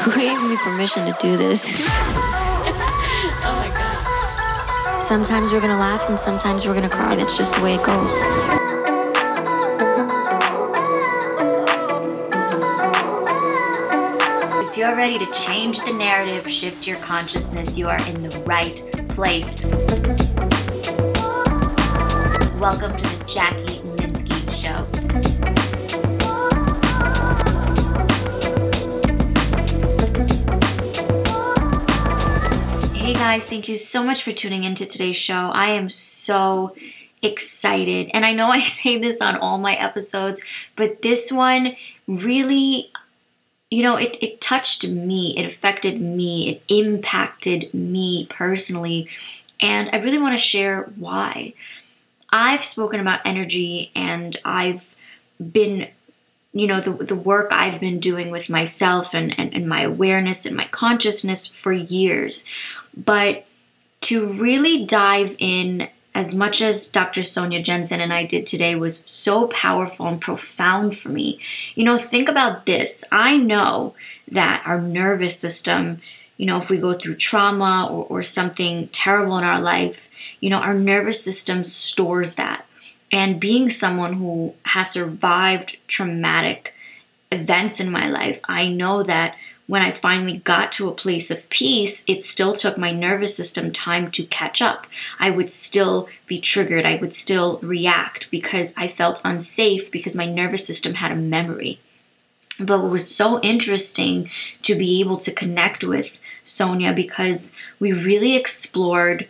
Who 0.04 0.12
gave 0.14 0.42
me 0.42 0.56
permission 0.56 1.04
to 1.04 1.14
do 1.20 1.36
this? 1.36 1.78
oh 1.86 2.64
my 3.44 3.68
god. 3.68 4.98
Sometimes 4.98 5.52
we're 5.52 5.60
gonna 5.60 5.76
laugh 5.76 6.08
and 6.08 6.18
sometimes 6.18 6.66
we're 6.66 6.72
gonna 6.72 6.88
cry. 6.88 7.16
That's 7.16 7.36
just 7.36 7.52
the 7.52 7.60
way 7.60 7.74
it 7.74 7.82
goes. 7.82 8.16
If 14.70 14.78
you're 14.78 14.96
ready 14.96 15.18
to 15.18 15.30
change 15.32 15.80
the 15.80 15.92
narrative, 15.92 16.50
shift 16.50 16.86
your 16.86 16.96
consciousness, 17.00 17.76
you 17.76 17.88
are 17.88 18.00
in 18.08 18.22
the 18.22 18.30
right 18.46 18.82
place. 19.10 19.60
Welcome 22.58 22.96
to 22.96 23.18
the 23.18 23.24
Jackie 23.26 23.69
guys, 33.30 33.46
thank 33.46 33.68
you 33.68 33.78
so 33.78 34.02
much 34.02 34.24
for 34.24 34.32
tuning 34.32 34.64
into 34.64 34.86
today's 34.86 35.16
show. 35.16 35.36
I 35.36 35.74
am 35.74 35.88
so 35.88 36.74
excited. 37.22 38.10
And 38.12 38.26
I 38.26 38.32
know 38.32 38.48
I 38.48 38.60
say 38.80 38.98
this 38.98 39.20
on 39.20 39.36
all 39.36 39.56
my 39.56 39.72
episodes, 39.72 40.42
but 40.74 41.00
this 41.00 41.30
one 41.30 41.76
really 42.08 42.90
you 43.70 43.84
know, 43.84 43.94
it, 43.94 44.20
it 44.20 44.40
touched 44.40 44.84
me, 44.88 45.36
it 45.36 45.46
affected 45.46 46.00
me, 46.00 46.50
it 46.50 46.74
impacted 46.74 47.72
me 47.72 48.26
personally. 48.28 49.08
And 49.60 49.90
I 49.92 49.98
really 49.98 50.18
want 50.18 50.32
to 50.32 50.38
share 50.38 50.90
why. 50.96 51.54
I've 52.32 52.64
spoken 52.64 52.98
about 52.98 53.20
energy 53.26 53.92
and 53.94 54.36
I've 54.44 54.84
been, 55.40 55.88
you 56.52 56.66
know, 56.66 56.80
the, 56.80 57.04
the 57.04 57.14
work 57.14 57.50
I've 57.52 57.78
been 57.78 58.00
doing 58.00 58.32
with 58.32 58.50
myself 58.50 59.14
and, 59.14 59.38
and, 59.38 59.54
and 59.54 59.68
my 59.68 59.82
awareness 59.82 60.46
and 60.46 60.56
my 60.56 60.66
consciousness 60.66 61.46
for 61.46 61.72
years. 61.72 62.44
But 62.96 63.46
to 64.02 64.34
really 64.34 64.86
dive 64.86 65.36
in 65.38 65.88
as 66.14 66.34
much 66.34 66.60
as 66.60 66.88
Dr. 66.88 67.22
Sonia 67.22 67.62
Jensen 67.62 68.00
and 68.00 68.12
I 68.12 68.26
did 68.26 68.46
today 68.46 68.74
was 68.74 69.02
so 69.06 69.46
powerful 69.46 70.06
and 70.06 70.20
profound 70.20 70.96
for 70.96 71.08
me. 71.08 71.38
You 71.74 71.84
know, 71.84 71.96
think 71.96 72.28
about 72.28 72.66
this. 72.66 73.04
I 73.12 73.36
know 73.36 73.94
that 74.32 74.62
our 74.66 74.80
nervous 74.80 75.38
system, 75.38 76.00
you 76.36 76.46
know, 76.46 76.58
if 76.58 76.68
we 76.68 76.78
go 76.78 76.94
through 76.94 77.16
trauma 77.16 77.88
or, 77.90 78.04
or 78.06 78.22
something 78.22 78.88
terrible 78.88 79.38
in 79.38 79.44
our 79.44 79.60
life, 79.60 80.08
you 80.40 80.50
know, 80.50 80.58
our 80.58 80.74
nervous 80.74 81.22
system 81.22 81.62
stores 81.62 82.34
that. 82.36 82.66
And 83.12 83.40
being 83.40 83.70
someone 83.70 84.12
who 84.12 84.54
has 84.64 84.90
survived 84.90 85.76
traumatic 85.86 86.74
events 87.32 87.80
in 87.80 87.90
my 87.90 88.08
life, 88.08 88.40
I 88.44 88.68
know 88.68 89.02
that 89.02 89.36
when 89.70 89.82
I 89.82 89.92
finally 89.92 90.36
got 90.36 90.72
to 90.72 90.88
a 90.88 90.92
place 91.04 91.30
of 91.30 91.48
peace, 91.48 92.02
it 92.08 92.24
still 92.24 92.54
took 92.54 92.76
my 92.76 92.90
nervous 92.90 93.36
system 93.36 93.70
time 93.70 94.10
to 94.10 94.24
catch 94.24 94.60
up. 94.60 94.88
I 95.16 95.30
would 95.30 95.48
still 95.48 96.08
be 96.26 96.40
triggered. 96.40 96.84
I 96.84 96.96
would 96.96 97.14
still 97.14 97.60
react 97.62 98.32
because 98.32 98.74
I 98.76 98.88
felt 98.88 99.20
unsafe 99.24 99.92
because 99.92 100.16
my 100.16 100.26
nervous 100.26 100.66
system 100.66 100.94
had 100.94 101.12
a 101.12 101.14
memory. 101.36 101.78
But 102.58 102.84
it 102.84 102.88
was 102.88 103.14
so 103.14 103.40
interesting 103.40 104.30
to 104.62 104.74
be 104.74 105.02
able 105.02 105.18
to 105.18 105.30
connect 105.30 105.84
with 105.84 106.10
Sonia 106.42 106.92
because 106.92 107.52
we 107.78 107.92
really 107.92 108.34
explored 108.34 109.28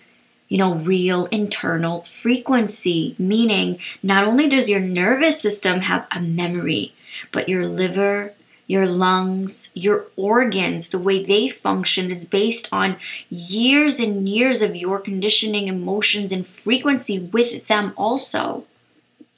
you 0.49 0.57
know, 0.57 0.77
real 0.77 1.27
internal 1.27 2.01
frequency, 2.05 3.15
meaning 3.19 3.79
not 4.03 4.25
only 4.27 4.49
does 4.49 4.71
your 4.71 4.81
nervous 4.81 5.39
system 5.39 5.81
have 5.81 6.07
a 6.11 6.19
memory, 6.19 6.95
but 7.31 7.51
your 7.51 7.67
liver, 7.67 8.33
your 8.71 8.87
lungs, 8.87 9.71
your 9.75 10.07
organs, 10.17 10.89
the 10.91 10.99
way 10.99 11.25
they 11.25 11.49
function 11.49 12.11
is 12.11 12.25
based 12.25 12.69
on 12.73 12.97
years 13.31 14.01
and 14.01 14.29
years 14.29 14.63
of 14.63 14.77
your 14.77 14.99
conditioning, 15.01 15.69
emotions, 15.69 16.33
and 16.33 16.47
frequency 16.47 17.19
with 17.19 17.67
them 17.67 17.93
also. 17.97 18.65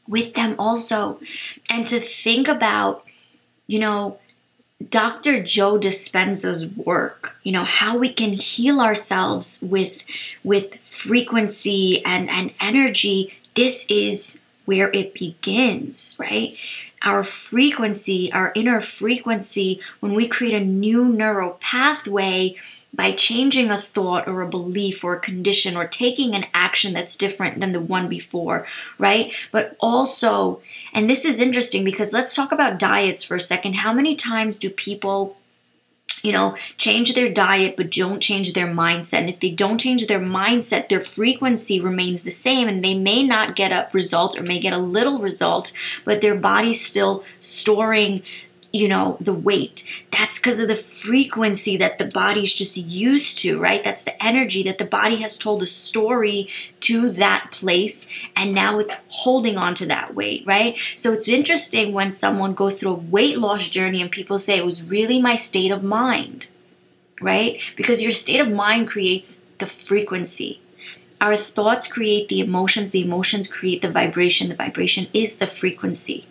With 0.08 0.34
them 0.34 0.56
also. 0.58 1.20
And 1.70 1.86
to 1.88 2.00
think 2.00 2.48
about, 2.48 3.04
you 3.66 3.78
know, 3.80 4.18
Dr. 4.90 5.42
Joe 5.44 5.78
Dispenza's 5.78 6.66
work, 6.66 7.36
you 7.44 7.52
know, 7.52 7.64
how 7.64 7.98
we 7.98 8.12
can 8.12 8.32
heal 8.34 8.80
ourselves 8.80 9.60
with 9.62 10.04
with 10.44 10.76
frequency 10.78 12.04
and, 12.04 12.30
and 12.30 12.52
energy, 12.60 13.34
this 13.54 13.86
is 13.88 14.38
where 14.66 14.90
it 14.90 15.14
begins, 15.14 16.16
right? 16.20 16.56
Our 17.04 17.24
frequency, 17.24 18.32
our 18.32 18.52
inner 18.54 18.80
frequency, 18.80 19.80
when 20.00 20.14
we 20.14 20.28
create 20.28 20.54
a 20.54 20.60
new 20.60 21.04
neural 21.04 21.58
pathway 21.60 22.56
by 22.94 23.12
changing 23.12 23.70
a 23.70 23.78
thought 23.78 24.28
or 24.28 24.42
a 24.42 24.48
belief 24.48 25.02
or 25.02 25.14
a 25.14 25.20
condition 25.20 25.76
or 25.76 25.86
taking 25.86 26.34
an 26.34 26.46
action 26.52 26.92
that's 26.92 27.16
different 27.16 27.58
than 27.58 27.72
the 27.72 27.80
one 27.80 28.08
before, 28.08 28.66
right? 28.98 29.32
But 29.50 29.76
also, 29.80 30.60
and 30.92 31.08
this 31.08 31.24
is 31.24 31.40
interesting 31.40 31.84
because 31.84 32.12
let's 32.12 32.34
talk 32.34 32.52
about 32.52 32.78
diets 32.78 33.24
for 33.24 33.36
a 33.36 33.40
second. 33.40 33.74
How 33.74 33.92
many 33.92 34.14
times 34.16 34.58
do 34.58 34.68
people 34.68 35.36
you 36.22 36.32
know, 36.32 36.56
change 36.78 37.14
their 37.14 37.28
diet 37.28 37.74
but 37.76 37.90
don't 37.90 38.20
change 38.20 38.52
their 38.52 38.66
mindset. 38.66 39.18
And 39.18 39.28
if 39.30 39.40
they 39.40 39.50
don't 39.50 39.78
change 39.78 40.06
their 40.06 40.20
mindset, 40.20 40.88
their 40.88 41.00
frequency 41.00 41.80
remains 41.80 42.22
the 42.22 42.30
same 42.30 42.68
and 42.68 42.84
they 42.84 42.94
may 42.94 43.22
not 43.22 43.56
get 43.56 43.72
a 43.72 43.88
result 43.92 44.38
or 44.38 44.42
may 44.42 44.60
get 44.60 44.74
a 44.74 44.78
little 44.78 45.20
result, 45.20 45.72
but 46.04 46.20
their 46.20 46.34
body's 46.34 46.84
still 46.84 47.24
storing 47.40 48.22
you 48.72 48.88
know 48.88 49.16
the 49.20 49.34
weight. 49.34 49.84
That's 50.10 50.38
because 50.38 50.60
of 50.60 50.68
the 50.68 50.76
frequency 50.76 51.78
that 51.78 51.98
the 51.98 52.06
body's 52.06 52.52
just 52.52 52.76
used 52.76 53.38
to 53.40 53.58
right? 53.58 53.82
That's 53.84 54.04
the 54.04 54.22
energy 54.22 54.64
that 54.64 54.78
the 54.78 54.86
body 54.86 55.20
has 55.22 55.38
told 55.38 55.62
a 55.62 55.66
story 55.66 56.48
to 56.80 57.10
that 57.12 57.50
place 57.52 58.06
and 58.34 58.54
now 58.54 58.78
it's 58.78 58.94
holding 59.08 59.58
on 59.58 59.74
to 59.76 59.86
that 59.86 60.14
weight 60.14 60.44
right? 60.46 60.78
So 60.96 61.12
it's 61.12 61.28
interesting 61.28 61.92
when 61.92 62.12
someone 62.12 62.54
goes 62.54 62.76
through 62.78 62.92
a 62.92 62.94
weight 62.94 63.38
loss 63.38 63.68
journey 63.68 64.00
and 64.00 64.10
people 64.10 64.38
say 64.38 64.56
it 64.56 64.66
was 64.66 64.82
really 64.82 65.20
my 65.20 65.36
state 65.36 65.70
of 65.70 65.82
mind 65.82 66.46
right? 67.20 67.60
Because 67.76 68.02
your 68.02 68.12
state 68.12 68.40
of 68.40 68.50
mind 68.50 68.88
creates 68.88 69.38
the 69.58 69.66
frequency. 69.66 70.60
Our 71.20 71.36
thoughts 71.36 71.86
create 71.86 72.28
the 72.28 72.40
emotions 72.40 72.90
the 72.90 73.02
emotions 73.02 73.48
create 73.48 73.82
the 73.82 73.90
vibration 73.92 74.48
the 74.48 74.56
vibration 74.56 75.08
is 75.14 75.36
the 75.36 75.46
frequency. 75.46 76.26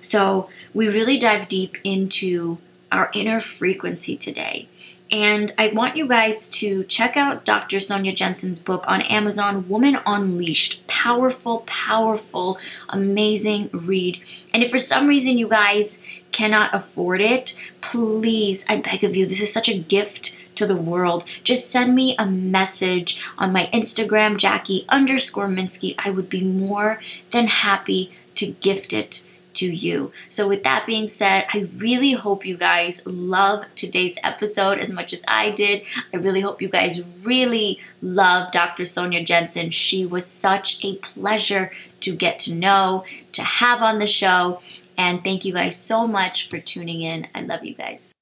So 0.00 0.50
we 0.74 0.88
really 0.88 1.18
dive 1.18 1.48
deep 1.48 1.78
into 1.84 2.58
our 2.90 3.10
inner 3.14 3.40
frequency 3.40 4.16
today. 4.16 4.68
And 5.10 5.52
I 5.58 5.68
want 5.68 5.96
you 5.96 6.08
guys 6.08 6.48
to 6.50 6.84
check 6.84 7.18
out 7.18 7.44
Dr. 7.44 7.80
Sonia 7.80 8.14
Jensen's 8.14 8.60
book 8.60 8.84
on 8.86 9.02
Amazon, 9.02 9.68
Woman 9.68 9.98
Unleashed. 10.06 10.86
Powerful, 10.86 11.64
powerful, 11.66 12.58
amazing 12.88 13.68
read. 13.74 14.18
And 14.54 14.62
if 14.62 14.70
for 14.70 14.78
some 14.78 15.08
reason 15.08 15.36
you 15.36 15.48
guys 15.48 15.98
cannot 16.30 16.74
afford 16.74 17.20
it, 17.20 17.58
please, 17.82 18.64
I 18.66 18.80
beg 18.80 19.04
of 19.04 19.14
you, 19.14 19.26
this 19.26 19.42
is 19.42 19.52
such 19.52 19.68
a 19.68 19.78
gift 19.78 20.34
to 20.54 20.66
the 20.66 20.76
world. 20.76 21.26
Just 21.44 21.70
send 21.70 21.94
me 21.94 22.14
a 22.18 22.24
message 22.24 23.20
on 23.36 23.52
my 23.52 23.68
Instagram, 23.72 24.38
Jackie 24.38 24.86
underscore 24.88 25.48
Minsky. 25.48 25.94
I 25.98 26.10
would 26.10 26.30
be 26.30 26.42
more 26.42 27.00
than 27.32 27.48
happy 27.48 28.12
to 28.36 28.46
gift 28.46 28.94
it 28.94 29.22
to 29.54 29.66
you. 29.66 30.12
So, 30.28 30.48
with 30.48 30.64
that 30.64 30.86
being 30.86 31.08
said, 31.08 31.46
I 31.52 31.68
really 31.76 32.12
hope 32.12 32.46
you 32.46 32.56
guys 32.56 33.00
love 33.04 33.64
today's 33.76 34.16
episode 34.22 34.78
as 34.78 34.88
much 34.88 35.12
as 35.12 35.24
I 35.26 35.50
did. 35.50 35.82
I 36.12 36.18
really 36.18 36.40
hope 36.40 36.62
you 36.62 36.68
guys 36.68 37.00
really 37.24 37.80
love 38.00 38.52
Dr. 38.52 38.84
Sonia 38.84 39.24
Jensen. 39.24 39.70
She 39.70 40.06
was 40.06 40.26
such 40.26 40.84
a 40.84 40.96
pleasure 40.96 41.72
to 42.00 42.14
get 42.14 42.40
to 42.40 42.54
know, 42.54 43.04
to 43.32 43.42
have 43.42 43.80
on 43.82 43.98
the 43.98 44.06
show. 44.06 44.60
And 44.98 45.22
thank 45.24 45.44
you 45.44 45.52
guys 45.52 45.76
so 45.76 46.06
much 46.06 46.48
for 46.48 46.58
tuning 46.58 47.02
in. 47.02 47.26
I 47.34 47.42
love 47.42 47.64
you 47.64 47.74
guys. 47.74 48.12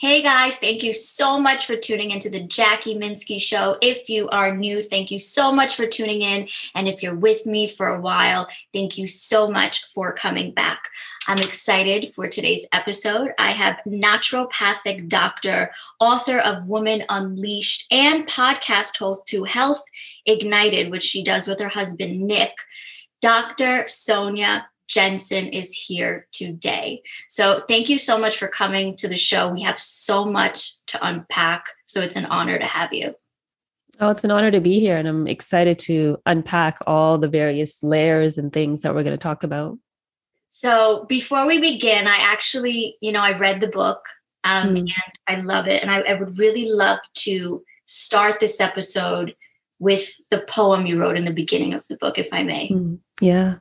Hey 0.00 0.22
guys, 0.22 0.58
thank 0.58 0.84
you 0.84 0.94
so 0.94 1.40
much 1.40 1.66
for 1.66 1.74
tuning 1.74 2.12
into 2.12 2.30
the 2.30 2.38
Jackie 2.38 2.96
Minsky 2.96 3.40
Show. 3.40 3.76
If 3.82 4.08
you 4.08 4.28
are 4.28 4.54
new, 4.54 4.80
thank 4.80 5.10
you 5.10 5.18
so 5.18 5.50
much 5.50 5.74
for 5.74 5.88
tuning 5.88 6.22
in. 6.22 6.46
And 6.72 6.86
if 6.86 7.02
you're 7.02 7.16
with 7.16 7.44
me 7.44 7.66
for 7.66 7.88
a 7.88 8.00
while, 8.00 8.46
thank 8.72 8.96
you 8.96 9.08
so 9.08 9.50
much 9.50 9.86
for 9.86 10.12
coming 10.12 10.52
back. 10.52 10.84
I'm 11.26 11.38
excited 11.38 12.14
for 12.14 12.28
today's 12.28 12.64
episode. 12.72 13.32
I 13.40 13.50
have 13.50 13.80
naturopathic 13.88 15.08
doctor, 15.08 15.72
author 15.98 16.38
of 16.38 16.68
Woman 16.68 17.02
Unleashed, 17.08 17.92
and 17.92 18.24
podcast 18.24 18.98
host 18.98 19.26
to 19.30 19.42
Health 19.42 19.82
Ignited, 20.24 20.92
which 20.92 21.02
she 21.02 21.24
does 21.24 21.48
with 21.48 21.58
her 21.58 21.68
husband, 21.68 22.20
Nick, 22.20 22.52
Dr. 23.20 23.88
Sonia 23.88 24.68
Jensen 24.88 25.48
is 25.48 25.72
here 25.72 26.26
today. 26.32 27.02
So 27.28 27.62
thank 27.68 27.88
you 27.90 27.98
so 27.98 28.18
much 28.18 28.38
for 28.38 28.48
coming 28.48 28.96
to 28.96 29.08
the 29.08 29.16
show. 29.16 29.52
We 29.52 29.62
have 29.62 29.78
so 29.78 30.24
much 30.24 30.72
to 30.88 31.06
unpack. 31.06 31.66
So 31.86 32.00
it's 32.00 32.16
an 32.16 32.26
honor 32.26 32.58
to 32.58 32.64
have 32.64 32.92
you. 32.92 33.14
Oh, 34.00 34.10
it's 34.10 34.24
an 34.24 34.30
honor 34.30 34.50
to 34.50 34.60
be 34.60 34.80
here. 34.80 34.96
And 34.96 35.06
I'm 35.06 35.26
excited 35.26 35.78
to 35.80 36.18
unpack 36.24 36.78
all 36.86 37.18
the 37.18 37.28
various 37.28 37.82
layers 37.82 38.38
and 38.38 38.52
things 38.52 38.82
that 38.82 38.94
we're 38.94 39.02
going 39.02 39.18
to 39.18 39.22
talk 39.22 39.44
about. 39.44 39.78
So 40.50 41.04
before 41.08 41.46
we 41.46 41.60
begin, 41.60 42.06
I 42.06 42.16
actually, 42.18 42.96
you 43.00 43.12
know, 43.12 43.20
I 43.20 43.38
read 43.38 43.60
the 43.60 43.68
book 43.68 44.00
Um, 44.44 44.74
mm. 44.74 44.78
And 44.78 44.90
I 45.26 45.40
love 45.40 45.66
it. 45.66 45.82
And 45.82 45.90
I, 45.90 46.00
I 46.00 46.14
would 46.14 46.38
really 46.38 46.70
love 46.70 47.00
to 47.24 47.62
start 47.86 48.40
this 48.40 48.60
episode 48.60 49.34
with 49.78 50.10
the 50.30 50.40
poem 50.40 50.86
you 50.86 50.98
wrote 50.98 51.16
in 51.16 51.24
the 51.24 51.32
beginning 51.32 51.74
of 51.74 51.86
the 51.88 51.96
book, 51.96 52.18
if 52.18 52.32
I 52.32 52.42
may. 52.44 52.68
Mm. 52.68 52.98
Yeah. 53.20 53.56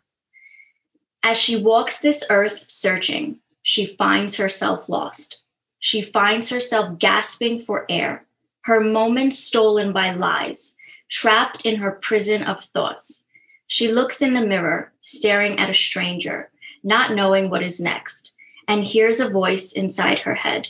As 1.24 1.38
she 1.38 1.58
walks 1.58 2.00
this 2.00 2.26
earth 2.30 2.66
searching, 2.68 3.40
she 3.64 3.86
finds 3.86 4.38
herself 4.38 4.88
lost. 4.88 5.42
She 5.80 6.02
finds 6.02 6.50
herself 6.50 7.00
gasping 7.00 7.64
for 7.64 7.86
air, 7.90 8.26
her 8.62 8.80
moments 8.80 9.40
stolen 9.40 9.94
by 9.94 10.14
lies, 10.14 10.78
trapped 11.10 11.66
in 11.66 11.78
her 11.78 11.92
prison 11.92 12.44
of 12.44 12.64
thoughts. 12.64 13.24
She 13.68 13.90
looks 13.90 14.22
in 14.22 14.34
the 14.34 14.46
mirror, 14.46 14.94
staring 15.02 15.60
at 15.60 15.70
a 15.70 15.74
stranger, 15.74 16.50
not 16.84 17.14
knowing 17.14 17.50
what 17.50 17.64
is 17.64 17.82
next, 17.82 18.34
and 18.68 18.84
hears 18.84 19.20
a 19.20 19.30
voice 19.30 19.74
inside 19.74 20.20
her 20.20 20.36
head 20.36 20.68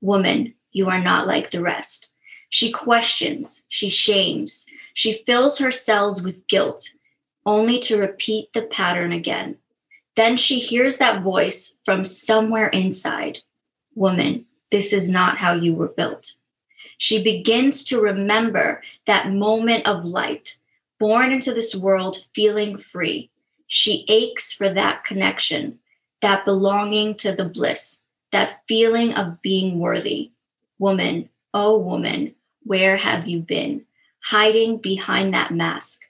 Woman, 0.00 0.54
you 0.72 0.88
are 0.90 1.02
not 1.02 1.26
like 1.26 1.50
the 1.50 1.62
rest. 1.62 2.08
She 2.48 2.70
questions, 2.70 3.64
she 3.68 3.90
shames, 3.90 4.66
she 4.94 5.12
fills 5.12 5.58
her 5.58 5.70
cells 5.72 6.22
with 6.22 6.46
guilt, 6.46 6.92
only 7.44 7.80
to 7.80 7.98
repeat 7.98 8.52
the 8.52 8.62
pattern 8.62 9.12
again. 9.12 9.58
Then 10.16 10.36
she 10.36 10.58
hears 10.58 10.98
that 10.98 11.22
voice 11.22 11.76
from 11.84 12.04
somewhere 12.04 12.68
inside 12.68 13.38
Woman, 13.96 14.44
this 14.70 14.92
is 14.92 15.08
not 15.08 15.38
how 15.38 15.54
you 15.54 15.74
were 15.74 15.88
built. 15.88 16.34
She 16.98 17.22
begins 17.22 17.84
to 17.84 18.00
remember 18.00 18.82
that 19.06 19.32
moment 19.32 19.86
of 19.86 20.04
light, 20.04 20.58
born 21.00 21.32
into 21.32 21.54
this 21.54 21.74
world 21.74 22.18
feeling 22.34 22.76
free. 22.76 23.30
She 23.66 24.04
aches 24.06 24.52
for 24.52 24.68
that 24.68 25.04
connection, 25.04 25.78
that 26.20 26.44
belonging 26.44 27.14
to 27.16 27.34
the 27.34 27.46
bliss, 27.46 28.02
that 28.32 28.60
feeling 28.68 29.14
of 29.14 29.40
being 29.40 29.78
worthy. 29.78 30.32
Woman, 30.78 31.30
oh 31.54 31.78
woman, 31.78 32.34
where 32.64 32.98
have 32.98 33.26
you 33.26 33.40
been? 33.40 33.86
Hiding 34.22 34.78
behind 34.78 35.32
that 35.32 35.54
mask. 35.54 36.02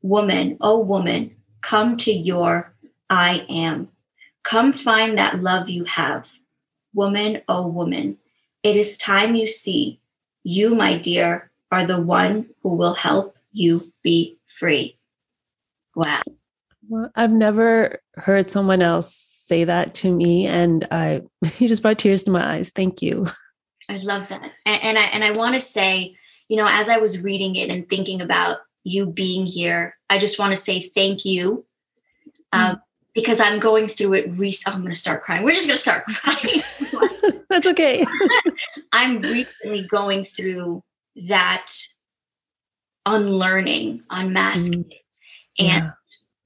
Woman, 0.00 0.56
oh 0.62 0.78
woman, 0.78 1.36
come 1.60 1.98
to 1.98 2.12
your 2.12 2.73
I 3.08 3.44
am. 3.48 3.88
Come 4.42 4.72
find 4.72 5.18
that 5.18 5.40
love 5.40 5.68
you 5.68 5.84
have. 5.84 6.30
Woman, 6.92 7.42
oh 7.48 7.68
woman, 7.68 8.18
it 8.62 8.76
is 8.76 8.98
time 8.98 9.34
you 9.34 9.46
see 9.46 10.00
you, 10.44 10.74
my 10.74 10.98
dear, 10.98 11.50
are 11.72 11.86
the 11.86 12.00
one 12.00 12.50
who 12.62 12.76
will 12.76 12.94
help 12.94 13.36
you 13.50 13.92
be 14.02 14.38
free. 14.58 14.98
Wow. 15.96 16.20
Well, 16.88 17.10
I've 17.16 17.32
never 17.32 18.00
heard 18.14 18.50
someone 18.50 18.82
else 18.82 19.34
say 19.38 19.64
that 19.64 19.94
to 19.94 20.14
me, 20.14 20.46
and 20.46 20.86
I 20.90 21.22
you 21.58 21.68
just 21.68 21.82
brought 21.82 21.98
tears 21.98 22.24
to 22.24 22.30
my 22.30 22.56
eyes. 22.56 22.70
Thank 22.70 23.02
you. 23.02 23.26
I 23.88 23.96
love 23.98 24.28
that, 24.28 24.42
and, 24.64 24.82
and 24.82 24.98
I 24.98 25.02
and 25.04 25.24
I 25.24 25.32
want 25.32 25.54
to 25.54 25.60
say, 25.60 26.16
you 26.48 26.56
know, 26.56 26.66
as 26.68 26.88
I 26.88 26.98
was 26.98 27.22
reading 27.22 27.56
it 27.56 27.70
and 27.70 27.88
thinking 27.88 28.20
about 28.20 28.58
you 28.82 29.06
being 29.06 29.46
here, 29.46 29.96
I 30.08 30.18
just 30.18 30.38
want 30.38 30.52
to 30.52 30.56
say 30.56 30.82
thank 30.82 31.24
you. 31.24 31.64
Um, 32.52 32.76
mm 32.76 32.80
because 33.14 33.40
I'm 33.40 33.60
going 33.60 33.86
through 33.86 34.14
it. 34.14 34.34
Re- 34.36 34.54
oh, 34.66 34.72
I'm 34.72 34.80
going 34.80 34.92
to 34.92 34.98
start 34.98 35.22
crying. 35.22 35.44
We're 35.44 35.54
just 35.54 35.66
going 35.66 35.76
to 35.76 35.82
start 35.82 36.04
crying. 36.06 37.42
That's 37.48 37.66
okay. 37.68 38.04
I'm 38.92 39.20
recently 39.20 39.86
going 39.86 40.24
through 40.24 40.82
that 41.28 41.70
unlearning, 43.06 44.02
unmasking, 44.10 44.84
mm. 44.84 45.00
and 45.58 45.84
yeah. 45.84 45.90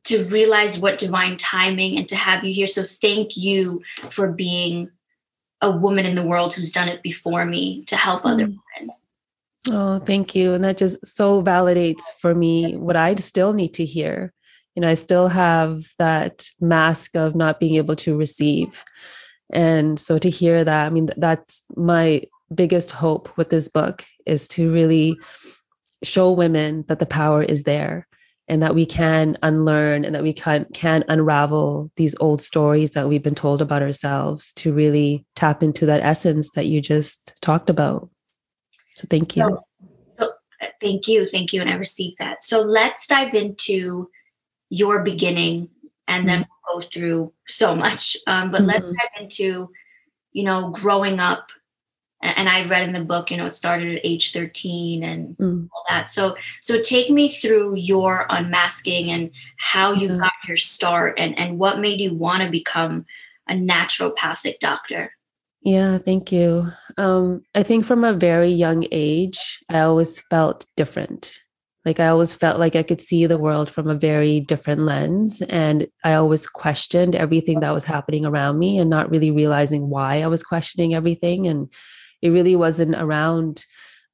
to 0.04 0.28
realize 0.30 0.78
what 0.78 0.98
divine 0.98 1.36
timing 1.36 1.98
and 1.98 2.08
to 2.10 2.16
have 2.16 2.44
you 2.44 2.52
here. 2.52 2.66
So 2.66 2.82
thank 2.82 3.36
you 3.36 3.82
for 4.10 4.28
being 4.28 4.90
a 5.60 5.70
woman 5.70 6.06
in 6.06 6.14
the 6.14 6.26
world 6.26 6.54
who's 6.54 6.72
done 6.72 6.88
it 6.88 7.02
before 7.02 7.44
me 7.44 7.84
to 7.86 7.96
help 7.96 8.22
mm. 8.22 8.30
other 8.30 8.44
women. 8.44 8.94
Oh, 9.70 9.98
thank 9.98 10.34
you. 10.34 10.54
And 10.54 10.64
that 10.64 10.78
just 10.78 11.06
so 11.06 11.42
validates 11.42 12.02
for 12.20 12.34
me 12.34 12.76
what 12.76 12.96
I 12.96 13.14
still 13.16 13.52
need 13.52 13.74
to 13.74 13.84
hear 13.84 14.32
you 14.78 14.82
know, 14.82 14.88
I 14.88 14.94
still 14.94 15.26
have 15.26 15.88
that 15.98 16.48
mask 16.60 17.16
of 17.16 17.34
not 17.34 17.58
being 17.58 17.74
able 17.74 17.96
to 17.96 18.16
receive. 18.16 18.84
And 19.52 19.98
so 19.98 20.20
to 20.20 20.30
hear 20.30 20.62
that, 20.62 20.86
I 20.86 20.90
mean, 20.90 21.10
that's 21.16 21.64
my 21.74 22.22
biggest 22.54 22.92
hope 22.92 23.36
with 23.36 23.50
this 23.50 23.70
book 23.70 24.04
is 24.24 24.46
to 24.50 24.72
really 24.72 25.16
show 26.04 26.30
women 26.30 26.84
that 26.86 27.00
the 27.00 27.06
power 27.06 27.42
is 27.42 27.64
there 27.64 28.06
and 28.46 28.62
that 28.62 28.76
we 28.76 28.86
can 28.86 29.36
unlearn 29.42 30.04
and 30.04 30.14
that 30.14 30.22
we 30.22 30.32
can 30.32 30.66
can 30.72 31.02
unravel 31.08 31.90
these 31.96 32.14
old 32.20 32.40
stories 32.40 32.92
that 32.92 33.08
we've 33.08 33.24
been 33.24 33.34
told 33.34 33.62
about 33.62 33.82
ourselves 33.82 34.52
to 34.52 34.72
really 34.72 35.26
tap 35.34 35.64
into 35.64 35.86
that 35.86 36.04
essence 36.04 36.50
that 36.50 36.66
you 36.66 36.80
just 36.80 37.34
talked 37.42 37.68
about. 37.68 38.10
So 38.94 39.08
thank 39.10 39.34
you. 39.34 39.42
So, 39.42 39.88
so 40.14 40.32
uh, 40.62 40.66
thank 40.80 41.08
you, 41.08 41.26
thank 41.26 41.52
you, 41.52 41.62
and 41.62 41.68
I 41.68 41.74
received 41.74 42.18
that. 42.18 42.44
So 42.44 42.60
let's 42.60 43.08
dive 43.08 43.34
into 43.34 44.08
your 44.68 45.02
beginning 45.02 45.70
and 46.06 46.28
then 46.28 46.40
mm-hmm. 46.40 46.50
we'll 46.66 46.80
go 46.80 46.86
through 46.86 47.32
so 47.46 47.74
much. 47.74 48.16
Um, 48.26 48.50
but 48.50 48.62
mm-hmm. 48.62 48.68
let's 48.68 48.92
get 48.92 49.22
into, 49.22 49.70
you 50.32 50.44
know, 50.44 50.70
growing 50.70 51.20
up. 51.20 51.50
And 52.20 52.48
I 52.48 52.66
read 52.66 52.82
in 52.82 52.92
the 52.92 53.04
book, 53.04 53.30
you 53.30 53.36
know, 53.36 53.46
it 53.46 53.54
started 53.54 53.94
at 53.94 54.00
age 54.02 54.32
13 54.32 55.04
and 55.04 55.36
mm. 55.36 55.68
all 55.72 55.84
that. 55.88 56.08
So, 56.08 56.36
so 56.60 56.80
take 56.80 57.10
me 57.10 57.28
through 57.28 57.76
your 57.76 58.26
unmasking 58.28 59.10
and 59.10 59.30
how 59.56 59.92
you 59.92 60.08
mm-hmm. 60.08 60.22
got 60.22 60.32
your 60.48 60.56
start 60.56 61.20
and, 61.20 61.38
and 61.38 61.60
what 61.60 61.78
made 61.78 62.00
you 62.00 62.14
want 62.14 62.42
to 62.42 62.50
become 62.50 63.06
a 63.46 63.54
naturopathic 63.54 64.58
doctor. 64.58 65.12
Yeah, 65.60 65.98
thank 65.98 66.32
you. 66.32 66.72
Um, 66.96 67.42
I 67.54 67.62
think 67.62 67.84
from 67.84 68.02
a 68.02 68.12
very 68.12 68.50
young 68.50 68.86
age, 68.90 69.60
I 69.68 69.80
always 69.80 70.18
felt 70.18 70.66
different. 70.76 71.40
Like 71.88 72.00
I 72.00 72.08
always 72.08 72.34
felt 72.34 72.60
like 72.60 72.76
I 72.76 72.82
could 72.82 73.00
see 73.00 73.24
the 73.24 73.38
world 73.38 73.70
from 73.70 73.88
a 73.88 73.94
very 73.94 74.40
different 74.40 74.82
lens. 74.82 75.40
And 75.40 75.86
I 76.04 76.14
always 76.14 76.46
questioned 76.46 77.16
everything 77.16 77.60
that 77.60 77.72
was 77.72 77.82
happening 77.82 78.26
around 78.26 78.58
me 78.58 78.76
and 78.76 78.90
not 78.90 79.10
really 79.10 79.30
realizing 79.30 79.88
why 79.88 80.20
I 80.20 80.26
was 80.26 80.42
questioning 80.42 80.94
everything. 80.94 81.46
And 81.46 81.72
it 82.20 82.28
really 82.28 82.56
wasn't 82.56 82.94
around 82.94 83.64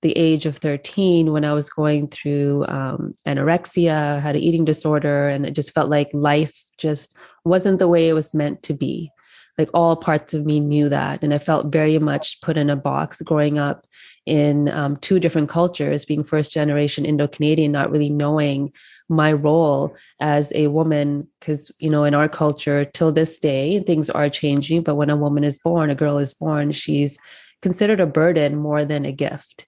the 0.03 0.17
age 0.17 0.47
of 0.47 0.59
13 0.59 1.33
when 1.33 1.45
I 1.45 1.53
was 1.53 1.69
going 1.69 2.07
through 2.07 2.65
um, 2.69 3.15
anorexia, 3.27 4.21
had 4.21 4.37
an 4.37 4.43
eating 4.43 4.65
disorder, 4.65 5.29
and 5.29 5.45
it 5.45 5.57
just 5.57 5.73
felt 5.73 5.91
like 5.91 6.11
life 6.13 6.57
just 6.79 7.17
wasn't 7.45 7.81
the 7.81 7.89
way 7.89 8.09
it 8.09 8.13
was 8.13 8.33
meant 8.33 8.63
to 8.65 8.75
be. 8.75 9.11
Like 9.57 9.71
all 9.73 9.97
parts 9.97 10.35
of 10.35 10.45
me 10.45 10.61
knew 10.61 10.89
that. 10.89 11.23
And 11.23 11.33
I 11.33 11.39
felt 11.39 11.73
very 11.73 11.99
much 11.99 12.41
put 12.41 12.57
in 12.57 12.71
a 12.71 12.77
box 12.77 13.23
growing 13.23 13.59
up 13.59 13.87
in 14.27 14.69
um, 14.69 14.97
two 14.97 15.21
different 15.21 15.49
cultures, 15.49 16.05
being 16.05 16.25
first 16.25 16.53
generation 16.53 17.05
Indo 17.05 17.29
Canadian, 17.29 17.73
not 17.73 17.91
really 17.91 18.11
knowing 18.11 18.73
my 19.09 19.33
role 19.33 19.97
as 20.19 20.53
a 20.55 20.67
woman. 20.67 21.29
Because, 21.39 21.71
you 21.79 21.91
know, 21.91 22.05
in 22.05 22.15
our 22.15 22.29
culture, 22.29 22.85
till 22.85 23.13
this 23.13 23.39
day, 23.39 23.81
things 23.81 24.11
are 24.11 24.29
changing. 24.29 24.83
But 24.83 24.97
when 24.97 25.11
a 25.11 25.17
woman 25.17 25.45
is 25.45 25.59
born, 25.59 25.91
a 25.91 25.95
girl 25.95 26.19
is 26.19 26.35
born, 26.35 26.73
she's 26.73 27.19
considered 27.63 28.01
a 28.01 28.07
burden 28.07 28.57
more 28.57 28.85
than 28.85 29.05
a 29.05 29.13
gift. 29.13 29.67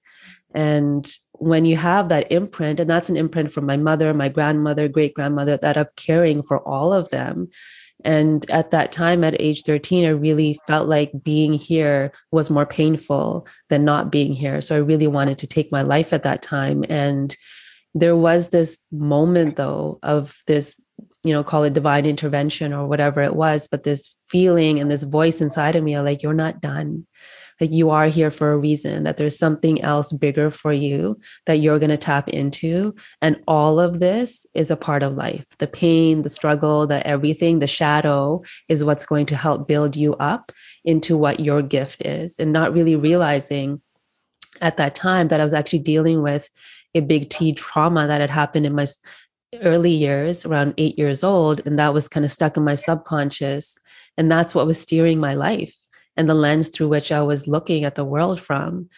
And 0.54 1.06
when 1.32 1.66
you 1.66 1.76
have 1.76 2.08
that 2.08 2.32
imprint, 2.32 2.80
and 2.80 2.88
that's 2.88 3.10
an 3.10 3.16
imprint 3.16 3.52
from 3.52 3.66
my 3.66 3.76
mother, 3.76 4.14
my 4.14 4.30
grandmother, 4.30 4.88
great 4.88 5.12
grandmother, 5.12 5.58
that 5.58 5.76
of 5.76 5.94
caring 5.96 6.42
for 6.42 6.58
all 6.58 6.94
of 6.94 7.10
them, 7.10 7.48
and 8.04 8.48
at 8.50 8.72
that 8.72 8.92
time, 8.92 9.24
at 9.24 9.40
age 9.40 9.62
13, 9.62 10.04
I 10.04 10.08
really 10.08 10.60
felt 10.66 10.88
like 10.88 11.12
being 11.22 11.54
here 11.54 12.12
was 12.30 12.50
more 12.50 12.66
painful 12.66 13.46
than 13.68 13.84
not 13.84 14.12
being 14.12 14.32
here. 14.32 14.60
So 14.60 14.76
I 14.76 14.80
really 14.80 15.06
wanted 15.06 15.38
to 15.38 15.46
take 15.46 15.72
my 15.72 15.82
life 15.82 16.12
at 16.12 16.24
that 16.24 16.42
time. 16.42 16.84
And 16.88 17.34
there 17.94 18.16
was 18.16 18.48
this 18.48 18.78
moment, 18.92 19.56
though, 19.56 19.98
of 20.02 20.36
this, 20.46 20.80
you 21.24 21.32
know, 21.32 21.42
call 21.42 21.64
it 21.64 21.72
divine 21.72 22.04
intervention 22.04 22.72
or 22.72 22.86
whatever 22.86 23.22
it 23.22 23.34
was, 23.34 23.66
but 23.66 23.82
this 23.82 24.16
feeling 24.28 24.78
and 24.80 24.90
this 24.90 25.02
voice 25.02 25.40
inside 25.40 25.76
of 25.76 25.82
me, 25.82 25.98
like, 25.98 26.22
you're 26.22 26.34
not 26.34 26.60
done 26.60 27.06
that 27.58 27.72
you 27.72 27.90
are 27.90 28.06
here 28.06 28.30
for 28.30 28.52
a 28.52 28.58
reason, 28.58 29.04
that 29.04 29.16
there's 29.16 29.38
something 29.38 29.82
else 29.82 30.12
bigger 30.12 30.50
for 30.50 30.72
you 30.72 31.18
that 31.46 31.58
you're 31.58 31.78
going 31.78 31.90
to 31.90 31.96
tap 31.96 32.28
into. 32.28 32.94
And 33.22 33.42
all 33.48 33.80
of 33.80 33.98
this 33.98 34.46
is 34.54 34.70
a 34.70 34.76
part 34.76 35.02
of 35.02 35.14
life. 35.14 35.44
The 35.58 35.66
pain, 35.66 36.22
the 36.22 36.28
struggle, 36.28 36.86
the 36.86 37.04
everything, 37.06 37.58
the 37.58 37.66
shadow 37.66 38.42
is 38.68 38.84
what's 38.84 39.06
going 39.06 39.26
to 39.26 39.36
help 39.36 39.66
build 39.66 39.96
you 39.96 40.14
up 40.14 40.52
into 40.84 41.16
what 41.16 41.40
your 41.40 41.62
gift 41.62 42.02
is. 42.02 42.38
And 42.38 42.52
not 42.52 42.72
really 42.72 42.96
realizing 42.96 43.80
at 44.60 44.78
that 44.78 44.94
time 44.94 45.28
that 45.28 45.40
I 45.40 45.42
was 45.42 45.54
actually 45.54 45.80
dealing 45.80 46.22
with 46.22 46.48
a 46.94 47.00
big 47.00 47.30
T 47.30 47.52
trauma 47.52 48.06
that 48.06 48.20
had 48.20 48.30
happened 48.30 48.66
in 48.66 48.74
my 48.74 48.86
early 49.62 49.92
years, 49.92 50.44
around 50.44 50.74
eight 50.78 50.98
years 50.98 51.24
old. 51.24 51.66
And 51.66 51.78
that 51.78 51.94
was 51.94 52.08
kind 52.08 52.24
of 52.24 52.30
stuck 52.30 52.56
in 52.56 52.64
my 52.64 52.74
subconscious. 52.74 53.78
And 54.18 54.30
that's 54.30 54.54
what 54.54 54.66
was 54.66 54.80
steering 54.80 55.18
my 55.18 55.34
life 55.34 55.74
and 56.16 56.28
the 56.28 56.34
lens 56.34 56.68
through 56.68 56.88
which 56.88 57.12
I 57.12 57.22
was 57.22 57.46
looking 57.46 57.84
at 57.84 57.94
the 57.94 58.04
world 58.04 58.40
from. 58.40 58.88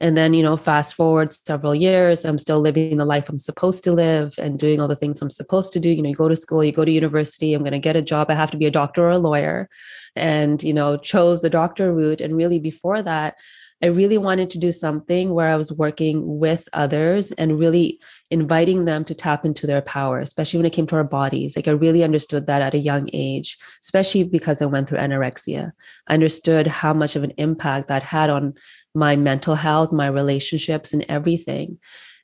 And 0.00 0.16
then, 0.16 0.34
you 0.34 0.42
know, 0.42 0.56
fast 0.56 0.96
forward 0.96 1.32
several 1.32 1.74
years, 1.74 2.24
I'm 2.24 2.36
still 2.36 2.60
living 2.60 2.96
the 2.96 3.04
life 3.04 3.28
I'm 3.28 3.38
supposed 3.38 3.84
to 3.84 3.92
live 3.92 4.34
and 4.38 4.58
doing 4.58 4.80
all 4.80 4.88
the 4.88 4.96
things 4.96 5.22
I'm 5.22 5.30
supposed 5.30 5.72
to 5.74 5.80
do. 5.80 5.88
You 5.88 6.02
know, 6.02 6.08
you 6.08 6.16
go 6.16 6.28
to 6.28 6.36
school, 6.36 6.64
you 6.64 6.72
go 6.72 6.84
to 6.84 6.90
university, 6.90 7.54
I'm 7.54 7.62
going 7.62 7.72
to 7.72 7.78
get 7.78 7.96
a 7.96 8.02
job. 8.02 8.28
I 8.28 8.34
have 8.34 8.50
to 8.50 8.56
be 8.56 8.66
a 8.66 8.72
doctor 8.72 9.04
or 9.04 9.10
a 9.10 9.18
lawyer. 9.18 9.68
And, 10.16 10.62
you 10.62 10.74
know, 10.74 10.96
chose 10.96 11.42
the 11.42 11.50
doctor 11.50 11.92
route. 11.92 12.20
And 12.20 12.36
really 12.36 12.58
before 12.58 13.00
that, 13.02 13.36
I 13.84 13.88
really 13.88 14.16
wanted 14.16 14.48
to 14.50 14.58
do 14.58 14.72
something 14.72 15.30
where 15.30 15.50
I 15.50 15.56
was 15.56 15.70
working 15.70 16.38
with 16.38 16.66
others 16.72 17.32
and 17.32 17.58
really 17.58 18.00
inviting 18.30 18.86
them 18.86 19.04
to 19.04 19.14
tap 19.14 19.44
into 19.44 19.66
their 19.66 19.82
power, 19.82 20.20
especially 20.20 20.56
when 20.60 20.64
it 20.64 20.72
came 20.72 20.86
to 20.86 20.96
our 20.96 21.04
bodies. 21.04 21.54
Like 21.54 21.68
I 21.68 21.72
really 21.72 22.02
understood 22.02 22.46
that 22.46 22.62
at 22.62 22.72
a 22.72 22.78
young 22.78 23.10
age, 23.12 23.58
especially 23.82 24.24
because 24.24 24.62
I 24.62 24.64
went 24.64 24.88
through 24.88 25.00
anorexia. 25.00 25.72
I 26.08 26.14
understood 26.14 26.66
how 26.66 26.94
much 26.94 27.14
of 27.14 27.24
an 27.24 27.34
impact 27.36 27.88
that 27.88 28.02
had 28.02 28.30
on 28.30 28.54
my 28.94 29.16
mental 29.16 29.54
health, 29.54 29.92
my 29.92 30.06
relationships, 30.06 30.94
and 30.94 31.04
everything. 31.10 31.76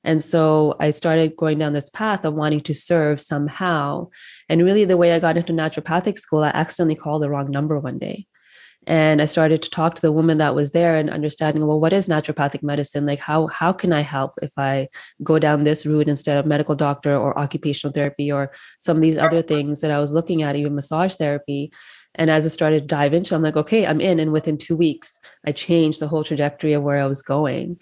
And 0.02 0.22
so 0.22 0.76
I 0.80 0.92
started 0.92 1.36
going 1.36 1.58
down 1.58 1.74
this 1.74 1.90
path 1.90 2.24
of 2.24 2.32
wanting 2.32 2.62
to 2.62 2.74
serve 2.74 3.20
somehow. 3.20 4.08
And 4.48 4.64
really, 4.64 4.86
the 4.86 4.96
way 4.96 5.12
I 5.12 5.18
got 5.18 5.36
into 5.36 5.52
naturopathic 5.52 6.16
school, 6.16 6.42
I 6.42 6.52
accidentally 6.54 6.96
called 6.96 7.22
the 7.22 7.28
wrong 7.28 7.50
number 7.50 7.78
one 7.78 7.98
day 7.98 8.24
and 8.90 9.22
i 9.22 9.24
started 9.24 9.62
to 9.62 9.70
talk 9.70 9.94
to 9.94 10.02
the 10.02 10.10
woman 10.10 10.38
that 10.38 10.56
was 10.56 10.72
there 10.72 10.96
and 10.96 11.10
understanding 11.10 11.64
well 11.64 11.78
what 11.78 11.92
is 11.92 12.08
naturopathic 12.08 12.62
medicine? 12.62 13.06
Like 13.06 13.20
how 13.20 13.46
how 13.46 13.72
can 13.72 13.92
i 13.92 14.00
help 14.00 14.32
if 14.42 14.58
i 14.58 14.88
go 15.22 15.38
down 15.38 15.62
this 15.62 15.86
route 15.86 16.08
instead 16.08 16.38
of 16.38 16.44
medical 16.44 16.74
doctor 16.74 17.16
or 17.16 17.38
occupational 17.38 17.92
therapy 17.92 18.32
or 18.32 18.50
some 18.78 18.96
of 18.96 19.02
these 19.02 19.16
other 19.16 19.42
things 19.42 19.82
that 19.82 19.92
i 19.92 20.00
was 20.00 20.12
looking 20.12 20.42
at 20.42 20.56
even 20.56 20.74
massage 20.74 21.14
therapy? 21.14 21.72
And 22.16 22.28
as 22.28 22.44
i 22.44 22.48
started 22.48 22.80
to 22.80 22.94
dive 22.96 23.14
into 23.14 23.36
i'm 23.36 23.42
like 23.42 23.56
okay 23.56 23.86
i'm 23.86 24.00
in. 24.00 24.18
And 24.18 24.32
within 24.32 24.58
two 24.58 24.76
weeks 24.76 25.20
i 25.46 25.52
changed 25.52 26.00
the 26.00 26.08
whole 26.08 26.24
trajectory 26.24 26.72
of 26.72 26.82
where 26.82 27.00
i 27.00 27.06
was 27.06 27.22
going. 27.22 27.78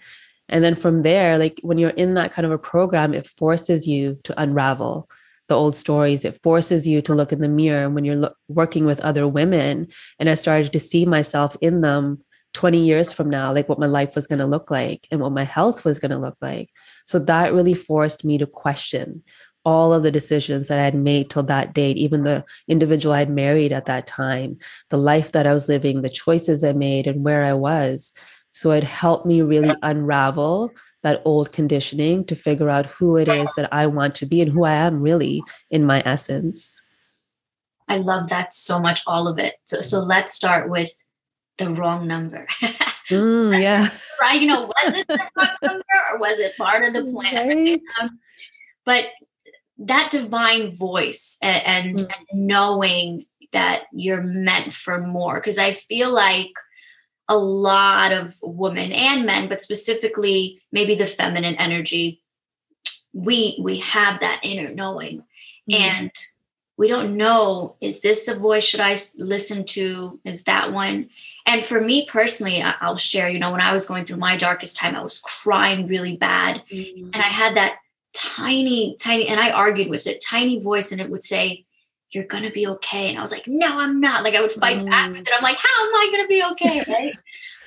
And 0.47 0.63
then 0.63 0.75
from 0.75 1.01
there 1.01 1.39
like 1.39 1.59
when 1.63 1.79
you're 1.79 1.99
in 2.03 2.13
that 2.15 2.33
kind 2.33 2.45
of 2.45 2.51
a 2.51 2.59
program 2.59 3.15
it 3.15 3.25
forces 3.25 3.87
you 3.87 4.19
to 4.25 4.39
unravel 4.39 5.09
the 5.49 5.55
old 5.55 5.75
stories. 5.75 6.25
It 6.25 6.41
forces 6.41 6.87
you 6.87 7.01
to 7.03 7.13
look 7.13 7.33
in 7.33 7.39
the 7.39 7.47
mirror 7.49 7.89
when 7.89 8.05
you're 8.05 8.15
lo- 8.15 8.35
working 8.47 8.85
with 8.85 9.01
other 9.01 9.27
women. 9.27 9.89
And 10.17 10.29
I 10.29 10.35
started 10.35 10.73
to 10.73 10.79
see 10.79 11.05
myself 11.05 11.57
in 11.61 11.81
them 11.81 12.19
20 12.53 12.85
years 12.85 13.11
from 13.11 13.29
now, 13.29 13.53
like 13.53 13.69
what 13.69 13.79
my 13.79 13.87
life 13.87 14.15
was 14.15 14.27
going 14.27 14.39
to 14.39 14.45
look 14.45 14.71
like 14.71 15.07
and 15.11 15.19
what 15.19 15.31
my 15.31 15.43
health 15.43 15.85
was 15.85 15.99
going 15.99 16.11
to 16.11 16.17
look 16.17 16.37
like. 16.41 16.69
So 17.05 17.19
that 17.19 17.53
really 17.53 17.73
forced 17.73 18.23
me 18.23 18.39
to 18.39 18.47
question 18.47 19.23
all 19.65 19.93
of 19.93 20.03
the 20.03 20.11
decisions 20.11 20.69
that 20.69 20.79
I 20.79 20.83
had 20.83 20.95
made 20.95 21.29
till 21.29 21.43
that 21.43 21.73
date, 21.73 21.97
even 21.97 22.23
the 22.23 22.45
individual 22.67 23.13
I 23.13 23.19
had 23.19 23.29
married 23.29 23.73
at 23.73 23.85
that 23.85 24.07
time, 24.07 24.59
the 24.89 24.97
life 24.97 25.33
that 25.33 25.45
I 25.45 25.53
was 25.53 25.67
living, 25.67 26.01
the 26.01 26.09
choices 26.09 26.63
I 26.63 26.71
made, 26.71 27.07
and 27.07 27.23
where 27.23 27.43
I 27.43 27.53
was. 27.53 28.13
So 28.51 28.71
it 28.71 28.83
helped 28.83 29.25
me 29.25 29.41
really 29.41 29.75
unravel 29.81 30.71
that 31.03 31.21
old 31.25 31.51
conditioning 31.51 32.25
to 32.25 32.35
figure 32.35 32.69
out 32.69 32.87
who 32.87 33.17
it 33.17 33.27
is 33.27 33.49
that 33.55 33.73
I 33.73 33.87
want 33.87 34.15
to 34.15 34.25
be 34.25 34.41
and 34.41 34.51
who 34.51 34.65
I 34.65 34.73
am 34.73 35.01
really 35.01 35.43
in 35.69 35.85
my 35.85 36.01
essence. 36.05 36.81
I 37.87 37.97
love 37.97 38.29
that 38.29 38.53
so 38.53 38.79
much, 38.79 39.01
all 39.07 39.27
of 39.27 39.39
it. 39.39 39.55
So, 39.65 39.81
so 39.81 39.99
let's 40.01 40.33
start 40.33 40.69
with 40.69 40.91
the 41.57 41.71
wrong 41.71 42.07
number. 42.07 42.47
mm, 43.09 43.61
yeah. 43.61 43.87
right. 44.21 44.41
You 44.41 44.47
know, 44.47 44.65
was 44.65 44.97
it 44.97 45.07
the 45.07 45.29
wrong 45.35 45.55
number 45.61 45.83
or 46.13 46.19
was 46.19 46.39
it 46.39 46.57
part 46.57 46.83
of 46.83 46.93
the 46.93 47.11
plan? 47.11 47.47
Right. 47.47 47.81
Um, 48.01 48.19
but 48.85 49.05
that 49.79 50.11
divine 50.11 50.71
voice 50.71 51.37
and, 51.41 51.65
and, 51.65 51.97
mm. 51.99 52.13
and 52.31 52.47
knowing 52.47 53.25
that 53.53 53.83
you're 53.91 54.21
meant 54.21 54.73
for 54.73 54.99
more, 54.99 55.35
because 55.35 55.57
I 55.57 55.73
feel 55.73 56.11
like 56.11 56.51
a 57.29 57.37
lot 57.37 58.11
of 58.11 58.35
women 58.41 58.91
and 58.91 59.25
men, 59.25 59.47
but 59.47 59.61
specifically 59.61 60.61
maybe 60.71 60.95
the 60.95 61.07
feminine 61.07 61.55
energy, 61.55 62.21
we 63.13 63.57
we 63.61 63.77
have 63.79 64.19
that 64.19 64.41
inner 64.43 64.73
knowing, 64.73 65.19
mm-hmm. 65.69 65.81
and 65.81 66.11
we 66.75 66.87
don't 66.87 67.17
know 67.17 67.75
is 67.79 68.01
this 68.01 68.25
the 68.25 68.35
voice 68.35 68.63
should 68.63 68.79
I 68.79 68.97
listen 69.17 69.65
to? 69.65 70.19
Is 70.25 70.43
that 70.45 70.73
one? 70.73 71.09
And 71.45 71.63
for 71.63 71.79
me 71.79 72.07
personally, 72.11 72.61
I'll 72.61 72.97
share. 72.97 73.29
You 73.29 73.39
know, 73.39 73.51
when 73.51 73.61
I 73.61 73.73
was 73.73 73.85
going 73.85 74.05
through 74.05 74.17
my 74.17 74.37
darkest 74.37 74.77
time, 74.77 74.95
I 74.95 75.03
was 75.03 75.19
crying 75.19 75.87
really 75.87 76.17
bad, 76.17 76.63
mm-hmm. 76.71 77.11
and 77.13 77.15
I 77.15 77.27
had 77.27 77.55
that 77.55 77.75
tiny, 78.13 78.97
tiny, 78.99 79.27
and 79.27 79.39
I 79.39 79.51
argued 79.51 79.89
with 79.89 80.07
it, 80.07 80.23
tiny 80.27 80.61
voice, 80.61 80.91
and 80.91 80.99
it 80.99 81.09
would 81.09 81.23
say, 81.23 81.65
you're 82.11 82.25
gonna 82.25 82.51
be 82.51 82.67
okay. 82.67 83.09
And 83.09 83.17
I 83.17 83.21
was 83.21 83.31
like, 83.31 83.47
no, 83.47 83.67
I'm 83.67 83.99
not. 83.99 84.23
Like 84.23 84.35
I 84.35 84.41
would 84.41 84.51
fight 84.51 84.79
mm. 84.79 84.89
back 84.89 85.11
with 85.11 85.21
it. 85.21 85.33
I'm 85.35 85.43
like, 85.43 85.57
how 85.57 85.87
am 85.87 85.95
I 85.95 86.09
gonna 86.11 86.27
be 86.27 86.43
okay? 86.51 86.83
Right. 86.89 87.15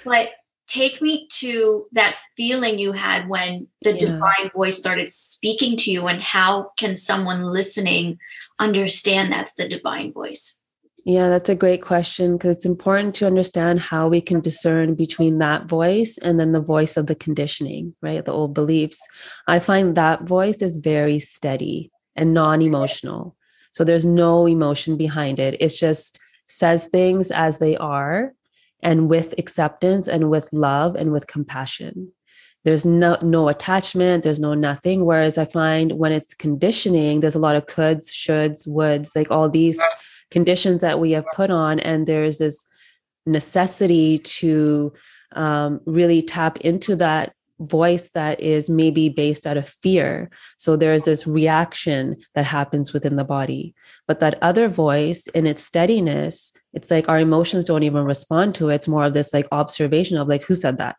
but 0.04 0.30
take 0.66 1.02
me 1.02 1.28
to 1.30 1.87
that 1.92 2.18
feeling 2.37 2.78
you 2.78 2.92
had 2.92 3.28
when 3.28 3.68
the 3.82 3.92
yeah. 3.92 4.06
divine 4.06 4.50
voice 4.54 4.78
started 4.78 5.11
speaking 5.11 5.76
to 5.76 5.90
you 5.90 6.06
and 6.06 6.22
how 6.22 6.72
can 6.78 6.96
someone 6.96 7.42
listening 7.42 8.18
understand 8.58 9.32
that's 9.32 9.54
the 9.54 9.68
divine 9.68 10.12
voice 10.12 10.61
yeah, 11.04 11.30
that's 11.30 11.49
a 11.49 11.56
great 11.56 11.82
question 11.82 12.37
because 12.37 12.56
it's 12.56 12.64
important 12.64 13.16
to 13.16 13.26
understand 13.26 13.80
how 13.80 14.06
we 14.08 14.20
can 14.20 14.40
discern 14.40 14.94
between 14.94 15.38
that 15.38 15.66
voice 15.66 16.18
and 16.18 16.38
then 16.38 16.52
the 16.52 16.61
voice 16.61 16.96
of 16.96 17.08
the 17.08 17.16
conditioning, 17.16 17.96
right? 18.00 18.25
The 18.25 18.32
old 18.32 18.54
beliefs. 18.54 19.00
I 19.46 19.58
find 19.58 19.96
that 19.96 20.22
voice 20.22 20.62
is 20.62 20.76
very 20.76 21.18
steady 21.18 21.90
and 22.14 22.34
non 22.34 22.62
emotional. 22.62 23.37
So 23.72 23.84
there's 23.84 24.06
no 24.06 24.46
emotion 24.46 24.96
behind 24.96 25.38
it. 25.38 25.56
It 25.60 25.68
just 25.68 26.20
says 26.46 26.86
things 26.86 27.30
as 27.30 27.58
they 27.58 27.76
are 27.76 28.32
and 28.82 29.08
with 29.08 29.34
acceptance 29.38 30.08
and 30.08 30.30
with 30.30 30.52
love 30.52 30.96
and 30.96 31.12
with 31.12 31.26
compassion. 31.26 32.12
There's 32.64 32.84
no 32.84 33.16
no 33.22 33.48
attachment, 33.48 34.22
there's 34.22 34.38
no 34.38 34.54
nothing. 34.54 35.04
Whereas 35.04 35.36
I 35.36 35.46
find 35.46 35.92
when 35.92 36.12
it's 36.12 36.34
conditioning, 36.34 37.20
there's 37.20 37.34
a 37.34 37.40
lot 37.40 37.56
of 37.56 37.66
coulds, 37.66 38.12
shoulds, 38.12 38.68
woulds, 38.68 39.16
like 39.16 39.30
all 39.30 39.48
these 39.48 39.82
conditions 40.30 40.82
that 40.82 41.00
we 41.00 41.12
have 41.12 41.26
put 41.34 41.50
on, 41.50 41.80
and 41.80 42.06
there's 42.06 42.38
this 42.38 42.66
necessity 43.26 44.18
to 44.18 44.92
um, 45.34 45.80
really 45.86 46.22
tap 46.22 46.58
into 46.58 46.96
that 46.96 47.34
voice 47.62 48.11
that 48.11 48.40
is 48.40 48.69
maybe 48.69 49.09
based 49.09 49.47
out 49.47 49.57
of 49.57 49.69
fear. 49.69 50.31
So 50.57 50.76
there's 50.76 51.04
this 51.04 51.26
reaction 51.26 52.16
that 52.35 52.45
happens 52.45 52.92
within 52.92 53.16
the 53.16 53.25
body. 53.25 53.75
But 54.07 54.21
that 54.21 54.38
other 54.42 54.69
voice, 54.69 55.26
in 55.28 55.47
its 55.47 55.62
steadiness, 55.62 56.52
it's 56.73 56.90
like 56.90 57.09
our 57.09 57.19
emotions 57.19 57.64
don't 57.64 57.85
even 57.85 58.04
respond 58.04 58.57
to 58.57 58.71
it. 58.71 58.76
It's 58.76 58.88
more 58.88 59.04
of 59.04 59.14
this 59.14 59.33
like 59.33 59.49
observation 59.52 60.19
of 60.19 60.28
like, 60.28 60.45
who 60.45 60.54
said 60.54 60.78
that? 60.78 60.97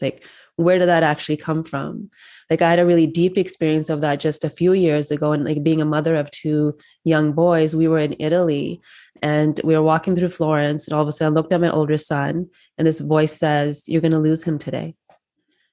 Like, 0.00 0.24
where 0.56 0.78
did 0.78 0.88
that 0.88 1.02
actually 1.02 1.36
come 1.36 1.62
from? 1.62 2.10
Like, 2.48 2.62
I 2.62 2.70
had 2.70 2.78
a 2.78 2.86
really 2.86 3.06
deep 3.06 3.38
experience 3.38 3.90
of 3.90 4.00
that 4.00 4.20
just 4.20 4.44
a 4.44 4.50
few 4.50 4.72
years 4.72 5.10
ago. 5.10 5.32
And 5.32 5.44
like 5.44 5.62
being 5.62 5.80
a 5.80 5.86
mother 5.86 6.16
of 6.16 6.30
two 6.30 6.76
young 7.04 7.32
boys, 7.32 7.76
we 7.76 7.88
were 7.88 7.98
in 7.98 8.16
Italy 8.18 8.80
and 9.22 9.58
we 9.62 9.74
were 9.74 9.82
walking 9.82 10.16
through 10.16 10.30
Florence. 10.30 10.88
And 10.88 10.96
all 10.96 11.02
of 11.02 11.08
a 11.08 11.12
sudden, 11.12 11.34
I 11.34 11.36
looked 11.36 11.52
at 11.52 11.60
my 11.60 11.70
older 11.70 11.96
son, 11.96 12.48
and 12.78 12.86
this 12.86 13.00
voice 13.00 13.32
says, 13.32 13.84
You're 13.86 14.00
going 14.00 14.12
to 14.12 14.18
lose 14.18 14.42
him 14.42 14.58
today 14.58 14.96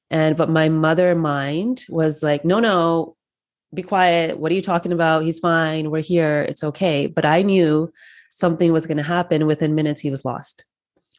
and 0.09 0.37
but 0.37 0.49
my 0.49 0.69
mother 0.69 1.15
mind 1.15 1.85
was 1.89 2.23
like, 2.23 2.45
no, 2.45 2.59
no, 2.59 3.15
be 3.73 3.83
quiet. 3.83 4.39
What 4.39 4.51
are 4.51 4.55
you 4.55 4.61
talking 4.61 4.93
about? 4.93 5.23
He's 5.23 5.39
fine. 5.39 5.91
We're 5.91 6.01
here. 6.01 6.41
It's 6.47 6.63
okay. 6.63 7.07
But 7.07 7.25
I 7.25 7.41
knew 7.41 7.91
something 8.31 8.71
was 8.71 8.87
going 8.87 8.97
to 8.97 9.03
happen. 9.03 9.47
Within 9.47 9.75
minutes, 9.75 10.01
he 10.01 10.09
was 10.09 10.23
lost. 10.23 10.65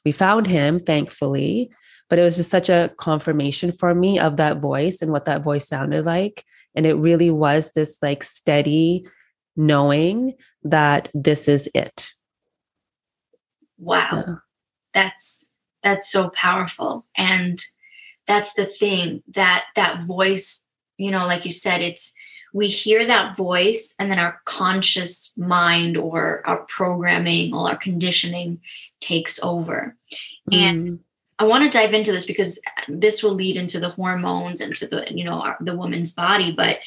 We 0.05 0.13
found 0.13 0.47
him, 0.47 0.81
thankfully, 0.81 1.71
but 2.09 2.19
it 2.19 2.23
was 2.23 2.37
just 2.37 2.51
such 2.51 2.71
a 2.71 2.91
confirmation 2.97 3.73
for 3.73 3.95
me 3.95 4.19
of 4.19 4.39
that 4.39 4.61
voice 4.61 5.03
and 5.03 5.13
what 5.13 5.27
that 5.27 5.43
voice 5.43 5.69
sounded 5.69 6.07
like. 6.07 6.45
And 6.75 6.87
it 6.87 6.95
really 6.95 7.31
was 7.31 7.73
this 7.73 7.99
like 8.03 8.23
steady 8.23 9.07
knowing 9.57 10.35
that 10.63 11.11
this 11.13 11.49
is 11.49 11.69
it. 11.75 12.13
Wow. 13.77 14.25
Yeah. 14.27 14.35
That's 14.95 15.51
that's 15.83 16.11
so 16.11 16.31
powerful. 16.31 17.07
And 17.17 17.59
that's 18.29 18.55
the 18.55 18.67
thing 18.67 19.23
that 19.35 19.65
that 19.75 20.03
voice 20.03 20.65
you 20.97 21.11
know 21.11 21.27
like 21.27 21.45
you 21.45 21.51
said 21.51 21.81
it's 21.81 22.15
we 22.53 22.69
hear 22.69 23.05
that 23.05 23.37
voice 23.37 23.95
and 23.99 24.11
then 24.11 24.19
our 24.19 24.41
conscious 24.45 25.33
mind 25.37 25.97
or 25.97 26.43
our 26.47 26.59
programming 26.69 27.53
or 27.53 27.71
our 27.71 27.77
conditioning 27.77 28.61
takes 29.01 29.43
over 29.43 29.97
mm. 30.51 30.57
and 30.57 31.01
i 31.39 31.45
want 31.45 31.65
to 31.65 31.77
dive 31.77 31.95
into 31.95 32.13
this 32.13 32.27
because 32.27 32.61
this 32.87 33.23
will 33.23 33.35
lead 33.35 33.57
into 33.57 33.81
the 33.81 33.91
hormones 33.91 34.61
and 34.61 34.77
to 34.77 34.87
the 34.87 35.07
you 35.11 35.25
know 35.25 35.41
our, 35.41 35.57
the 35.61 35.77
woman's 35.77 36.13
body 36.13 36.53
but 36.53 36.79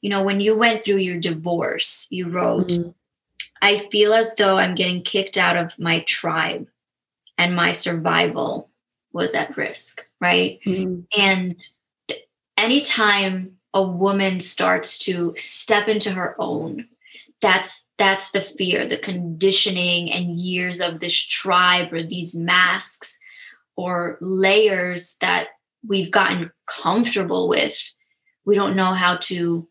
you 0.00 0.10
know 0.10 0.22
when 0.22 0.40
you 0.40 0.56
went 0.56 0.84
through 0.84 0.96
your 0.96 1.18
divorce 1.18 2.06
you 2.10 2.28
wrote 2.28 2.68
mm. 2.68 2.94
i 3.60 3.78
feel 3.78 4.12
as 4.12 4.34
though 4.36 4.56
i'm 4.56 4.74
getting 4.74 5.02
kicked 5.02 5.38
out 5.38 5.56
of 5.56 5.78
my 5.78 6.00
tribe 6.00 6.68
and 7.38 7.56
my 7.56 7.72
survival 7.72 8.69
was 9.12 9.34
at 9.34 9.56
risk, 9.56 10.04
right? 10.20 10.60
Mm-hmm. 10.66 11.00
And 11.18 11.60
anytime 12.56 13.56
a 13.72 13.82
woman 13.82 14.40
starts 14.40 14.98
to 15.00 15.34
step 15.36 15.88
into 15.88 16.10
her 16.10 16.36
own, 16.38 16.88
that's 17.40 17.84
that's 17.98 18.30
the 18.30 18.42
fear, 18.42 18.86
the 18.86 18.98
conditioning 18.98 20.10
and 20.10 20.38
years 20.38 20.80
of 20.80 21.00
this 21.00 21.14
tribe 21.14 21.92
or 21.92 22.02
these 22.02 22.34
masks 22.34 23.18
or 23.76 24.18
layers 24.20 25.16
that 25.20 25.48
we've 25.86 26.10
gotten 26.10 26.50
comfortable 26.66 27.48
with, 27.48 27.76
we 28.44 28.54
don't 28.54 28.76
know 28.76 28.92
how 28.92 29.16
to 29.16 29.68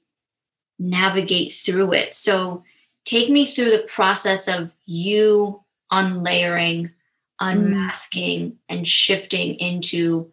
navigate 0.77 1.53
through 1.53 1.93
it. 1.93 2.13
So 2.13 2.63
take 3.05 3.29
me 3.29 3.45
through 3.45 3.71
the 3.71 3.87
process 3.93 4.47
of 4.47 4.71
you 4.85 5.63
unlayering, 5.91 6.91
unmasking, 7.39 8.51
mm. 8.51 8.55
and 8.67 8.87
shifting 8.87 9.55
into 9.55 10.31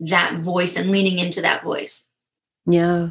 that 0.00 0.38
voice 0.38 0.76
and 0.76 0.90
leaning 0.90 1.18
into 1.18 1.42
that 1.42 1.64
voice. 1.64 2.08
Yeah. 2.66 3.10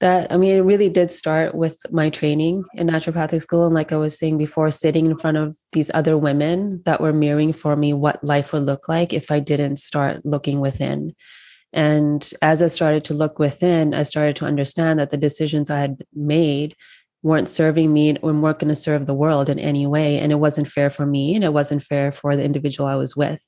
That 0.00 0.32
I 0.32 0.36
mean, 0.36 0.56
it 0.56 0.60
really 0.60 0.88
did 0.88 1.10
start 1.10 1.54
with 1.54 1.78
my 1.90 2.10
training 2.10 2.64
in 2.74 2.88
naturopathic 2.88 3.40
school. 3.40 3.66
And 3.66 3.74
like 3.74 3.92
I 3.92 3.96
was 3.96 4.18
saying 4.18 4.38
before, 4.38 4.70
sitting 4.70 5.06
in 5.06 5.16
front 5.16 5.36
of 5.36 5.56
these 5.72 5.90
other 5.92 6.18
women 6.18 6.82
that 6.84 7.00
were 7.00 7.12
mirroring 7.12 7.52
for 7.52 7.74
me 7.74 7.92
what 7.92 8.24
life 8.24 8.52
would 8.52 8.64
look 8.64 8.88
like 8.88 9.12
if 9.12 9.30
I 9.30 9.40
didn't 9.40 9.76
start 9.76 10.24
looking 10.24 10.60
within. 10.60 11.14
And 11.72 12.28
as 12.40 12.62
I 12.62 12.68
started 12.68 13.06
to 13.06 13.14
look 13.14 13.38
within, 13.38 13.94
I 13.94 14.04
started 14.04 14.36
to 14.36 14.46
understand 14.46 14.98
that 14.98 15.10
the 15.10 15.16
decisions 15.16 15.70
I 15.70 15.78
had 15.78 16.04
made 16.12 16.76
weren't 17.24 17.48
serving 17.48 17.90
me 17.92 18.16
or 18.22 18.32
weren't 18.34 18.58
going 18.58 18.68
to 18.68 18.74
serve 18.74 19.06
the 19.06 19.14
world 19.14 19.48
in 19.48 19.58
any 19.58 19.86
way. 19.86 20.20
And 20.20 20.30
it 20.30 20.36
wasn't 20.36 20.68
fair 20.68 20.90
for 20.90 21.04
me 21.04 21.34
and 21.34 21.42
it 21.42 21.52
wasn't 21.52 21.82
fair 21.82 22.12
for 22.12 22.36
the 22.36 22.44
individual 22.44 22.88
I 22.88 22.96
was 22.96 23.16
with. 23.16 23.42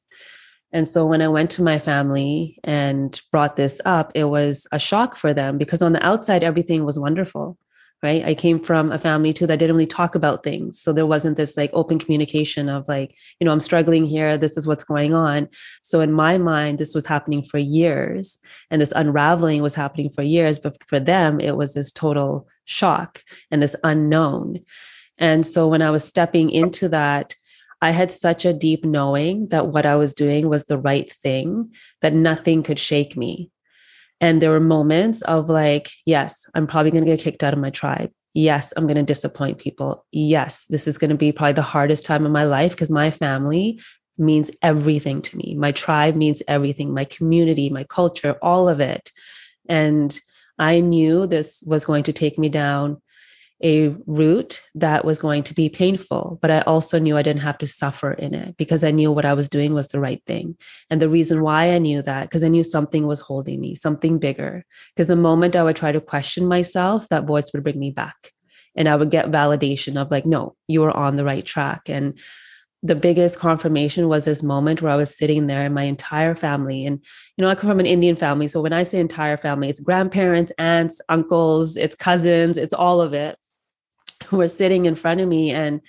And 0.73 0.88
so 0.88 1.06
when 1.06 1.23
I 1.23 1.28
went 1.28 1.50
to 1.52 1.62
my 1.62 1.78
family 1.78 2.59
and 2.64 3.21
brought 3.30 3.54
this 3.54 3.80
up, 3.85 4.12
it 4.14 4.25
was 4.25 4.66
a 4.73 4.78
shock 4.78 5.16
for 5.16 5.35
them 5.35 5.59
because 5.59 5.83
on 5.83 5.92
the 5.92 6.04
outside, 6.04 6.42
everything 6.42 6.85
was 6.85 6.99
wonderful 6.99 7.59
right? 8.03 8.25
I 8.25 8.35
came 8.35 8.61
from 8.61 8.93
a 8.93 8.99
family 8.99 9.33
too 9.33 9.47
that 9.47 9.59
didn't 9.59 9.76
really 9.76 9.87
talk 9.87 10.15
about 10.15 10.45
things. 10.45 10.81
So 10.81 10.93
there 10.93 11.07
wasn't 11.07 11.37
this 11.37 11.57
like 11.57 11.71
open 11.73 11.99
communication 11.99 12.69
of 12.69 12.88
like 12.88 13.15
you 13.41 13.45
know 13.45 13.53
i'm 13.53 13.61
struggling 13.61 14.05
here. 14.05 14.37
This 14.37 14.57
is 14.57 14.67
what's 14.67 14.85
going 14.85 15.15
on. 15.15 15.49
So 15.83 16.00
in 16.00 16.12
my 16.12 16.38
mind 16.38 16.79
this 16.79 16.95
was 16.95 17.07
happening 17.07 17.43
for 17.43 17.59
years 17.59 18.38
and 18.71 18.81
this 18.81 18.93
unraveling 18.95 19.62
was 19.62 19.75
happening 19.75 20.11
for 20.11 20.23
years. 20.23 20.59
But 20.59 20.76
for 20.88 21.00
them 21.00 21.41
it 21.41 21.57
was 21.57 21.75
this 21.75 21.93
total 21.93 22.49
shock 22.65 23.23
and 23.50 23.62
this 23.62 23.76
unknown. 23.83 24.65
And 25.19 25.47
so 25.47 25.69
when 25.69 25.83
i 25.83 25.91
was 25.91 26.05
stepping 26.05 26.50
into 26.50 26.91
that 26.91 27.35
I 27.81 27.91
had 27.91 28.11
such 28.11 28.47
a 28.47 28.55
deep 28.55 28.85
knowing 28.85 29.49
that 29.49 29.67
what 29.67 29.85
I 29.85 29.97
was 29.97 30.15
doing 30.15 30.49
was 30.49 30.65
the 30.65 30.79
right 30.79 31.11
thing, 31.12 31.73
that 32.00 32.15
nothing 32.15 32.62
could 32.62 32.79
shake 32.79 33.17
me. 33.17 33.50
And 34.20 34.40
there 34.40 34.50
were 34.50 34.61
moments 34.61 35.23
of 35.23 35.49
like, 35.49 35.90
yes, 36.04 36.49
I'm 36.54 36.66
probably 36.66 36.90
going 36.90 37.04
to 37.04 37.11
get 37.11 37.20
kicked 37.20 37.42
out 37.42 37.52
of 37.52 37.58
my 37.58 37.70
tribe. 37.70 38.11
Yes, 38.32 38.73
I'm 38.76 38.87
going 38.87 38.96
to 38.96 39.02
disappoint 39.02 39.58
people. 39.58 40.04
Yes, 40.12 40.66
this 40.68 40.87
is 40.87 40.99
going 40.99 41.11
to 41.11 41.16
be 41.16 41.32
probably 41.32 41.54
the 41.54 41.62
hardest 41.62 42.06
time 42.06 42.26
of 42.26 42.32
my 42.32 42.44
life 42.44 42.73
because 42.73 42.90
my 42.90 43.11
family 43.11 43.80
means 44.18 44.50
everything 44.62 45.23
to 45.23 45.37
me. 45.37 45.54
My 45.54 45.73
tribe 45.73 46.16
means 46.16 46.42
everything, 46.46 46.92
my 46.92 47.04
community, 47.04 47.70
my 47.70 47.85
culture, 47.85 48.37
all 48.40 48.68
of 48.68 48.80
it. 48.80 49.12
And 49.68 50.18
I 50.58 50.80
knew 50.80 51.26
this 51.26 51.62
was 51.66 51.85
going 51.85 52.04
to 52.04 52.12
take 52.12 52.38
me 52.38 52.49
down 52.49 53.02
a 53.63 53.89
route 54.07 54.63
that 54.75 55.05
was 55.05 55.19
going 55.19 55.45
to 55.45 55.55
be 55.55 55.69
painful, 55.69 56.39
but 56.43 56.51
I 56.51 56.61
also 56.61 56.99
knew 56.99 57.17
I 57.17 57.23
didn't 57.23 57.43
have 57.43 57.59
to 57.59 57.67
suffer 57.67 58.13
in 58.13 58.35
it 58.35 58.57
because 58.57 58.85
I 58.85 58.91
knew 58.91 59.11
what 59.11 59.25
I 59.25 59.35
was 59.35 59.49
doing 59.49 59.73
was 59.73 59.89
the 59.89 60.01
right 60.01 60.23
thing. 60.27 60.57
And 60.91 61.01
the 61.01 61.09
reason 61.09 61.43
why 61.43 61.73
I 61.73 61.79
knew 61.79 62.03
that, 62.03 62.23
because 62.25 62.45
I 62.45 62.49
knew 62.49 62.63
something 62.63 63.07
was 63.07 63.21
holding 63.21 63.59
me, 63.59 63.75
something 63.75 64.19
bigger. 64.19 64.65
Because 64.95 65.07
the 65.07 65.17
moment 65.17 65.57
I 65.57 65.63
would 65.63 65.77
try 65.77 65.93
to 65.93 66.01
question 66.01 66.47
myself, 66.47 67.09
that 67.09 67.25
voice 67.25 67.53
would 67.53 67.65
bring 67.65 67.79
me 67.79 67.91
back. 67.91 68.33
And 68.75 68.89
I 68.89 68.95
would 68.95 69.11
get 69.11 69.31
validation 69.31 70.01
of 70.01 70.11
like, 70.11 70.27
no, 70.27 70.55
you 70.69 70.85
are 70.85 70.95
on 70.95 71.17
the 71.17 71.25
right 71.25 71.45
track. 71.45 71.89
And 71.89 72.19
the 72.83 72.95
biggest 72.95 73.38
confirmation 73.38 74.09
was 74.09 74.25
this 74.25 74.42
moment 74.42 74.83
where 74.83 74.92
I 74.92 74.97
was 74.97 75.16
sitting 75.16 75.47
there 75.47 75.62
and 75.64 75.75
my 75.75 75.85
entire 75.85 76.35
family. 76.35 76.87
And, 76.87 77.04
you 77.37 77.42
know, 77.42 77.49
I 77.49 77.54
come 77.54 77.71
from 77.71 77.80
an 77.80 77.87
Indian 77.87 78.16
family. 78.16 78.49
So 78.49 78.61
when 78.61 78.73
I 78.73 78.83
say 78.83 78.99
entire 78.99 79.37
family, 79.37 79.68
it's 79.68 79.80
grandparents, 79.80 80.52
aunts, 80.59 81.00
uncles, 81.09 81.76
it's 81.76 81.97
cousins, 81.97 82.59
it's 82.59 82.75
all 82.75 83.00
of 83.00 83.14
it 83.14 83.38
who 84.28 84.38
were 84.38 84.49
sitting 84.49 84.87
in 84.87 84.95
front 84.95 85.21
of 85.21 85.28
me 85.28 85.52
and 85.52 85.80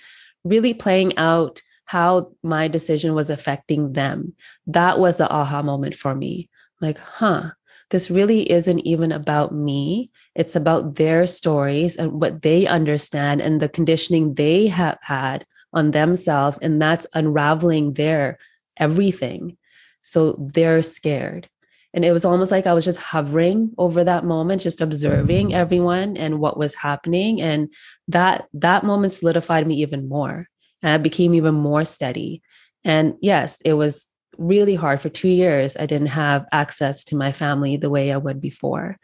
really 0.44 0.74
playing 0.74 1.18
out 1.18 1.62
how 1.84 2.32
my 2.42 2.68
decision 2.68 3.14
was 3.14 3.30
affecting 3.30 3.92
them. 3.92 4.34
That 4.66 4.98
was 4.98 5.16
the 5.16 5.30
aha 5.30 5.62
moment 5.62 5.94
for 5.94 6.14
me. 6.14 6.50
Like, 6.80 6.98
huh, 6.98 7.50
this 7.90 8.10
really 8.10 8.50
isn't 8.50 8.80
even 8.80 9.12
about 9.12 9.54
me. 9.54 10.10
It's 10.34 10.56
about 10.56 10.94
their 10.94 11.26
stories 11.26 11.96
and 11.96 12.20
what 12.20 12.42
they 12.42 12.66
understand 12.66 13.40
and 13.40 13.60
the 13.60 13.68
conditioning 13.68 14.34
they 14.34 14.66
have 14.66 14.98
had 15.00 15.46
on 15.72 15.90
themselves. 15.90 16.58
And 16.58 16.80
that's 16.80 17.06
unraveling 17.14 17.92
their 17.94 18.38
everything. 18.78 19.56
So 20.00 20.50
they're 20.52 20.82
scared 20.82 21.48
and 21.94 22.04
it 22.04 22.12
was 22.12 22.24
almost 22.24 22.50
like 22.50 22.66
i 22.66 22.74
was 22.74 22.84
just 22.84 22.98
hovering 22.98 23.74
over 23.78 24.04
that 24.04 24.24
moment 24.24 24.62
just 24.62 24.80
observing 24.80 25.54
everyone 25.54 26.16
and 26.16 26.38
what 26.38 26.56
was 26.56 26.74
happening 26.74 27.40
and 27.40 27.72
that 28.08 28.46
that 28.54 28.84
moment 28.84 29.12
solidified 29.12 29.66
me 29.66 29.76
even 29.76 30.08
more 30.08 30.46
and 30.82 30.92
i 30.92 30.98
became 30.98 31.34
even 31.34 31.54
more 31.54 31.84
steady 31.84 32.42
and 32.84 33.14
yes 33.20 33.60
it 33.64 33.74
was 33.74 34.08
really 34.36 34.74
hard 34.74 35.00
for 35.00 35.08
2 35.08 35.28
years 35.28 35.76
i 35.76 35.86
didn't 35.86 36.08
have 36.08 36.46
access 36.52 37.04
to 37.04 37.16
my 37.16 37.32
family 37.32 37.76
the 37.76 37.90
way 37.90 38.12
i 38.12 38.16
would 38.16 38.40
before 38.40 38.96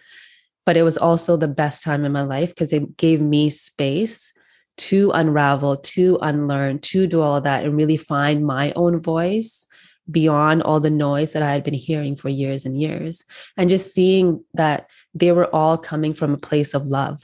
but 0.66 0.77
it 0.77 0.83
was 0.83 0.96
also 0.96 1.37
the 1.37 1.48
best 1.48 1.85
time 1.85 2.05
in 2.05 2.12
my 2.12 2.22
life 2.22 2.50
because 2.50 2.72
it 2.72 2.96
gave 2.96 3.20
me 3.20 3.50
space 3.50 4.33
to 4.76 5.10
unravel 5.12 5.76
to 5.76 6.18
unlearn 6.20 6.80
to 6.80 7.06
do 7.06 7.22
all 7.22 7.37
of 7.37 7.44
that 7.44 7.64
and 7.64 7.76
really 7.76 7.96
find 7.96 8.44
my 8.44 8.72
own 8.74 9.00
voice 9.00 9.66
beyond 10.10 10.62
all 10.62 10.80
the 10.80 10.90
noise 10.90 11.32
that 11.32 11.42
I 11.42 11.52
had 11.52 11.64
been 11.64 11.74
hearing 11.74 12.16
for 12.16 12.28
years 12.28 12.66
and 12.66 12.78
years. 12.78 13.24
And 13.56 13.70
just 13.70 13.94
seeing 13.94 14.44
that 14.54 14.90
they 15.14 15.32
were 15.32 15.52
all 15.52 15.78
coming 15.78 16.14
from 16.14 16.34
a 16.34 16.38
place 16.38 16.74
of 16.74 16.87
love 16.87 17.22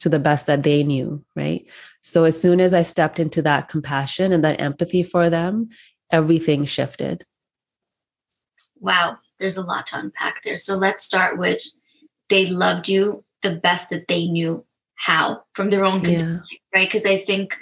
to 0.00 0.08
the 0.08 0.18
best 0.18 0.46
that 0.46 0.62
they 0.62 0.82
knew, 0.82 1.24
right? 1.36 1.66
So 2.00 2.24
as 2.24 2.40
soon 2.40 2.60
as 2.60 2.72
I 2.72 2.82
stepped 2.82 3.20
into 3.20 3.42
that 3.42 3.68
compassion 3.68 4.32
and 4.32 4.44
that 4.44 4.60
empathy 4.60 5.02
for 5.02 5.28
them, 5.28 5.70
everything 6.10 6.64
shifted. 6.64 7.24
Wow, 8.78 9.18
there's 9.38 9.58
a 9.58 9.62
lot 9.62 9.88
to 9.88 9.98
unpack 9.98 10.42
there. 10.42 10.56
So 10.56 10.76
let's 10.76 11.04
start 11.04 11.38
with 11.38 11.60
they 12.30 12.46
loved 12.46 12.88
you 12.88 13.24
the 13.42 13.56
best 13.56 13.90
that 13.90 14.08
they 14.08 14.26
knew 14.26 14.64
how 14.94 15.44
from 15.54 15.70
their 15.70 15.84
own 15.84 16.04
yeah. 16.04 16.38
Right? 16.74 16.88
Because 16.88 17.06
I 17.06 17.18
think 17.18 17.56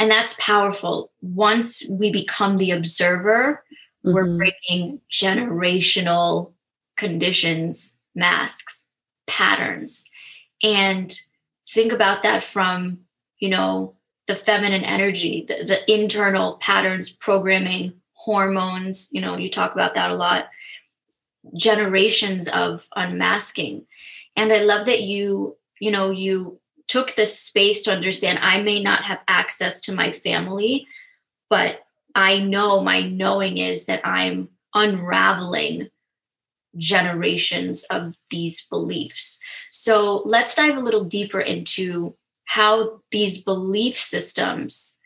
and 0.00 0.10
that's 0.10 0.34
powerful. 0.38 1.12
Once 1.20 1.86
we 1.86 2.10
become 2.10 2.56
the 2.56 2.70
observer, 2.70 3.62
mm-hmm. 4.04 4.14
we're 4.14 4.36
breaking 4.38 5.02
generational 5.12 6.54
conditions, 6.96 7.98
masks, 8.14 8.86
patterns. 9.26 10.06
And 10.62 11.14
think 11.68 11.92
about 11.92 12.22
that 12.22 12.42
from, 12.42 13.00
you 13.38 13.50
know, 13.50 13.96
the 14.26 14.36
feminine 14.36 14.84
energy, 14.84 15.44
the, 15.46 15.64
the 15.64 15.92
internal 15.92 16.56
patterns, 16.56 17.10
programming, 17.10 18.00
hormones, 18.12 19.10
you 19.12 19.20
know, 19.20 19.36
you 19.36 19.50
talk 19.50 19.74
about 19.74 19.94
that 19.94 20.10
a 20.10 20.14
lot, 20.14 20.48
generations 21.54 22.48
of 22.48 22.86
unmasking. 22.94 23.86
And 24.34 24.50
I 24.50 24.60
love 24.60 24.86
that 24.86 25.02
you, 25.02 25.56
you 25.78 25.90
know, 25.90 26.10
you 26.10 26.59
took 26.90 27.14
the 27.14 27.24
space 27.24 27.82
to 27.82 27.92
understand 27.92 28.40
I 28.42 28.62
may 28.62 28.82
not 28.82 29.04
have 29.04 29.20
access 29.28 29.82
to 29.82 29.94
my 29.94 30.10
family, 30.10 30.88
but 31.48 31.80
I 32.16 32.40
know 32.40 32.80
my 32.80 33.02
knowing 33.02 33.58
is 33.58 33.86
that 33.86 34.04
I'm 34.04 34.48
unraveling 34.74 35.88
generations 36.76 37.84
of 37.84 38.12
these 38.28 38.66
beliefs. 38.68 39.38
So 39.70 40.22
let's 40.24 40.56
dive 40.56 40.76
a 40.76 40.80
little 40.80 41.04
deeper 41.04 41.40
into 41.40 42.16
how 42.44 43.02
these 43.12 43.44
belief 43.44 43.96
systems, 43.96 44.98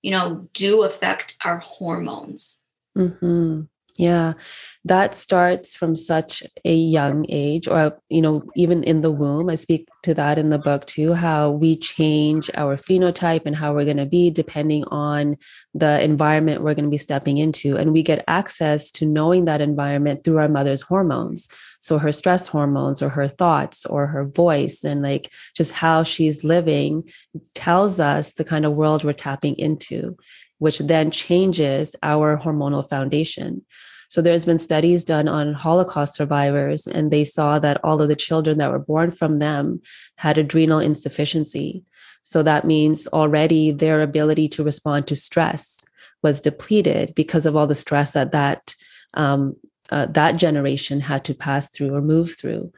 you 0.00 0.12
know, 0.12 0.48
do 0.54 0.84
affect 0.84 1.36
our 1.44 1.58
hormones. 1.58 2.62
Mm-hmm. 2.96 3.64
Yeah, 3.98 4.34
that 4.84 5.14
starts 5.14 5.74
from 5.74 5.96
such 5.96 6.42
a 6.64 6.74
young 6.74 7.26
age, 7.30 7.66
or, 7.66 7.98
you 8.10 8.20
know, 8.20 8.42
even 8.54 8.84
in 8.84 9.00
the 9.00 9.10
womb. 9.10 9.48
I 9.48 9.54
speak 9.54 9.88
to 10.02 10.14
that 10.14 10.38
in 10.38 10.50
the 10.50 10.58
book 10.58 10.86
too, 10.86 11.14
how 11.14 11.50
we 11.50 11.76
change 11.78 12.50
our 12.54 12.76
phenotype 12.76 13.46
and 13.46 13.56
how 13.56 13.72
we're 13.72 13.86
going 13.86 13.96
to 13.96 14.06
be 14.06 14.30
depending 14.30 14.84
on 14.84 15.38
the 15.74 16.00
environment 16.02 16.62
we're 16.62 16.74
going 16.74 16.84
to 16.84 16.90
be 16.90 16.98
stepping 16.98 17.38
into. 17.38 17.76
And 17.76 17.92
we 17.92 18.02
get 18.02 18.24
access 18.28 18.90
to 18.92 19.06
knowing 19.06 19.46
that 19.46 19.62
environment 19.62 20.24
through 20.24 20.38
our 20.38 20.48
mother's 20.48 20.82
hormones. 20.82 21.48
So 21.80 21.98
her 21.98 22.12
stress 22.12 22.46
hormones, 22.46 23.02
or 23.02 23.08
her 23.08 23.28
thoughts, 23.28 23.86
or 23.86 24.06
her 24.06 24.24
voice, 24.24 24.84
and 24.84 25.02
like 25.02 25.32
just 25.54 25.72
how 25.72 26.02
she's 26.02 26.44
living 26.44 27.10
tells 27.54 28.00
us 28.00 28.34
the 28.34 28.44
kind 28.44 28.66
of 28.66 28.76
world 28.76 29.04
we're 29.04 29.12
tapping 29.12 29.58
into 29.58 30.16
which 30.58 30.78
then 30.78 31.10
changes 31.10 31.96
our 32.02 32.36
hormonal 32.36 32.88
foundation. 32.88 33.64
So 34.08 34.22
there's 34.22 34.46
been 34.46 34.58
studies 34.58 35.04
done 35.04 35.28
on 35.28 35.52
Holocaust 35.52 36.14
survivors, 36.14 36.86
and 36.86 37.10
they 37.10 37.24
saw 37.24 37.58
that 37.58 37.80
all 37.84 38.00
of 38.00 38.08
the 38.08 38.14
children 38.14 38.58
that 38.58 38.70
were 38.70 38.78
born 38.78 39.10
from 39.10 39.38
them 39.38 39.80
had 40.16 40.38
adrenal 40.38 40.78
insufficiency. 40.78 41.84
So 42.22 42.42
that 42.42 42.64
means 42.64 43.06
already 43.08 43.72
their 43.72 44.02
ability 44.02 44.48
to 44.50 44.64
respond 44.64 45.08
to 45.08 45.16
stress 45.16 45.84
was 46.22 46.40
depleted 46.40 47.14
because 47.14 47.46
of 47.46 47.56
all 47.56 47.66
the 47.66 47.74
stress 47.74 48.12
that 48.12 48.32
that 48.32 48.74
um, 49.14 49.56
uh, 49.90 50.06
that 50.06 50.36
generation 50.36 51.00
had 51.00 51.24
to 51.26 51.34
pass 51.34 51.70
through 51.70 51.94
or 51.94 52.00
move 52.00 52.36
through. 52.38 52.72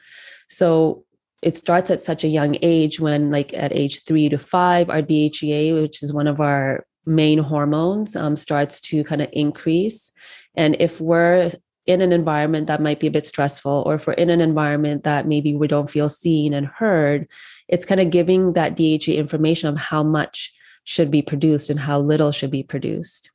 So 0.48 1.04
it 1.42 1.56
starts 1.56 1.90
at 1.90 2.02
such 2.02 2.24
a 2.24 2.28
young 2.28 2.58
age 2.62 3.00
when, 3.00 3.30
like 3.30 3.54
at 3.54 3.72
age 3.72 4.04
three 4.04 4.28
to 4.28 4.38
five, 4.38 4.90
our 4.90 5.02
DHEA, 5.02 5.80
which 5.80 6.02
is 6.02 6.12
one 6.12 6.26
of 6.26 6.40
our 6.40 6.84
main 7.08 7.38
hormones, 7.38 8.14
um, 8.14 8.36
starts 8.36 8.80
to 8.82 9.04
kind 9.04 9.22
of 9.22 9.30
increase. 9.32 10.12
And 10.54 10.76
if 10.80 11.00
we're 11.00 11.50
in 11.86 12.02
an 12.02 12.12
environment 12.12 12.66
that 12.66 12.82
might 12.82 13.00
be 13.00 13.06
a 13.06 13.10
bit 13.10 13.26
stressful, 13.26 13.82
or 13.86 13.94
if 13.94 14.06
we're 14.06 14.12
in 14.12 14.30
an 14.30 14.40
environment 14.42 15.04
that 15.04 15.26
maybe 15.26 15.54
we 15.54 15.66
don't 15.66 15.90
feel 15.90 16.08
seen 16.08 16.52
and 16.52 16.66
heard, 16.66 17.28
it's 17.66 17.86
kind 17.86 18.00
of 18.00 18.10
giving 18.10 18.52
that 18.52 18.76
DHEA 18.76 19.16
information 19.16 19.70
of 19.70 19.78
how 19.78 20.02
much 20.02 20.52
should 20.84 21.10
be 21.10 21.22
produced 21.22 21.70
and 21.70 21.78
how 21.78 21.98
little 21.98 22.32
should 22.32 22.50
be 22.50 22.62
produced. 22.62 23.30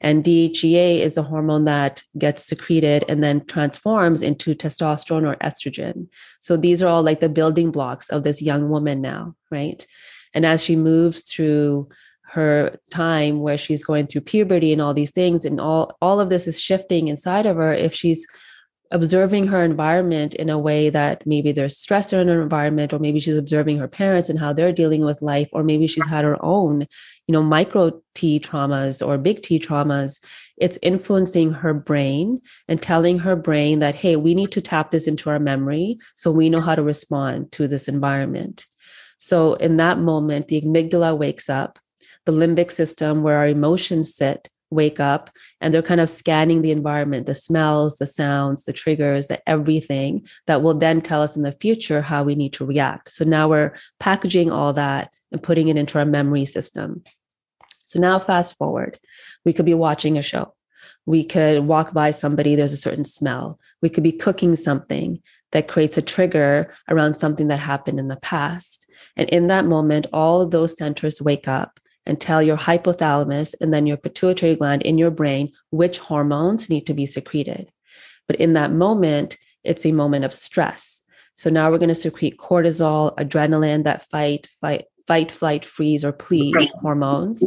And 0.00 0.24
DHEA 0.24 1.00
is 1.00 1.18
a 1.18 1.22
hormone 1.22 1.66
that 1.66 2.02
gets 2.16 2.44
secreted 2.44 3.04
and 3.08 3.22
then 3.22 3.44
transforms 3.44 4.22
into 4.22 4.54
testosterone 4.54 5.26
or 5.26 5.36
estrogen. 5.36 6.08
So 6.40 6.56
these 6.56 6.82
are 6.82 6.88
all 6.88 7.02
like 7.02 7.20
the 7.20 7.28
building 7.28 7.70
blocks 7.70 8.08
of 8.08 8.22
this 8.22 8.40
young 8.40 8.70
woman 8.70 9.02
now, 9.02 9.34
right? 9.50 9.86
And 10.32 10.46
as 10.46 10.64
she 10.64 10.76
moves 10.76 11.22
through 11.22 11.88
her 12.32 12.78
time 12.90 13.40
where 13.40 13.58
she's 13.58 13.84
going 13.84 14.06
through 14.06 14.20
puberty 14.20 14.72
and 14.72 14.80
all 14.80 14.94
these 14.94 15.10
things 15.10 15.44
and 15.44 15.60
all 15.60 15.96
all 16.00 16.20
of 16.20 16.28
this 16.28 16.46
is 16.46 16.60
shifting 16.60 17.08
inside 17.08 17.46
of 17.46 17.56
her 17.56 17.72
if 17.72 17.94
she's 17.94 18.26
observing 18.92 19.46
her 19.46 19.64
environment 19.64 20.34
in 20.34 20.50
a 20.50 20.58
way 20.58 20.90
that 20.90 21.24
maybe 21.24 21.52
there's 21.52 21.76
stressor 21.76 22.20
in 22.20 22.28
her 22.28 22.42
environment 22.42 22.92
or 22.92 22.98
maybe 22.98 23.20
she's 23.20 23.36
observing 23.36 23.78
her 23.78 23.86
parents 23.86 24.30
and 24.30 24.38
how 24.38 24.52
they're 24.52 24.72
dealing 24.72 25.04
with 25.04 25.22
life 25.22 25.48
or 25.52 25.62
maybe 25.62 25.86
she's 25.86 26.06
had 26.06 26.24
her 26.24 26.36
own 26.44 26.86
you 27.26 27.32
know 27.32 27.42
micro 27.42 28.00
t 28.14 28.40
traumas 28.40 29.06
or 29.06 29.16
big 29.16 29.42
t 29.42 29.60
traumas 29.60 30.20
it's 30.56 30.78
influencing 30.82 31.52
her 31.52 31.72
brain 31.72 32.40
and 32.68 32.82
telling 32.82 33.18
her 33.20 33.36
brain 33.36 33.80
that 33.80 33.94
hey 33.94 34.16
we 34.16 34.34
need 34.34 34.52
to 34.52 34.60
tap 34.60 34.90
this 34.90 35.06
into 35.06 35.30
our 35.30 35.38
memory 35.38 35.98
so 36.14 36.30
we 36.30 36.50
know 36.50 36.60
how 36.60 36.74
to 36.74 36.82
respond 36.82 37.50
to 37.52 37.66
this 37.68 37.88
environment. 37.88 38.66
So 39.18 39.54
in 39.54 39.76
that 39.78 39.98
moment 39.98 40.48
the 40.48 40.60
amygdala 40.62 41.16
wakes 41.16 41.48
up 41.48 41.78
the 42.26 42.32
limbic 42.32 42.70
system 42.70 43.22
where 43.22 43.38
our 43.38 43.48
emotions 43.48 44.16
sit 44.16 44.48
wake 44.70 45.00
up 45.00 45.30
and 45.60 45.74
they're 45.74 45.82
kind 45.82 46.00
of 46.00 46.08
scanning 46.08 46.62
the 46.62 46.70
environment 46.70 47.26
the 47.26 47.34
smells 47.34 47.96
the 47.96 48.06
sounds 48.06 48.64
the 48.64 48.72
triggers 48.72 49.26
the 49.26 49.48
everything 49.48 50.26
that 50.46 50.62
will 50.62 50.74
then 50.74 51.00
tell 51.00 51.22
us 51.22 51.36
in 51.36 51.42
the 51.42 51.52
future 51.52 52.00
how 52.00 52.22
we 52.22 52.36
need 52.36 52.52
to 52.54 52.64
react. 52.64 53.10
So 53.10 53.24
now 53.24 53.48
we're 53.48 53.74
packaging 53.98 54.52
all 54.52 54.74
that 54.74 55.12
and 55.32 55.42
putting 55.42 55.68
it 55.68 55.76
into 55.76 55.98
our 55.98 56.04
memory 56.04 56.44
system. 56.44 57.02
So 57.84 57.98
now 57.98 58.20
fast 58.20 58.56
forward. 58.56 58.98
We 59.44 59.52
could 59.52 59.66
be 59.66 59.74
watching 59.74 60.18
a 60.18 60.22
show. 60.22 60.54
We 61.06 61.24
could 61.24 61.66
walk 61.66 61.92
by 61.92 62.12
somebody 62.12 62.54
there's 62.54 62.72
a 62.72 62.76
certain 62.76 63.04
smell. 63.04 63.58
We 63.82 63.88
could 63.88 64.04
be 64.04 64.12
cooking 64.12 64.54
something 64.54 65.22
that 65.50 65.66
creates 65.66 65.98
a 65.98 66.02
trigger 66.02 66.74
around 66.88 67.14
something 67.14 67.48
that 67.48 67.58
happened 67.58 67.98
in 67.98 68.06
the 68.06 68.16
past. 68.16 68.88
And 69.16 69.28
in 69.28 69.48
that 69.48 69.64
moment 69.64 70.06
all 70.12 70.42
of 70.42 70.52
those 70.52 70.76
centers 70.78 71.20
wake 71.20 71.48
up 71.48 71.80
and 72.06 72.20
tell 72.20 72.42
your 72.42 72.56
hypothalamus 72.56 73.54
and 73.60 73.72
then 73.72 73.86
your 73.86 73.96
pituitary 73.96 74.56
gland 74.56 74.82
in 74.82 74.98
your 74.98 75.10
brain 75.10 75.52
which 75.70 75.98
hormones 75.98 76.70
need 76.70 76.86
to 76.86 76.94
be 76.94 77.06
secreted. 77.06 77.70
But 78.26 78.36
in 78.36 78.54
that 78.54 78.72
moment, 78.72 79.36
it's 79.64 79.84
a 79.84 79.92
moment 79.92 80.24
of 80.24 80.32
stress. 80.32 81.02
So 81.34 81.50
now 81.50 81.70
we're 81.70 81.78
going 81.78 81.88
to 81.88 81.94
secrete 81.94 82.38
cortisol, 82.38 83.16
adrenaline, 83.16 83.84
that 83.84 84.08
fight, 84.10 84.48
fight, 84.60 84.86
fight, 85.06 85.32
flight, 85.32 85.64
freeze, 85.64 86.04
or 86.04 86.12
please 86.12 86.70
hormones 86.80 87.44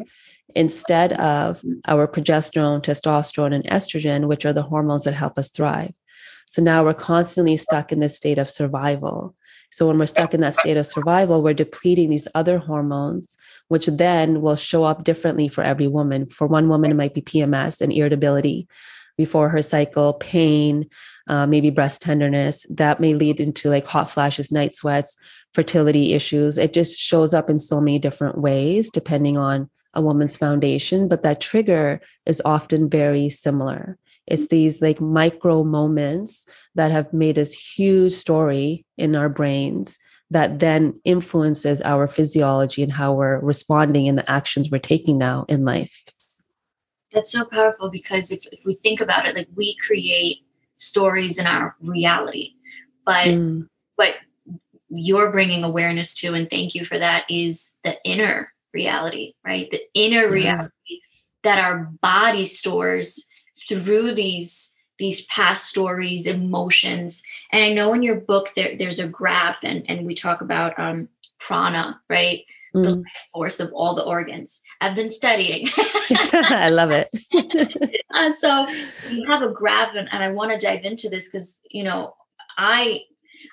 instead 0.55 1.13
of 1.13 1.63
our 1.85 2.07
progesterone, 2.07 2.81
testosterone, 2.81 3.53
and 3.53 3.65
estrogen, 3.65 4.27
which 4.27 4.45
are 4.45 4.53
the 4.53 4.61
hormones 4.61 5.05
that 5.05 5.13
help 5.13 5.37
us 5.37 5.49
thrive. 5.49 5.93
So 6.45 6.61
now 6.61 6.83
we're 6.83 6.93
constantly 6.93 7.57
stuck 7.57 7.91
in 7.91 7.99
this 7.99 8.15
state 8.15 8.37
of 8.37 8.49
survival. 8.49 9.35
So 9.75 9.87
when 9.87 9.97
we're 9.97 10.05
stuck 10.05 10.33
in 10.33 10.41
that 10.41 10.53
state 10.53 10.77
of 10.77 10.85
survival, 10.85 11.41
we're 11.41 11.55
depleting 11.55 12.09
these 12.09 12.27
other 12.35 12.59
hormones, 12.59 13.37
which 13.67 13.87
then 13.87 14.41
will 14.41 14.55
show 14.55 14.83
up 14.83 15.03
differently 15.03 15.47
for 15.47 15.63
every 15.63 15.87
woman. 15.87 16.27
For 16.27 16.45
one 16.45 16.69
woman, 16.69 16.91
it 16.91 16.95
might 16.95 17.15
be 17.15 17.21
PMS 17.21 17.81
and 17.81 17.91
irritability 17.91 18.67
before 19.17 19.49
her 19.49 19.61
cycle, 19.61 20.13
pain, 20.13 20.89
uh, 21.27 21.47
maybe 21.47 21.71
breast 21.71 22.01
tenderness. 22.03 22.65
That 22.69 22.99
may 22.99 23.15
lead 23.15 23.39
into 23.39 23.69
like 23.69 23.85
hot 23.85 24.09
flashes, 24.09 24.51
night 24.51 24.73
sweats, 24.73 25.17
fertility 25.53 26.13
issues. 26.13 26.57
It 26.57 26.73
just 26.73 26.99
shows 26.99 27.33
up 27.33 27.49
in 27.49 27.59
so 27.59 27.79
many 27.79 27.99
different 27.99 28.37
ways 28.37 28.91
depending 28.91 29.37
on 29.37 29.69
a 29.93 30.01
woman's 30.01 30.37
foundation, 30.37 31.07
but 31.07 31.23
that 31.23 31.41
trigger 31.41 32.01
is 32.25 32.41
often 32.43 32.89
very 32.89 33.29
similar. 33.29 33.97
It's 34.25 34.47
these 34.47 34.81
like 34.81 35.01
micro 35.01 35.63
moments 35.63 36.45
that 36.75 36.91
have 36.91 37.13
made 37.13 37.35
this 37.35 37.53
huge 37.53 38.13
story 38.13 38.85
in 38.97 39.15
our 39.15 39.29
brains 39.29 39.99
that 40.31 40.59
then 40.59 40.99
influences 41.03 41.81
our 41.81 42.07
physiology 42.07 42.83
and 42.83 42.91
how 42.91 43.13
we're 43.13 43.39
responding 43.39 44.07
and 44.07 44.17
the 44.17 44.29
actions 44.29 44.69
we're 44.69 44.79
taking 44.79 45.17
now 45.17 45.45
in 45.47 45.65
life. 45.65 46.03
That's 47.13 47.31
so 47.31 47.45
powerful 47.45 47.91
because 47.91 48.31
if, 48.31 48.47
if 48.51 48.61
we 48.65 48.73
think 48.75 49.01
about 49.01 49.27
it, 49.27 49.35
like 49.35 49.49
we 49.55 49.75
create 49.75 50.39
stories 50.77 51.37
in 51.37 51.45
our 51.45 51.75
reality, 51.79 52.53
but 53.05 53.27
mm. 53.27 53.67
but 53.95 54.15
you're 54.89 55.31
bringing 55.31 55.63
awareness 55.63 56.15
to, 56.15 56.33
and 56.33 56.49
thank 56.49 56.73
you 56.73 56.85
for 56.85 56.97
that, 56.97 57.25
is 57.29 57.73
the 57.83 57.95
inner 58.03 58.51
reality, 58.73 59.33
right? 59.45 59.69
The 59.69 59.81
inner 59.93 60.27
reality 60.29 61.01
that 61.43 61.59
our 61.59 61.91
body 62.01 62.45
stores 62.45 63.27
through 63.67 64.13
these 64.13 64.73
these 64.99 65.25
past 65.25 65.65
stories, 65.65 66.27
emotions. 66.27 67.23
And 67.51 67.63
I 67.63 67.73
know 67.73 67.93
in 67.93 68.03
your 68.03 68.15
book 68.15 68.51
there, 68.55 68.77
there's 68.77 68.99
a 68.99 69.07
graph 69.07 69.63
and, 69.63 69.89
and 69.89 70.05
we 70.05 70.13
talk 70.13 70.41
about 70.41 70.77
um, 70.79 71.09
prana, 71.39 71.99
right? 72.07 72.45
Mm. 72.75 72.83
The 72.83 72.95
life 72.97 73.29
force 73.33 73.59
of 73.59 73.73
all 73.73 73.95
the 73.95 74.03
organs. 74.03 74.61
I've 74.79 74.95
been 74.95 75.11
studying. 75.11 75.67
I 75.77 76.69
love 76.69 76.91
it. 76.91 77.09
uh, 78.13 78.31
so 78.39 78.67
you 79.09 79.25
have 79.29 79.41
a 79.41 79.51
graph 79.51 79.95
and, 79.95 80.09
and 80.11 80.23
I 80.23 80.31
want 80.31 80.51
to 80.51 80.65
dive 80.65 80.83
into 80.83 81.09
this 81.09 81.29
because, 81.29 81.57
you 81.69 81.83
know, 81.83 82.15
I 82.57 83.01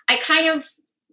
I 0.09 0.17
kind 0.17 0.49
of 0.49 0.67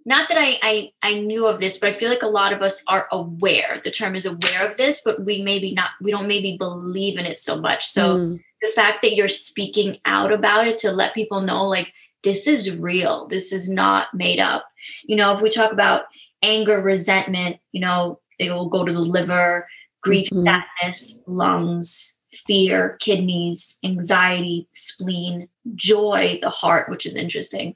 not 0.06 0.30
that 0.30 0.38
I, 0.38 0.58
I 0.62 0.92
I 1.02 1.14
knew 1.20 1.48
of 1.48 1.60
this, 1.60 1.80
but 1.80 1.90
I 1.90 1.94
feel 1.94 2.10
like 2.10 2.22
a 2.22 2.28
lot 2.28 2.54
of 2.54 2.62
us 2.62 2.82
are 2.88 3.08
aware. 3.12 3.82
The 3.84 3.92
term 3.92 4.16
is 4.16 4.26
aware 4.26 4.70
of 4.70 4.78
this, 4.78 5.02
but 5.04 5.24
we 5.24 5.42
maybe 5.42 5.74
not 5.74 5.90
we 6.02 6.12
don't 6.12 6.28
maybe 6.28 6.58
believe 6.58 7.18
in 7.18 7.26
it 7.26 7.40
so 7.40 7.60
much. 7.60 7.88
So 7.88 8.18
mm. 8.18 8.44
The 8.62 8.72
fact 8.74 9.02
that 9.02 9.16
you're 9.16 9.30
speaking 9.30 9.98
out 10.06 10.32
about 10.32 10.68
it 10.68 10.80
to 10.80 10.92
let 10.92 11.14
people 11.14 11.42
know 11.42 11.66
like 11.66 11.94
this 12.24 12.48
is 12.48 12.76
real. 12.76 13.28
This 13.28 13.52
is 13.52 13.70
not 13.70 14.14
made 14.14 14.40
up. 14.40 14.68
You 15.06 15.16
know, 15.16 15.34
if 15.34 15.42
we 15.42 15.50
talk 15.50 15.72
about 15.72 16.04
anger, 16.42 16.82
resentment, 16.82 17.58
you 17.72 17.82
know, 17.82 18.20
they 18.40 18.50
will 18.50 18.70
go 18.70 18.84
to 18.84 18.92
the 18.92 19.00
liver, 19.00 19.68
grief, 20.02 20.30
mm-hmm. 20.30 20.46
sadness, 20.46 21.20
lungs, 21.28 22.18
fear, 22.32 22.98
kidneys, 23.00 23.78
anxiety, 23.84 24.68
spleen, 24.74 25.50
joy, 25.76 26.40
the 26.42 26.50
heart, 26.50 26.90
which 26.90 27.06
is 27.06 27.16
interesting 27.16 27.76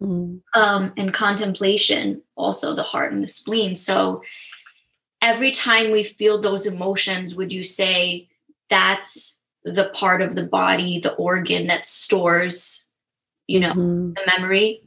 mm. 0.00 0.40
um, 0.54 0.92
and 0.96 1.12
contemplation, 1.12 2.22
also 2.34 2.74
the 2.74 2.82
heart 2.82 3.12
and 3.12 3.22
the 3.22 3.26
spleen. 3.26 3.76
So 3.76 4.22
every 5.20 5.52
time 5.52 5.90
we 5.90 6.04
feel 6.04 6.40
those 6.40 6.66
emotions, 6.66 7.34
would 7.34 7.52
you 7.52 7.64
say 7.64 8.28
that's 8.68 9.35
the 9.66 9.90
part 9.92 10.22
of 10.22 10.34
the 10.34 10.44
body, 10.44 11.00
the 11.00 11.12
organ 11.12 11.66
that 11.66 11.84
stores, 11.84 12.86
you 13.46 13.60
know, 13.60 13.72
mm. 13.72 14.14
the 14.14 14.22
memory? 14.38 14.82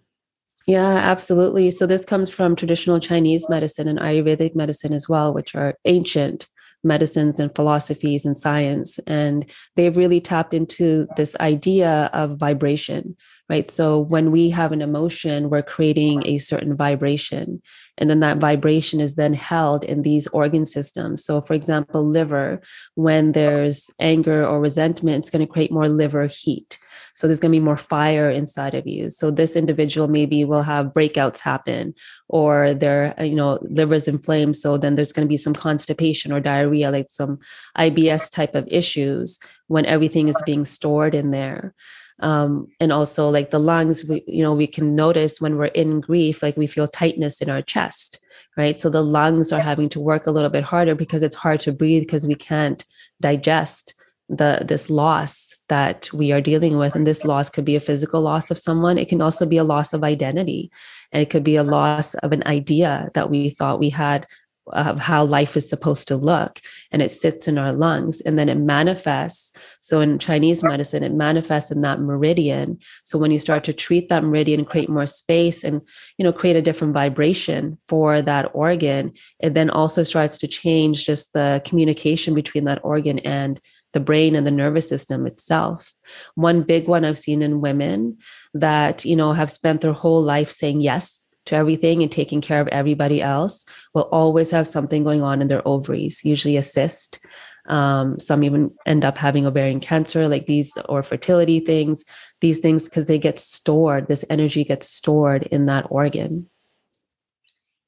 Yeah, 0.65 0.85
absolutely. 0.85 1.71
So 1.71 1.85
this 1.85 2.05
comes 2.05 2.29
from 2.29 2.55
traditional 2.55 2.99
Chinese 2.99 3.49
medicine 3.49 3.87
and 3.87 3.99
Ayurvedic 3.99 4.55
medicine 4.55 4.93
as 4.93 5.09
well, 5.09 5.33
which 5.33 5.55
are 5.55 5.75
ancient 5.83 6.47
medicines 6.83 7.39
and 7.39 7.53
philosophies 7.53 8.25
and 8.25 8.37
science. 8.37 8.99
And 8.99 9.49
they've 9.75 9.97
really 9.97 10.21
tapped 10.21 10.53
into 10.53 11.07
this 11.17 11.35
idea 11.37 12.09
of 12.13 12.37
vibration, 12.37 13.17
right? 13.49 13.69
So 13.69 13.99
when 13.99 14.31
we 14.31 14.51
have 14.51 14.71
an 14.71 14.81
emotion, 14.81 15.49
we're 15.49 15.63
creating 15.63 16.27
a 16.27 16.37
certain 16.37 16.75
vibration. 16.77 17.61
And 17.97 18.09
then 18.09 18.19
that 18.19 18.37
vibration 18.37 19.01
is 19.01 19.15
then 19.15 19.33
held 19.33 19.83
in 19.83 20.03
these 20.03 20.27
organ 20.27 20.65
systems. 20.65 21.25
So, 21.25 21.41
for 21.41 21.55
example, 21.55 22.07
liver, 22.07 22.61
when 22.93 23.31
there's 23.31 23.89
anger 23.99 24.45
or 24.45 24.61
resentment, 24.61 25.23
it's 25.23 25.31
going 25.31 25.45
to 25.45 25.51
create 25.51 25.71
more 25.71 25.89
liver 25.89 26.27
heat. 26.27 26.77
So 27.15 27.27
there's 27.27 27.41
going 27.41 27.51
to 27.51 27.59
be 27.59 27.65
more 27.65 27.75
fire 27.75 28.29
inside 28.29 28.75
of 28.75 28.87
you. 28.87 29.09
So 29.09 29.31
this 29.31 29.57
individual 29.57 30.07
maybe 30.07 30.45
will 30.45 30.61
have 30.61 30.93
breakouts 30.93 31.39
happen 31.39 31.95
or 32.29 32.73
their, 32.73 33.15
you 33.21 33.35
know, 33.35 33.59
liver's 33.61 34.07
inflamed. 34.07 34.55
So 34.55 34.77
then 34.77 34.95
there's 34.95 35.11
going 35.11 35.27
to 35.27 35.29
be 35.29 35.35
some 35.35 35.53
constipation 35.53 36.31
or 36.31 36.39
diarrhea, 36.39 36.91
like 36.91 37.09
some 37.09 37.39
IBS 37.77 38.31
type 38.31 38.55
of 38.55 38.67
issues 38.69 39.39
when 39.67 39.85
everything 39.85 40.29
is 40.29 40.41
being 40.45 40.63
stored 40.63 41.13
in 41.13 41.31
there 41.31 41.73
um, 42.19 42.67
and 42.79 42.91
also 42.91 43.29
like 43.29 43.49
the 43.49 43.59
lungs 43.59 44.03
we, 44.03 44.23
you 44.27 44.43
know 44.43 44.53
we 44.53 44.67
can 44.67 44.95
notice 44.95 45.39
when 45.39 45.57
we're 45.57 45.65
in 45.65 46.01
grief 46.01 46.43
like 46.43 46.57
we 46.57 46.67
feel 46.67 46.87
tightness 46.87 47.41
in 47.41 47.49
our 47.49 47.61
chest 47.61 48.19
right? 48.59 48.77
So 48.77 48.89
the 48.89 49.01
lungs 49.01 49.53
are 49.53 49.61
having 49.61 49.89
to 49.89 50.01
work 50.01 50.27
a 50.27 50.31
little 50.31 50.49
bit 50.49 50.65
harder 50.65 50.93
because 50.93 51.23
it's 51.23 51.35
hard 51.35 51.61
to 51.61 51.71
breathe 51.71 52.03
because 52.03 52.27
we 52.27 52.35
can't 52.35 52.83
digest 53.21 53.93
the 54.27 54.59
this 54.67 54.89
loss 54.89 55.55
that 55.69 56.09
we 56.13 56.33
are 56.33 56.41
dealing 56.41 56.77
with. 56.77 56.95
And 56.95 57.07
this 57.07 57.23
loss 57.23 57.49
could 57.49 57.65
be 57.65 57.77
a 57.77 57.79
physical 57.79 58.21
loss 58.21 58.51
of 58.51 58.57
someone, 58.57 58.97
it 58.97 59.09
can 59.09 59.21
also 59.21 59.45
be 59.45 59.57
a 59.57 59.63
loss 59.63 59.93
of 59.93 60.03
identity, 60.03 60.71
and 61.11 61.21
it 61.21 61.29
could 61.29 61.43
be 61.43 61.55
a 61.55 61.63
loss 61.63 62.15
of 62.15 62.33
an 62.33 62.43
idea 62.45 63.09
that 63.13 63.29
we 63.29 63.49
thought 63.49 63.79
we 63.79 63.89
had 63.89 64.27
of 64.71 64.99
how 64.99 65.25
life 65.25 65.57
is 65.57 65.69
supposed 65.69 66.09
to 66.09 66.15
look 66.15 66.59
and 66.91 67.01
it 67.01 67.11
sits 67.11 67.47
in 67.47 67.57
our 67.57 67.73
lungs 67.73 68.21
and 68.21 68.37
then 68.37 68.49
it 68.49 68.57
manifests 68.57 69.57
so 69.79 70.01
in 70.01 70.19
chinese 70.19 70.63
medicine 70.63 71.03
it 71.03 71.13
manifests 71.13 71.71
in 71.71 71.81
that 71.81 71.99
meridian 71.99 72.79
so 73.03 73.17
when 73.17 73.31
you 73.31 73.39
start 73.39 73.65
to 73.65 73.73
treat 73.73 74.09
that 74.09 74.23
meridian 74.23 74.65
create 74.65 74.89
more 74.89 75.05
space 75.05 75.63
and 75.63 75.81
you 76.17 76.23
know 76.23 76.33
create 76.33 76.55
a 76.55 76.61
different 76.61 76.93
vibration 76.93 77.77
for 77.87 78.21
that 78.21 78.51
organ 78.53 79.13
it 79.39 79.53
then 79.53 79.69
also 79.69 80.03
starts 80.03 80.39
to 80.39 80.47
change 80.47 81.05
just 81.05 81.33
the 81.33 81.61
communication 81.65 82.33
between 82.33 82.65
that 82.65 82.79
organ 82.83 83.19
and 83.19 83.59
the 83.93 83.99
brain 83.99 84.35
and 84.35 84.45
the 84.45 84.51
nervous 84.51 84.87
system 84.87 85.25
itself. 85.25 85.93
One 86.35 86.63
big 86.63 86.87
one 86.87 87.05
I've 87.05 87.17
seen 87.17 87.41
in 87.41 87.61
women 87.61 88.19
that, 88.53 89.05
you 89.05 89.15
know, 89.15 89.33
have 89.33 89.49
spent 89.49 89.81
their 89.81 89.93
whole 89.93 90.21
life 90.21 90.51
saying 90.51 90.81
yes 90.81 91.28
to 91.49 91.55
everything 91.55 92.01
and 92.01 92.11
taking 92.11 92.41
care 92.41 92.59
of 92.61 92.67
everybody 92.67 93.21
else 93.21 93.65
will 93.93 94.09
always 94.11 94.51
have 94.51 94.67
something 94.67 95.03
going 95.03 95.21
on 95.21 95.41
in 95.41 95.47
their 95.47 95.67
ovaries, 95.67 96.25
usually 96.25 96.57
a 96.57 96.63
cyst. 96.63 97.19
Um, 97.67 98.17
some 98.17 98.43
even 98.43 98.71
end 98.85 99.05
up 99.05 99.17
having 99.17 99.45
ovarian 99.45 99.79
cancer, 99.79 100.27
like 100.27 100.47
these, 100.47 100.75
or 100.87 101.03
fertility 101.03 101.59
things, 101.59 102.05
these 102.41 102.59
things, 102.59 102.85
because 102.85 103.05
they 103.05 103.19
get 103.19 103.37
stored, 103.37 104.07
this 104.07 104.25
energy 104.27 104.63
gets 104.63 104.89
stored 104.89 105.43
in 105.43 105.65
that 105.65 105.87
organ. 105.89 106.49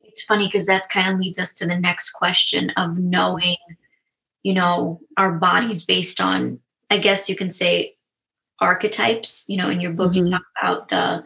It's 0.01 0.23
funny 0.23 0.45
because 0.45 0.67
that 0.67 0.89
kind 0.89 1.13
of 1.13 1.19
leads 1.19 1.39
us 1.39 1.55
to 1.55 1.65
the 1.65 1.79
next 1.79 2.11
question 2.11 2.71
of 2.71 2.97
knowing 2.97 3.57
you 4.43 4.53
know, 4.53 5.01
our 5.15 5.33
bodies 5.33 5.85
based 5.85 6.19
on, 6.19 6.59
I 6.89 6.97
guess 6.97 7.29
you 7.29 7.35
can 7.35 7.51
say, 7.51 7.95
archetypes. 8.59 9.45
You 9.47 9.57
know, 9.57 9.69
in 9.69 9.81
your 9.81 9.91
book, 9.91 10.13
mm-hmm. 10.13 10.27
you 10.27 10.31
talk 10.31 10.43
about 10.61 10.89
the 10.89 11.23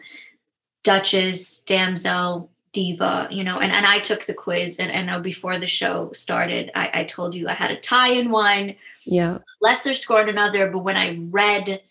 Duchess, 0.86 1.62
Damsel, 1.66 2.48
Diva, 2.72 3.26
you 3.32 3.42
know, 3.42 3.58
and, 3.58 3.72
and 3.72 3.84
I 3.84 3.98
took 3.98 4.24
the 4.24 4.34
quiz 4.34 4.78
and, 4.78 4.92
and 4.92 5.24
before 5.24 5.58
the 5.58 5.66
show 5.66 6.12
started, 6.12 6.70
I, 6.76 6.90
I 6.94 7.04
told 7.04 7.34
you 7.34 7.48
I 7.48 7.54
had 7.54 7.72
a 7.72 7.80
tie 7.80 8.10
in 8.10 8.30
one, 8.30 8.76
yeah, 9.04 9.38
lesser 9.60 9.94
score 9.94 10.22
in 10.22 10.28
another, 10.28 10.70
but 10.70 10.84
when 10.84 10.96
I 10.96 11.18
read 11.28 11.82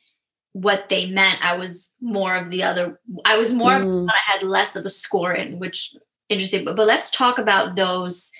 what 0.53 0.87
they 0.87 1.09
meant, 1.09 1.43
I 1.43 1.57
was 1.57 1.93
more 1.99 2.33
of 2.37 2.49
the 2.49 2.63
other, 2.63 2.97
I 3.25 3.37
was 3.37 3.51
more, 3.51 3.71
mm. 3.71 4.07
I 4.07 4.31
had 4.31 4.47
less 4.47 4.77
of 4.77 4.85
a 4.85 4.89
score 4.89 5.33
in, 5.33 5.59
which 5.59 5.93
interesting. 6.29 6.63
But, 6.63 6.77
but 6.77 6.87
let's 6.87 7.11
talk 7.11 7.37
about 7.37 7.75
those 7.75 8.31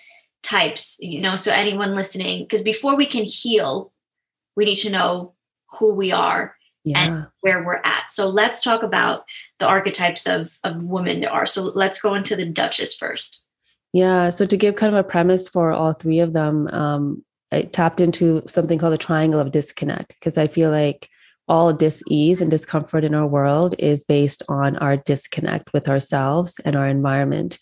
types, 0.41 0.99
you 1.01 1.19
know, 1.19 1.35
so 1.35 1.51
anyone 1.51 1.95
listening, 1.95 2.43
because 2.43 2.61
before 2.61 2.95
we 2.95 3.07
can 3.07 3.25
heal, 3.25 3.91
we 4.55 4.63
need 4.63 4.77
to 4.77 4.89
know 4.89 5.33
who 5.79 5.95
we 5.95 6.13
are 6.13 6.55
yeah. 6.85 6.99
and 6.99 7.27
where 7.41 7.63
we're 7.63 7.81
at. 7.83 8.11
So 8.11 8.29
let's 8.29 8.61
talk 8.61 8.83
about 8.83 9.25
the 9.59 9.67
archetypes 9.67 10.27
of 10.27 10.47
of 10.63 10.81
women 10.81 11.19
there 11.19 11.31
are. 11.31 11.45
So 11.45 11.63
let's 11.63 11.99
go 11.99 12.15
into 12.15 12.35
the 12.35 12.45
Duchess 12.45 12.95
first. 12.95 13.43
Yeah. 13.91 14.29
So 14.29 14.45
to 14.45 14.57
give 14.57 14.75
kind 14.75 14.93
of 14.95 14.99
a 14.99 15.07
premise 15.07 15.47
for 15.47 15.71
all 15.71 15.93
three 15.93 16.19
of 16.19 16.31
them, 16.31 16.67
um, 16.67 17.25
I 17.51 17.63
tapped 17.63 18.01
into 18.01 18.43
something 18.47 18.77
called 18.77 18.93
the 18.93 18.97
triangle 18.97 19.39
of 19.39 19.51
disconnect 19.51 20.09
because 20.09 20.37
I 20.37 20.47
feel 20.47 20.69
like 20.69 21.09
all 21.47 21.73
dis-ease 21.73 22.41
and 22.41 22.49
discomfort 22.49 23.03
in 23.03 23.13
our 23.13 23.27
world 23.27 23.75
is 23.77 24.03
based 24.03 24.43
on 24.49 24.77
our 24.77 24.97
disconnect 24.97 25.73
with 25.73 25.89
ourselves 25.89 26.59
and 26.63 26.75
our 26.75 26.87
environment. 26.87 27.59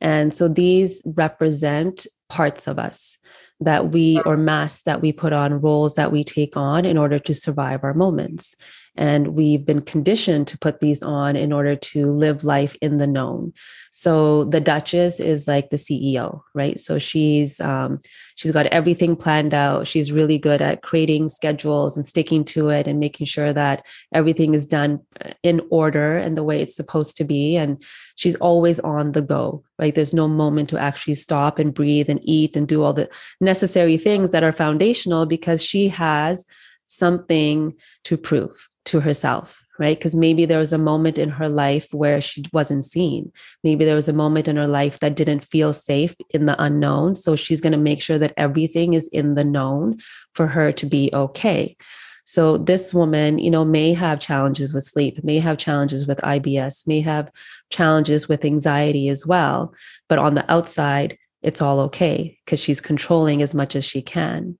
And 0.00 0.32
so 0.32 0.48
these 0.48 1.02
represent 1.06 2.06
parts 2.28 2.66
of 2.66 2.78
us 2.78 3.18
that 3.64 3.90
we 3.90 4.20
or 4.20 4.36
masks 4.36 4.82
that 4.82 5.00
we 5.00 5.12
put 5.12 5.32
on 5.32 5.60
roles 5.60 5.94
that 5.94 6.12
we 6.12 6.24
take 6.24 6.56
on 6.56 6.84
in 6.84 6.98
order 6.98 7.18
to 7.18 7.34
survive 7.34 7.84
our 7.84 7.94
moments 7.94 8.56
and 8.96 9.28
we've 9.28 9.64
been 9.64 9.80
conditioned 9.80 10.48
to 10.48 10.58
put 10.58 10.80
these 10.80 11.02
on 11.02 11.36
in 11.36 11.52
order 11.52 11.76
to 11.76 12.12
live 12.12 12.44
life 12.44 12.76
in 12.80 12.98
the 12.98 13.06
known. 13.06 13.54
So 13.90 14.44
the 14.44 14.60
duchess 14.60 15.20
is 15.20 15.48
like 15.48 15.70
the 15.70 15.76
ceo 15.76 16.42
right? 16.54 16.78
So 16.78 16.98
she's 16.98 17.60
um, 17.60 18.00
she's 18.34 18.52
got 18.52 18.66
everything 18.66 19.16
planned 19.16 19.54
out. 19.54 19.86
She's 19.86 20.12
really 20.12 20.38
good 20.38 20.62
at 20.62 20.82
creating 20.82 21.28
schedules 21.28 21.96
and 21.96 22.06
sticking 22.06 22.44
to 22.46 22.68
it 22.70 22.86
and 22.86 23.00
making 23.00 23.26
sure 23.26 23.52
that 23.52 23.86
everything 24.12 24.54
is 24.54 24.66
done 24.66 25.00
in 25.42 25.62
order 25.70 26.18
and 26.18 26.36
the 26.36 26.44
way 26.44 26.60
it's 26.60 26.76
supposed 26.76 27.18
to 27.18 27.24
be. 27.24 27.56
And 27.56 27.82
she's 28.16 28.36
always 28.36 28.80
on 28.80 29.12
the 29.12 29.22
go 29.22 29.64
right? 29.78 29.94
There's 29.94 30.14
no 30.14 30.28
moment 30.28 30.70
to 30.70 30.78
actually 30.78 31.14
stop 31.14 31.58
and 31.58 31.74
breathe 31.74 32.08
and 32.08 32.20
eat 32.22 32.56
and 32.56 32.68
do 32.68 32.84
all 32.84 32.92
the 32.92 33.08
necessary 33.40 33.96
things 33.96 34.30
that 34.30 34.44
are 34.44 34.52
foundational 34.52 35.26
because 35.26 35.62
she 35.62 35.88
has 35.88 36.46
something 36.86 37.74
to 38.04 38.16
prove 38.16 38.68
to 38.86 39.00
herself, 39.00 39.64
right? 39.78 39.96
Because 39.96 40.16
maybe 40.16 40.44
there 40.44 40.58
was 40.58 40.72
a 40.72 40.78
moment 40.78 41.18
in 41.18 41.28
her 41.28 41.48
life 41.48 41.92
where 41.92 42.20
she 42.20 42.44
wasn't 42.52 42.84
seen. 42.84 43.32
Maybe 43.62 43.84
there 43.84 43.94
was 43.94 44.08
a 44.08 44.12
moment 44.12 44.48
in 44.48 44.56
her 44.56 44.66
life 44.66 45.00
that 45.00 45.16
didn't 45.16 45.44
feel 45.44 45.72
safe 45.72 46.14
in 46.30 46.44
the 46.44 46.60
unknown. 46.60 47.14
So 47.14 47.36
she's 47.36 47.60
going 47.60 47.72
to 47.72 47.78
make 47.78 48.02
sure 48.02 48.18
that 48.18 48.34
everything 48.36 48.94
is 48.94 49.08
in 49.08 49.34
the 49.34 49.44
known 49.44 49.98
for 50.34 50.46
her 50.46 50.72
to 50.72 50.86
be 50.86 51.10
okay. 51.12 51.76
So 52.24 52.56
this 52.56 52.94
woman, 52.94 53.38
you 53.38 53.50
know, 53.50 53.64
may 53.64 53.94
have 53.94 54.20
challenges 54.20 54.72
with 54.72 54.84
sleep, 54.84 55.24
may 55.24 55.40
have 55.40 55.58
challenges 55.58 56.06
with 56.06 56.18
IBS, 56.18 56.86
may 56.86 57.00
have 57.00 57.32
challenges 57.70 58.28
with 58.28 58.44
anxiety 58.44 59.08
as 59.08 59.26
well. 59.26 59.74
But 60.08 60.18
on 60.18 60.34
the 60.34 60.50
outside, 60.50 61.18
it's 61.42 61.60
all 61.60 61.80
okay 61.80 62.38
because 62.44 62.60
she's 62.60 62.80
controlling 62.80 63.42
as 63.42 63.54
much 63.54 63.74
as 63.74 63.84
she 63.84 64.02
can. 64.02 64.58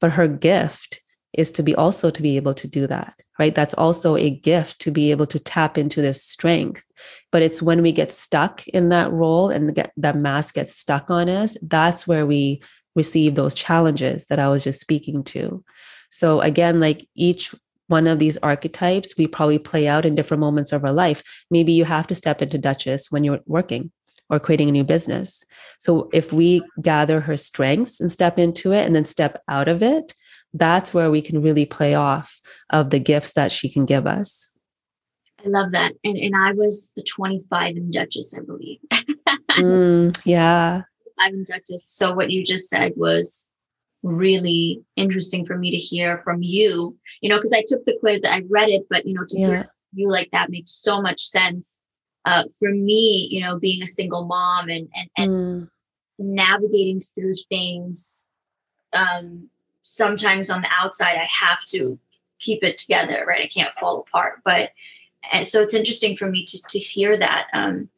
But 0.00 0.12
her 0.12 0.26
gift 0.26 1.00
is 1.34 1.52
to 1.52 1.62
be 1.62 1.74
also 1.74 2.10
to 2.10 2.22
be 2.22 2.36
able 2.36 2.54
to 2.54 2.68
do 2.68 2.86
that 2.86 3.14
right? 3.38 3.54
That's 3.54 3.74
also 3.74 4.16
a 4.16 4.30
gift 4.30 4.82
to 4.82 4.90
be 4.90 5.10
able 5.10 5.26
to 5.26 5.38
tap 5.38 5.78
into 5.78 6.02
this 6.02 6.22
strength. 6.22 6.84
But 7.32 7.42
it's 7.42 7.60
when 7.60 7.82
we 7.82 7.92
get 7.92 8.12
stuck 8.12 8.66
in 8.68 8.90
that 8.90 9.12
role 9.12 9.50
and 9.50 9.74
get, 9.74 9.92
that 9.98 10.16
mask 10.16 10.54
gets 10.54 10.76
stuck 10.76 11.10
on 11.10 11.28
us 11.28 11.56
that's 11.62 12.06
where 12.06 12.26
we 12.26 12.62
receive 12.94 13.34
those 13.34 13.54
challenges 13.54 14.26
that 14.26 14.38
i 14.38 14.48
was 14.48 14.62
just 14.62 14.80
speaking 14.80 15.24
to. 15.24 15.64
So 16.10 16.40
again 16.40 16.80
like 16.80 17.08
each 17.14 17.54
one 17.88 18.06
of 18.06 18.18
these 18.18 18.38
archetypes 18.38 19.14
we 19.18 19.26
probably 19.26 19.58
play 19.58 19.88
out 19.88 20.06
in 20.06 20.14
different 20.14 20.40
moments 20.40 20.72
of 20.72 20.84
our 20.84 20.92
life. 20.92 21.22
Maybe 21.50 21.72
you 21.72 21.84
have 21.84 22.06
to 22.08 22.14
step 22.14 22.40
into 22.40 22.58
duchess 22.58 23.10
when 23.10 23.24
you're 23.24 23.40
working 23.46 23.90
or 24.30 24.40
creating 24.40 24.68
a 24.70 24.72
new 24.72 24.84
business. 24.84 25.44
So 25.78 26.08
if 26.12 26.32
we 26.32 26.62
gather 26.80 27.20
her 27.20 27.36
strengths 27.36 28.00
and 28.00 28.10
step 28.10 28.38
into 28.38 28.72
it 28.72 28.86
and 28.86 28.94
then 28.94 29.04
step 29.04 29.42
out 29.48 29.68
of 29.68 29.82
it 29.82 30.14
that's 30.54 30.94
where 30.94 31.10
we 31.10 31.20
can 31.20 31.42
really 31.42 31.66
play 31.66 31.94
off 31.94 32.40
of 32.70 32.88
the 32.88 33.00
gifts 33.00 33.32
that 33.32 33.52
she 33.52 33.68
can 33.68 33.84
give 33.84 34.06
us. 34.06 34.50
I 35.44 35.48
love 35.48 35.72
that. 35.72 35.92
And 36.04 36.16
and 36.16 36.34
I 36.34 36.52
was 36.52 36.92
the 36.96 37.02
25 37.02 37.76
in 37.76 37.90
Duchess, 37.90 38.34
I 38.38 38.42
believe. 38.42 38.78
mm, 39.50 40.20
yeah. 40.24 40.82
I'm 41.18 41.34
in 41.34 41.44
Duchess. 41.44 41.86
So 41.86 42.14
what 42.14 42.30
you 42.30 42.44
just 42.44 42.70
said 42.70 42.92
was 42.96 43.48
really 44.02 44.82
interesting 44.96 45.44
for 45.44 45.58
me 45.58 45.72
to 45.72 45.76
hear 45.76 46.20
from 46.22 46.42
you. 46.42 46.96
You 47.20 47.30
know, 47.30 47.36
because 47.36 47.52
I 47.52 47.64
took 47.66 47.84
the 47.84 47.96
quiz, 48.00 48.24
I 48.24 48.42
read 48.48 48.70
it, 48.70 48.86
but 48.88 49.06
you 49.06 49.14
know, 49.14 49.24
to 49.28 49.38
yeah. 49.38 49.46
hear 49.46 49.68
you 49.92 50.08
like 50.08 50.30
that 50.32 50.50
makes 50.50 50.72
so 50.72 51.02
much 51.02 51.20
sense. 51.20 51.78
Uh, 52.24 52.44
for 52.58 52.70
me, 52.70 53.28
you 53.30 53.40
know, 53.42 53.58
being 53.58 53.82
a 53.82 53.86
single 53.86 54.24
mom 54.26 54.70
and 54.70 54.88
and, 54.94 55.10
and 55.18 55.30
mm. 55.30 55.68
navigating 56.18 57.00
through 57.00 57.34
things 57.50 58.28
um, 58.94 59.50
sometimes 59.84 60.50
on 60.50 60.62
the 60.62 60.68
outside 60.76 61.16
I 61.16 61.28
have 61.30 61.64
to 61.66 61.98
keep 62.40 62.64
it 62.64 62.78
together, 62.78 63.24
right? 63.26 63.44
I 63.44 63.46
can't 63.46 63.74
fall 63.74 64.00
apart. 64.00 64.40
But 64.44 64.70
and 65.30 65.46
so 65.46 65.62
it's 65.62 65.74
interesting 65.74 66.16
for 66.16 66.28
me 66.28 66.44
to 66.44 66.62
to 66.70 66.78
hear 66.78 67.16
that. 67.16 67.46
Um, 67.52 67.88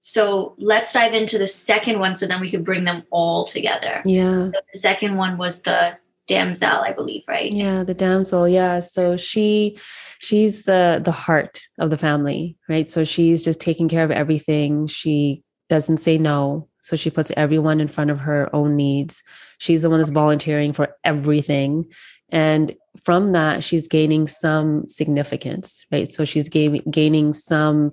so 0.00 0.54
let's 0.58 0.92
dive 0.92 1.14
into 1.14 1.38
the 1.38 1.46
second 1.46 1.98
one, 1.98 2.16
so 2.16 2.26
then 2.26 2.40
we 2.40 2.50
can 2.50 2.62
bring 2.64 2.84
them 2.84 3.04
all 3.10 3.46
together. 3.46 4.02
Yeah. 4.04 4.44
So 4.44 4.50
the 4.72 4.78
second 4.78 5.16
one 5.16 5.38
was 5.38 5.62
the 5.62 5.96
damsel, 6.26 6.68
I 6.68 6.92
believe, 6.92 7.22
right? 7.26 7.52
Yeah, 7.52 7.84
the 7.84 7.94
damsel. 7.94 8.48
Yeah. 8.48 8.80
So 8.80 9.16
she 9.16 9.78
she's 10.18 10.64
the 10.64 11.00
the 11.02 11.12
heart 11.12 11.62
of 11.78 11.90
the 11.90 11.96
family, 11.96 12.58
right? 12.68 12.88
So 12.88 13.04
she's 13.04 13.44
just 13.44 13.60
taking 13.60 13.88
care 13.88 14.04
of 14.04 14.10
everything. 14.10 14.88
She 14.88 15.42
doesn't 15.68 15.98
say 15.98 16.18
no. 16.18 16.68
So 16.84 16.96
she 16.96 17.10
puts 17.10 17.32
everyone 17.36 17.80
in 17.80 17.88
front 17.88 18.10
of 18.10 18.20
her 18.20 18.54
own 18.54 18.76
needs. 18.76 19.22
She's 19.58 19.82
the 19.82 19.90
one 19.90 20.00
that's 20.00 20.10
volunteering 20.10 20.74
for 20.74 20.96
everything. 21.02 21.92
And 22.28 22.74
from 23.04 23.32
that, 23.32 23.64
she's 23.64 23.88
gaining 23.88 24.26
some 24.28 24.88
significance, 24.88 25.86
right? 25.90 26.12
So 26.12 26.24
she's 26.24 26.48
ga- 26.48 26.82
gaining 26.88 27.32
some 27.32 27.92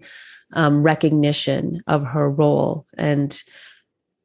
um, 0.54 0.84
recognition 0.84 1.84
of 1.88 2.04
her 2.04 2.30
role. 2.30 2.86
And 2.98 3.42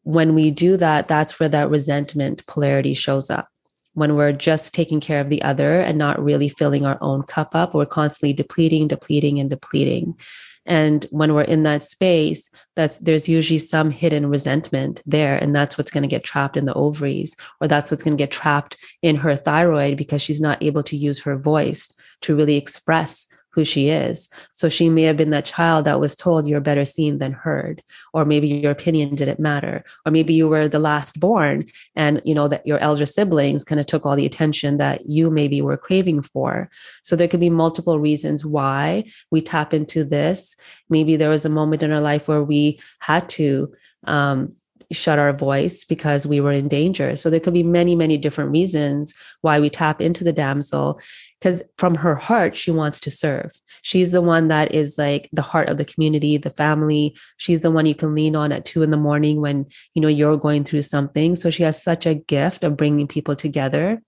when 0.03 0.35
we 0.35 0.51
do 0.51 0.77
that, 0.77 1.09
that's 1.09 1.39
where 1.39 1.49
that 1.49 1.71
resentment 1.71 2.47
polarity 2.47 2.95
shows 2.95 3.31
up. 3.31 3.49
When 3.95 4.15
we're 4.15 4.33
just 4.33 4.75
taking 4.75 5.01
care 5.01 5.21
of 5.21 5.31
the 5.31 5.43
other 5.43 5.81
and 5.81 5.97
not 5.97 6.23
really 6.23 6.49
filling 6.49 6.85
our 6.85 6.99
own 7.01 7.23
cup 7.23 7.55
up, 7.55 7.75
we're 7.75 7.87
constantly 7.87 8.35
depleting, 8.35 8.89
depleting, 8.89 9.41
and 9.41 9.49
depleting. 9.49 10.19
And 10.67 11.05
when 11.11 11.33
we're 11.35 11.43
in 11.43 11.63
that 11.63 11.83
space, 11.83 12.51
that's 12.75 12.99
there's 12.99 13.29
usually 13.29 13.59
some 13.59 13.91
hidden 13.91 14.29
resentment 14.29 15.01
there. 15.07 15.37
And 15.37 15.55
that's 15.55 15.79
what's 15.79 15.91
going 15.91 16.03
to 16.03 16.09
get 16.09 16.25
trapped 16.25 16.57
in 16.57 16.65
the 16.65 16.75
ovaries, 16.75 17.37
or 17.61 17.69
that's 17.69 17.91
what's 17.91 18.03
going 18.03 18.17
to 18.17 18.23
get 18.23 18.33
trapped 18.33 18.77
in 19.03 19.17
her 19.17 19.37
thyroid 19.37 19.97
because 19.97 20.23
she's 20.23 20.41
not 20.41 20.63
able 20.63 20.83
to 20.85 20.97
use 20.97 21.23
her 21.23 21.37
voice 21.37 21.95
to 22.23 22.35
really 22.35 22.57
express 22.57 23.29
who 23.57 23.65
she 23.65 23.89
is. 23.89 24.29
So 24.53 24.69
she 24.69 24.91
may 24.91 25.05
have 25.05 25.17
been 25.17 25.31
that 25.31 25.47
child 25.47 25.87
that 25.87 25.99
was 25.99 26.15
told 26.15 26.47
you're 26.47 26.61
better 26.61 26.85
seen 26.85 27.17
than 27.17 27.33
heard, 27.33 27.83
or 28.13 28.27
maybe 28.27 28.49
your 28.49 28.71
opinion 28.71 29.15
didn't 29.15 29.41
matter, 29.41 29.85
or 30.05 30.13
maybe 30.13 30.35
you 30.35 30.47
were 30.47 30.69
the 30.69 30.79
last 30.79 31.19
born 31.19 31.65
and 31.97 32.21
you 32.27 32.35
know 32.35 32.49
that 32.49 32.67
your 32.67 32.79
elder 32.79 33.07
siblings 33.07 33.65
kind 33.65 33.81
of 33.81 33.87
took 33.87 34.05
all 34.05 34.15
the 34.15 34.27
attention 34.27 34.77
that 34.77 35.09
you 35.09 35.31
maybe 35.31 35.63
were 35.63 35.79
craving 35.79 36.21
for. 36.21 36.71
So 37.03 37.17
there 37.17 37.29
could 37.29 37.41
be 37.41 37.49
multiple 37.49 37.99
reasons 37.99 38.45
why 38.45 39.05
we 39.31 39.41
tap 39.41 39.73
into 39.73 40.05
this. 40.05 40.57
Maybe 40.91 41.17
there 41.17 41.31
was 41.31 41.47
a 41.47 41.49
moment 41.49 41.83
in 41.83 41.93
our 41.93 42.03
life 42.03 42.29
where 42.29 42.45
we 42.45 42.81
had 42.99 43.31
to 43.31 43.73
um, 44.07 44.51
shut 44.93 45.19
our 45.19 45.33
voice 45.33 45.85
because 45.85 46.27
we 46.27 46.41
were 46.41 46.53
in 46.53 46.69
danger. 46.69 47.17
So 47.17 47.31
there 47.31 47.41
could 47.41 47.55
be 47.55 47.63
many, 47.63 47.95
many 47.95 48.19
different 48.19 48.51
reasons 48.51 49.15
why 49.41 49.61
we 49.61 49.71
tap 49.71 50.01
into 50.01 50.25
the 50.25 50.33
damsel 50.33 51.01
because 51.41 51.63
from 51.77 51.95
her 51.95 52.15
heart 52.15 52.57
she 52.57 52.71
wants 52.71 53.01
to 53.01 53.11
serve. 53.11 53.53
She's 53.83 54.13
the 54.13 54.23
one 54.23 54.49
that 54.49 54.75
is 54.75 54.97
like 54.99 55.29
the 55.33 55.43
heart 55.43 55.69
of 55.69 55.77
the 55.77 55.85
community 55.85 56.39
the 56.39 56.51
family. 56.51 57.17
She's 57.37 57.61
the 57.61 57.71
one 57.71 57.87
you 57.87 57.95
can 57.95 58.15
lean 58.15 58.37
on 58.37 58.53
at 58.53 58.65
two 58.65 58.83
in 58.83 58.91
the 58.91 58.97
morning 58.97 59.41
when 59.41 59.67
you 59.95 60.03
know 60.03 60.09
you're 60.09 60.37
going 60.37 60.65
through 60.65 60.83
something. 60.83 61.35
So 61.35 61.51
she 61.51 61.63
has 61.63 61.83
such 61.83 62.07
a 62.07 62.15
gift 62.15 62.65
of 62.65 62.77
bringing 62.77 63.07
people 63.07 63.35
together. 63.35 64.03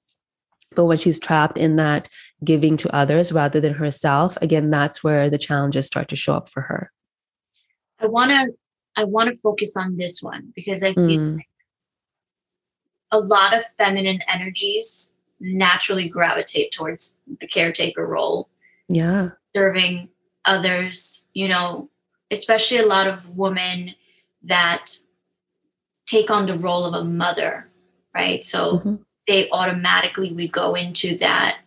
But 0.74 0.84
when 0.84 0.98
she's 0.98 1.20
trapped 1.20 1.58
in 1.58 1.76
that 1.76 2.08
giving 2.42 2.76
to 2.78 2.94
others 2.94 3.32
rather 3.32 3.60
than 3.60 3.74
herself 3.74 4.38
again 4.40 4.70
that's 4.70 5.02
where 5.02 5.28
the 5.28 5.38
challenges 5.38 5.86
start 5.86 6.08
to 6.08 6.16
show 6.16 6.34
up 6.34 6.48
for 6.48 6.60
her. 6.60 6.92
I 8.00 8.06
want 8.06 8.30
to 8.30 8.54
i 8.96 9.04
want 9.04 9.28
to 9.28 9.36
focus 9.36 9.76
on 9.76 9.96
this 9.96 10.22
one 10.22 10.52
because 10.54 10.82
i 10.82 10.92
feel 10.92 11.04
mm. 11.04 11.38
a 13.10 13.18
lot 13.18 13.56
of 13.56 13.64
feminine 13.76 14.20
energies 14.28 15.12
naturally 15.40 16.08
gravitate 16.08 16.72
towards 16.72 17.18
the 17.40 17.46
caretaker 17.46 18.04
role. 18.06 18.48
Yeah. 18.88 19.30
Serving 19.54 20.08
others, 20.44 21.26
you 21.32 21.48
know, 21.48 21.90
especially 22.30 22.78
a 22.78 22.86
lot 22.86 23.06
of 23.06 23.28
women 23.36 23.94
that 24.44 24.96
take 26.06 26.30
on 26.30 26.46
the 26.46 26.58
role 26.58 26.84
of 26.84 26.94
a 26.94 27.04
mother, 27.04 27.68
right? 28.14 28.44
So 28.44 28.78
mm-hmm. 28.78 28.94
they 29.26 29.50
automatically, 29.50 30.32
we 30.32 30.48
go 30.48 30.74
into 30.74 31.18
that, 31.18 31.58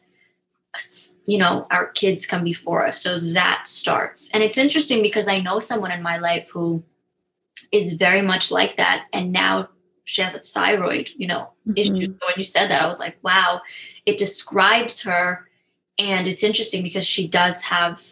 you 1.26 1.38
know, 1.38 1.68
our 1.70 1.88
kids 1.88 2.26
come 2.26 2.44
before 2.44 2.86
us. 2.86 3.02
So 3.02 3.20
that 3.34 3.68
starts. 3.68 4.32
And 4.34 4.42
it's 4.42 4.58
interesting 4.58 5.04
because 5.04 5.28
I 5.28 5.42
know 5.42 5.60
someone 5.60 5.92
in 5.92 6.02
my 6.02 6.18
life 6.18 6.50
who 6.52 6.84
is 7.72 7.94
very 7.94 8.22
much 8.22 8.52
like 8.52 8.78
that. 8.78 9.06
And 9.14 9.32
now 9.32 9.70
she 10.12 10.22
has 10.22 10.36
a 10.36 10.40
thyroid, 10.40 11.10
you 11.16 11.28
know, 11.28 11.54
mm-hmm. 11.66 11.78
issue. 11.78 11.94
When 11.94 12.36
you 12.36 12.44
said 12.44 12.70
that, 12.70 12.82
I 12.82 12.88
was 12.88 13.00
like, 13.00 13.18
wow, 13.24 13.62
it 14.06 14.18
describes 14.18 15.04
her. 15.04 15.48
And 15.98 16.28
it's 16.28 16.44
interesting 16.44 16.84
because 16.84 17.08
she 17.08 17.28
does 17.28 17.64
have 17.64 18.04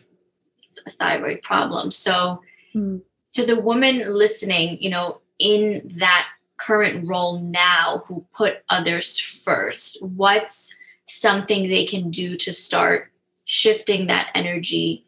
a 0.86 0.92
thyroid 0.92 1.42
problem. 1.42 1.92
So 1.92 2.42
mm. 2.74 3.02
to 3.34 3.46
the 3.46 3.60
woman 3.60 4.14
listening, 4.14 4.78
you 4.82 4.92
know, 4.92 5.20
in 5.40 5.96
that 5.98 6.28
current 6.58 7.10
role 7.10 7.40
now 7.40 8.04
who 8.08 8.26
put 8.34 8.64
others 8.70 9.20
first, 9.20 10.02
what's 10.02 10.76
something 11.06 11.64
they 11.64 11.86
can 11.86 12.12
do 12.12 12.38
to 12.38 12.54
start 12.54 13.12
shifting 13.44 14.08
that 14.08 14.32
energy 14.36 15.06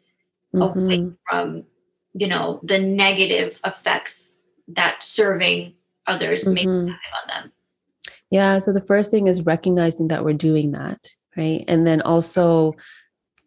mm-hmm. 0.54 0.78
away 0.78 1.12
from, 1.28 1.64
you 2.12 2.26
know, 2.26 2.60
the 2.62 2.78
negative 2.80 3.58
effects 3.64 4.36
that 4.68 5.02
serving 5.02 5.74
others 6.06 6.44
mm-hmm. 6.44 6.54
maybe 6.54 6.68
on 6.68 7.28
them. 7.28 7.52
Yeah 8.30 8.58
so 8.58 8.72
the 8.72 8.82
first 8.82 9.10
thing 9.10 9.28
is 9.28 9.46
recognizing 9.46 10.08
that 10.08 10.24
we're 10.24 10.34
doing 10.34 10.72
that 10.72 10.98
right? 11.36 11.64
And 11.68 11.86
then 11.86 12.02
also 12.02 12.74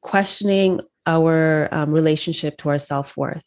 questioning 0.02 0.82
our 1.06 1.70
um, 1.72 1.92
relationship 1.92 2.58
to 2.58 2.70
our 2.70 2.80
self-worth. 2.80 3.46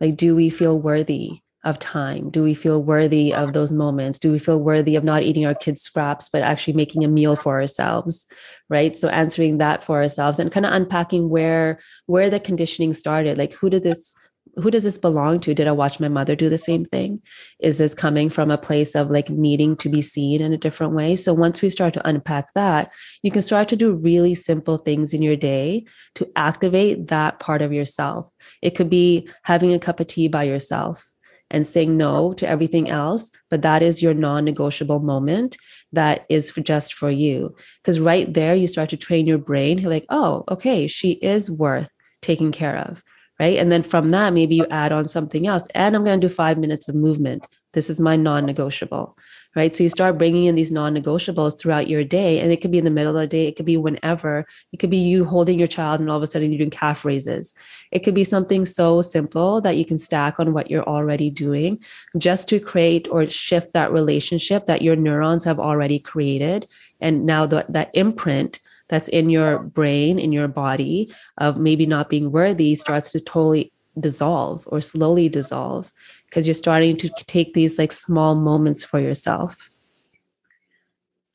Like 0.00 0.16
do 0.16 0.34
we 0.34 0.50
feel 0.50 0.78
worthy 0.78 1.40
of 1.64 1.78
time? 1.78 2.30
Do 2.30 2.42
we 2.42 2.54
feel 2.54 2.80
worthy 2.80 3.34
of 3.34 3.52
those 3.52 3.72
moments? 3.72 4.20
Do 4.20 4.30
we 4.30 4.38
feel 4.38 4.58
worthy 4.58 4.96
of 4.96 5.04
not 5.04 5.22
eating 5.22 5.46
our 5.46 5.54
kids 5.54 5.82
scraps 5.82 6.28
but 6.28 6.42
actually 6.42 6.74
making 6.74 7.04
a 7.04 7.08
meal 7.08 7.36
for 7.36 7.60
ourselves 7.60 8.26
right? 8.68 8.94
So 8.94 9.08
answering 9.08 9.58
that 9.58 9.84
for 9.84 9.96
ourselves 9.96 10.38
and 10.38 10.52
kind 10.52 10.66
of 10.66 10.72
unpacking 10.72 11.28
where 11.28 11.80
where 12.06 12.30
the 12.30 12.40
conditioning 12.40 12.92
started. 12.92 13.38
Like 13.38 13.54
who 13.54 13.70
did 13.70 13.82
this 13.82 14.14
who 14.58 14.70
does 14.70 14.82
this 14.82 14.98
belong 14.98 15.40
to? 15.40 15.54
Did 15.54 15.68
I 15.68 15.72
watch 15.72 16.00
my 16.00 16.08
mother 16.08 16.34
do 16.34 16.48
the 16.48 16.58
same 16.58 16.84
thing? 16.84 17.22
Is 17.60 17.78
this 17.78 17.94
coming 17.94 18.28
from 18.28 18.50
a 18.50 18.58
place 18.58 18.96
of 18.96 19.10
like 19.10 19.30
needing 19.30 19.76
to 19.78 19.88
be 19.88 20.02
seen 20.02 20.40
in 20.40 20.52
a 20.52 20.58
different 20.58 20.94
way? 20.94 21.16
So 21.16 21.32
once 21.32 21.62
we 21.62 21.68
start 21.68 21.94
to 21.94 22.06
unpack 22.06 22.52
that, 22.54 22.92
you 23.22 23.30
can 23.30 23.42
start 23.42 23.68
to 23.68 23.76
do 23.76 23.92
really 23.92 24.34
simple 24.34 24.76
things 24.76 25.14
in 25.14 25.22
your 25.22 25.36
day 25.36 25.84
to 26.16 26.30
activate 26.34 27.08
that 27.08 27.38
part 27.38 27.62
of 27.62 27.72
yourself. 27.72 28.30
It 28.60 28.70
could 28.70 28.90
be 28.90 29.28
having 29.42 29.74
a 29.74 29.78
cup 29.78 30.00
of 30.00 30.08
tea 30.08 30.28
by 30.28 30.44
yourself 30.44 31.04
and 31.50 31.66
saying 31.66 31.96
no 31.96 32.32
to 32.34 32.48
everything 32.48 32.90
else, 32.90 33.30
but 33.50 33.62
that 33.62 33.82
is 33.82 34.02
your 34.02 34.14
non 34.14 34.44
negotiable 34.44 35.00
moment 35.00 35.56
that 35.92 36.26
is 36.28 36.50
for 36.50 36.60
just 36.60 36.94
for 36.94 37.10
you. 37.10 37.54
Because 37.80 38.00
right 38.00 38.32
there, 38.32 38.54
you 38.54 38.66
start 38.66 38.90
to 38.90 38.96
train 38.96 39.26
your 39.26 39.38
brain, 39.38 39.82
like, 39.82 40.04
oh, 40.10 40.44
okay, 40.50 40.88
she 40.88 41.12
is 41.12 41.50
worth 41.50 41.90
taking 42.20 42.52
care 42.52 42.76
of 42.76 43.02
right? 43.38 43.58
And 43.58 43.70
then 43.70 43.82
from 43.82 44.10
that, 44.10 44.32
maybe 44.32 44.56
you 44.56 44.66
add 44.68 44.92
on 44.92 45.06
something 45.06 45.46
else. 45.46 45.66
And 45.74 45.94
I'm 45.94 46.04
going 46.04 46.20
to 46.20 46.26
do 46.26 46.32
five 46.32 46.58
minutes 46.58 46.88
of 46.88 46.94
movement. 46.94 47.46
This 47.72 47.90
is 47.90 48.00
my 48.00 48.16
non 48.16 48.46
negotiable, 48.46 49.16
right? 49.54 49.74
So 49.74 49.84
you 49.84 49.90
start 49.90 50.18
bringing 50.18 50.44
in 50.44 50.54
these 50.54 50.72
non 50.72 50.94
negotiables 50.94 51.58
throughout 51.58 51.88
your 51.88 52.02
day. 52.02 52.40
And 52.40 52.50
it 52.50 52.60
could 52.60 52.72
be 52.72 52.78
in 52.78 52.84
the 52.84 52.90
middle 52.90 53.16
of 53.16 53.20
the 53.20 53.26
day, 53.26 53.46
it 53.46 53.56
could 53.56 53.66
be 53.66 53.76
whenever. 53.76 54.46
It 54.72 54.78
could 54.78 54.90
be 54.90 54.98
you 54.98 55.24
holding 55.24 55.58
your 55.58 55.68
child 55.68 56.00
and 56.00 56.10
all 56.10 56.16
of 56.16 56.22
a 56.22 56.26
sudden 56.26 56.50
you're 56.50 56.58
doing 56.58 56.70
calf 56.70 57.04
raises. 57.04 57.54
It 57.92 58.00
could 58.00 58.14
be 58.14 58.24
something 58.24 58.64
so 58.64 59.00
simple 59.02 59.60
that 59.60 59.76
you 59.76 59.84
can 59.84 59.98
stack 59.98 60.40
on 60.40 60.52
what 60.52 60.70
you're 60.70 60.88
already 60.88 61.30
doing 61.30 61.80
just 62.16 62.48
to 62.48 62.60
create 62.60 63.08
or 63.10 63.26
shift 63.28 63.74
that 63.74 63.92
relationship 63.92 64.66
that 64.66 64.82
your 64.82 64.96
neurons 64.96 65.44
have 65.44 65.60
already 65.60 65.98
created. 65.98 66.66
And 67.00 67.26
now 67.26 67.46
the, 67.46 67.66
that 67.68 67.90
imprint 67.94 68.60
that's 68.88 69.08
in 69.08 69.30
your 69.30 69.58
brain, 69.58 70.18
in 70.18 70.32
your 70.32 70.48
body 70.48 71.14
of 71.36 71.58
maybe 71.58 71.86
not 71.86 72.08
being 72.08 72.30
worthy 72.32 72.74
starts 72.74 73.12
to 73.12 73.20
totally 73.20 73.72
dissolve 73.98 74.64
or 74.66 74.80
slowly 74.80 75.28
dissolve 75.28 75.90
because 76.26 76.46
you're 76.46 76.54
starting 76.54 76.96
to 76.98 77.08
take 77.26 77.52
these 77.52 77.78
like 77.78 77.92
small 77.92 78.34
moments 78.34 78.84
for 78.84 79.00
yourself. 79.00 79.70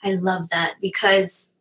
I 0.03 0.11
love 0.11 0.49
that 0.49 0.75
because 0.81 1.53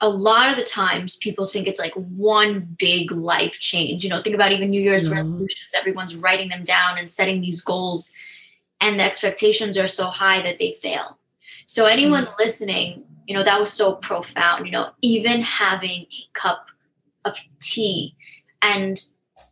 a 0.00 0.08
lot 0.08 0.50
of 0.50 0.56
the 0.56 0.64
times 0.64 1.16
people 1.16 1.46
think 1.46 1.66
it's 1.66 1.80
like 1.80 1.94
one 1.94 2.60
big 2.78 3.10
life 3.12 3.58
change. 3.58 4.04
You 4.04 4.10
know, 4.10 4.22
think 4.22 4.34
about 4.34 4.52
even 4.52 4.70
New 4.70 4.80
Year's 4.80 5.06
mm-hmm. 5.06 5.16
resolutions, 5.16 5.74
everyone's 5.76 6.16
writing 6.16 6.48
them 6.48 6.64
down 6.64 6.98
and 6.98 7.10
setting 7.10 7.40
these 7.40 7.62
goals, 7.62 8.12
and 8.80 8.98
the 8.98 9.04
expectations 9.04 9.78
are 9.78 9.88
so 9.88 10.06
high 10.06 10.42
that 10.42 10.58
they 10.58 10.72
fail. 10.72 11.18
So, 11.66 11.86
anyone 11.86 12.24
mm-hmm. 12.24 12.42
listening 12.42 13.04
you 13.28 13.36
know 13.36 13.44
that 13.44 13.60
was 13.60 13.72
so 13.72 13.94
profound 13.94 14.66
you 14.66 14.72
know 14.72 14.90
even 15.02 15.42
having 15.42 16.06
a 16.10 16.28
cup 16.32 16.66
of 17.24 17.38
tea 17.60 18.16
and 18.62 19.00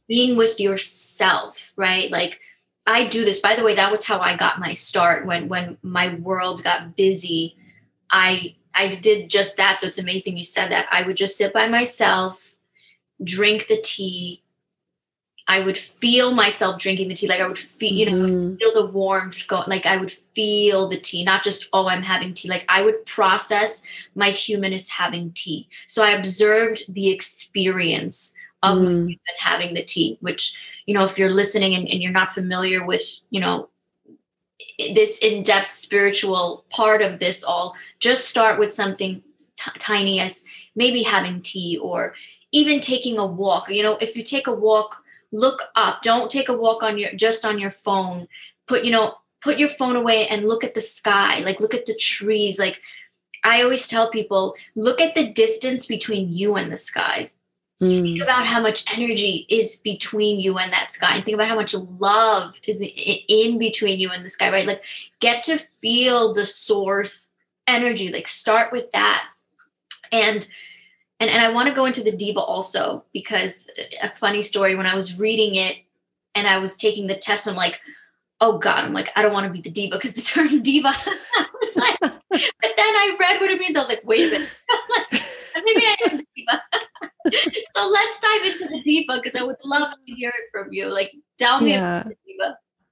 being 0.09 0.37
with 0.37 0.59
yourself 0.61 1.73
right? 1.77 2.11
Like 2.11 2.41
i 2.87 3.07
do 3.07 3.25
this. 3.25 3.41
By 3.41 3.57
the 3.57 3.65
way 3.65 3.77
that 3.77 3.91
was 3.91 4.05
how 4.05 4.19
i 4.21 4.37
got 4.37 4.59
my 4.59 4.75
start. 4.75 5.27
When 5.27 5.49
when 5.49 5.77
my 5.83 6.15
world 6.15 6.65
got 6.65 6.97
busy 6.97 7.57
i 8.11 8.57
i 8.75 8.89
did 8.89 9.31
just 9.31 9.59
that. 9.59 9.81
So 9.81 9.89
it's 9.89 9.99
amazing 9.99 10.37
you 10.37 10.45
said 10.45 10.71
that. 10.73 10.87
I 10.91 11.03
would 11.03 11.17
just 11.17 11.37
sit 11.37 11.53
by 11.53 11.69
myself 11.69 12.57
drink 13.23 13.67
the 13.67 13.81
tea 13.81 14.43
I 15.49 15.61
would 15.61 15.79
feel 15.79 16.33
myself 16.33 16.81
drinking 16.81 17.09
the 17.09 17.15
tea. 17.15 17.29
Like 17.29 17.41
I 17.41 17.47
would 17.47 17.59
feel, 17.59 17.93
you 17.93 18.11
know, 18.11 18.27
mm-hmm. 18.27 18.57
feel 18.57 18.75
the 18.75 18.87
warmth 18.87 19.47
going. 19.47 19.69
Like 19.69 19.87
I 19.87 19.97
would 19.97 20.13
feel 20.13 20.89
the 20.89 20.99
tea, 20.99 21.25
not 21.25 21.45
just 21.45 21.69
oh, 21.73 21.87
I'm 21.87 22.03
having 22.03 22.35
tea. 22.35 22.49
Like 22.49 22.65
I 22.69 22.83
would 22.83 23.07
process 23.07 23.83
my 24.15 24.31
human 24.31 24.73
is 24.73 24.91
having 24.91 25.33
tea. 25.33 25.69
So 25.87 26.03
I 26.03 26.11
observed 26.11 26.93
the 26.93 27.11
experience 27.11 28.35
of 28.63 28.79
mm. 28.79 29.19
having 29.39 29.75
the 29.75 29.85
tea. 29.85 30.19
Which 30.21 30.57
you 30.85 30.95
know, 30.95 31.05
if 31.05 31.19
you're 31.19 31.33
listening 31.33 31.75
and, 31.75 31.89
and 31.89 32.03
you're 32.03 32.13
not 32.13 32.31
familiar 32.31 32.85
with, 32.85 33.03
you 33.31 33.41
know, 33.41 33.69
this 34.79 35.19
in-depth 35.19 35.71
spiritual 35.71 36.65
part 36.71 37.03
of 37.03 37.19
this 37.19 37.45
all, 37.45 37.75
just 38.01 38.29
start 38.29 38.59
with 38.59 38.75
something 38.75 39.23
t- 39.57 39.71
tiny 39.79 40.21
as 40.21 40.45
maybe 40.75 41.03
having 41.03 41.43
tea 41.43 41.79
or 41.81 42.15
even 42.51 42.81
taking 42.81 43.19
a 43.19 43.27
walk. 43.27 43.69
You 43.71 43.85
know, 43.85 43.97
if 44.01 44.17
you 44.17 44.25
take 44.25 44.49
a 44.49 44.53
walk 44.53 45.03
look 45.33 45.63
up. 45.75 46.03
Don't 46.03 46.31
take 46.31 46.49
a 46.49 46.57
walk 46.57 46.83
on 46.83 46.99
your 46.99 47.13
just 47.15 47.45
on 47.45 47.59
your 47.59 47.71
phone. 47.71 48.29
Put 48.67 48.85
you 48.85 48.93
know 48.93 49.15
put 49.41 49.59
your 49.59 49.69
phone 49.69 49.97
away 49.97 50.27
and 50.27 50.47
look 50.47 50.65
at 50.65 50.75
the 50.75 50.81
sky. 50.81 51.41
Like 51.41 51.61
look 51.61 51.75
at 51.75 51.87
the 51.87 51.95
trees. 51.95 52.59
Like 52.59 52.81
i 53.45 53.63
always 53.63 53.87
tell 53.87 54.11
people 54.11 54.57
look 54.75 55.01
at 55.01 55.15
the 55.15 55.33
distance 55.33 55.87
between 55.87 56.33
you 56.33 56.57
and 56.57 56.71
the 56.71 56.77
sky. 56.77 57.31
Mm. 57.81 58.03
Think 58.03 58.23
about 58.23 58.47
how 58.47 58.63
much 58.63 58.85
energy 58.97 59.47
is 59.49 59.77
between 59.77 60.41
you 60.41 60.57
and 60.57 60.73
that 60.73 60.91
sky, 60.91 61.17
and 61.17 61.25
think 61.25 61.35
about 61.35 61.49
how 61.49 61.57
much 61.57 61.75
love 61.75 62.55
is 62.67 62.83
in 62.83 63.59
between 63.59 64.01
you 64.01 64.11
and 64.11 64.25
the 64.25 64.31
sky, 64.31 64.51
right? 64.51 64.67
Like, 64.67 64.83
get 65.21 65.45
to 65.45 65.59
feel 65.59 66.33
the 66.33 66.47
source 66.47 67.29
energy. 67.67 68.11
Like, 68.11 68.29
start 68.29 68.73
with 68.73 68.91
that, 68.93 69.23
and 70.11 70.49
and 71.21 71.31
and 71.31 71.43
I 71.43 71.53
want 71.53 71.69
to 71.69 71.75
go 71.75 71.87
into 71.87 72.03
the 72.03 72.13
diva 72.13 72.41
also 72.41 73.05
because 73.13 73.71
a 74.03 74.11
funny 74.11 74.43
story 74.43 74.77
when 74.77 74.87
I 74.87 74.95
was 74.95 75.19
reading 75.19 75.55
it 75.55 75.77
and 76.35 76.47
I 76.47 76.59
was 76.59 76.77
taking 76.77 77.07
the 77.07 77.17
test, 77.17 77.49
I'm 77.49 77.57
like, 77.57 77.81
oh 78.41 78.59
God, 78.59 78.85
I'm 78.85 78.93
like, 78.93 79.11
I 79.17 79.23
don't 79.23 79.33
want 79.33 79.47
to 79.47 79.53
be 79.53 79.63
the 79.63 79.71
diva 79.71 79.97
because 79.97 80.15
the 80.15 80.21
term 80.21 80.49
diva. 80.63 80.93
but 81.75 82.21
then 82.31 82.43
I 82.79 83.17
read 83.19 83.41
what 83.41 83.51
it 83.51 83.59
means. 83.59 83.77
I 83.77 83.81
was 83.81 83.89
like, 83.89 84.03
wait 84.05 84.29
a 84.29 84.33
minute. 84.33 84.51
maybe 85.65 85.87
I 85.87 85.97
am 86.11 86.17
the 86.19 86.27
diva. 86.37 86.63
so 87.73 87.89
let's 87.89 88.21
dive 88.21 88.53
into 88.53 88.69
the 88.69 88.83
diva 88.85 89.21
because 89.23 89.41
I 89.41 89.45
would 89.45 89.57
love 89.65 89.95
to 90.07 90.13
hear 90.13 90.29
it 90.29 90.51
from 90.53 90.73
you. 90.73 90.87
Like, 90.87 91.13
tell 91.39 91.61
me 91.61 91.73
yeah. 91.73 92.05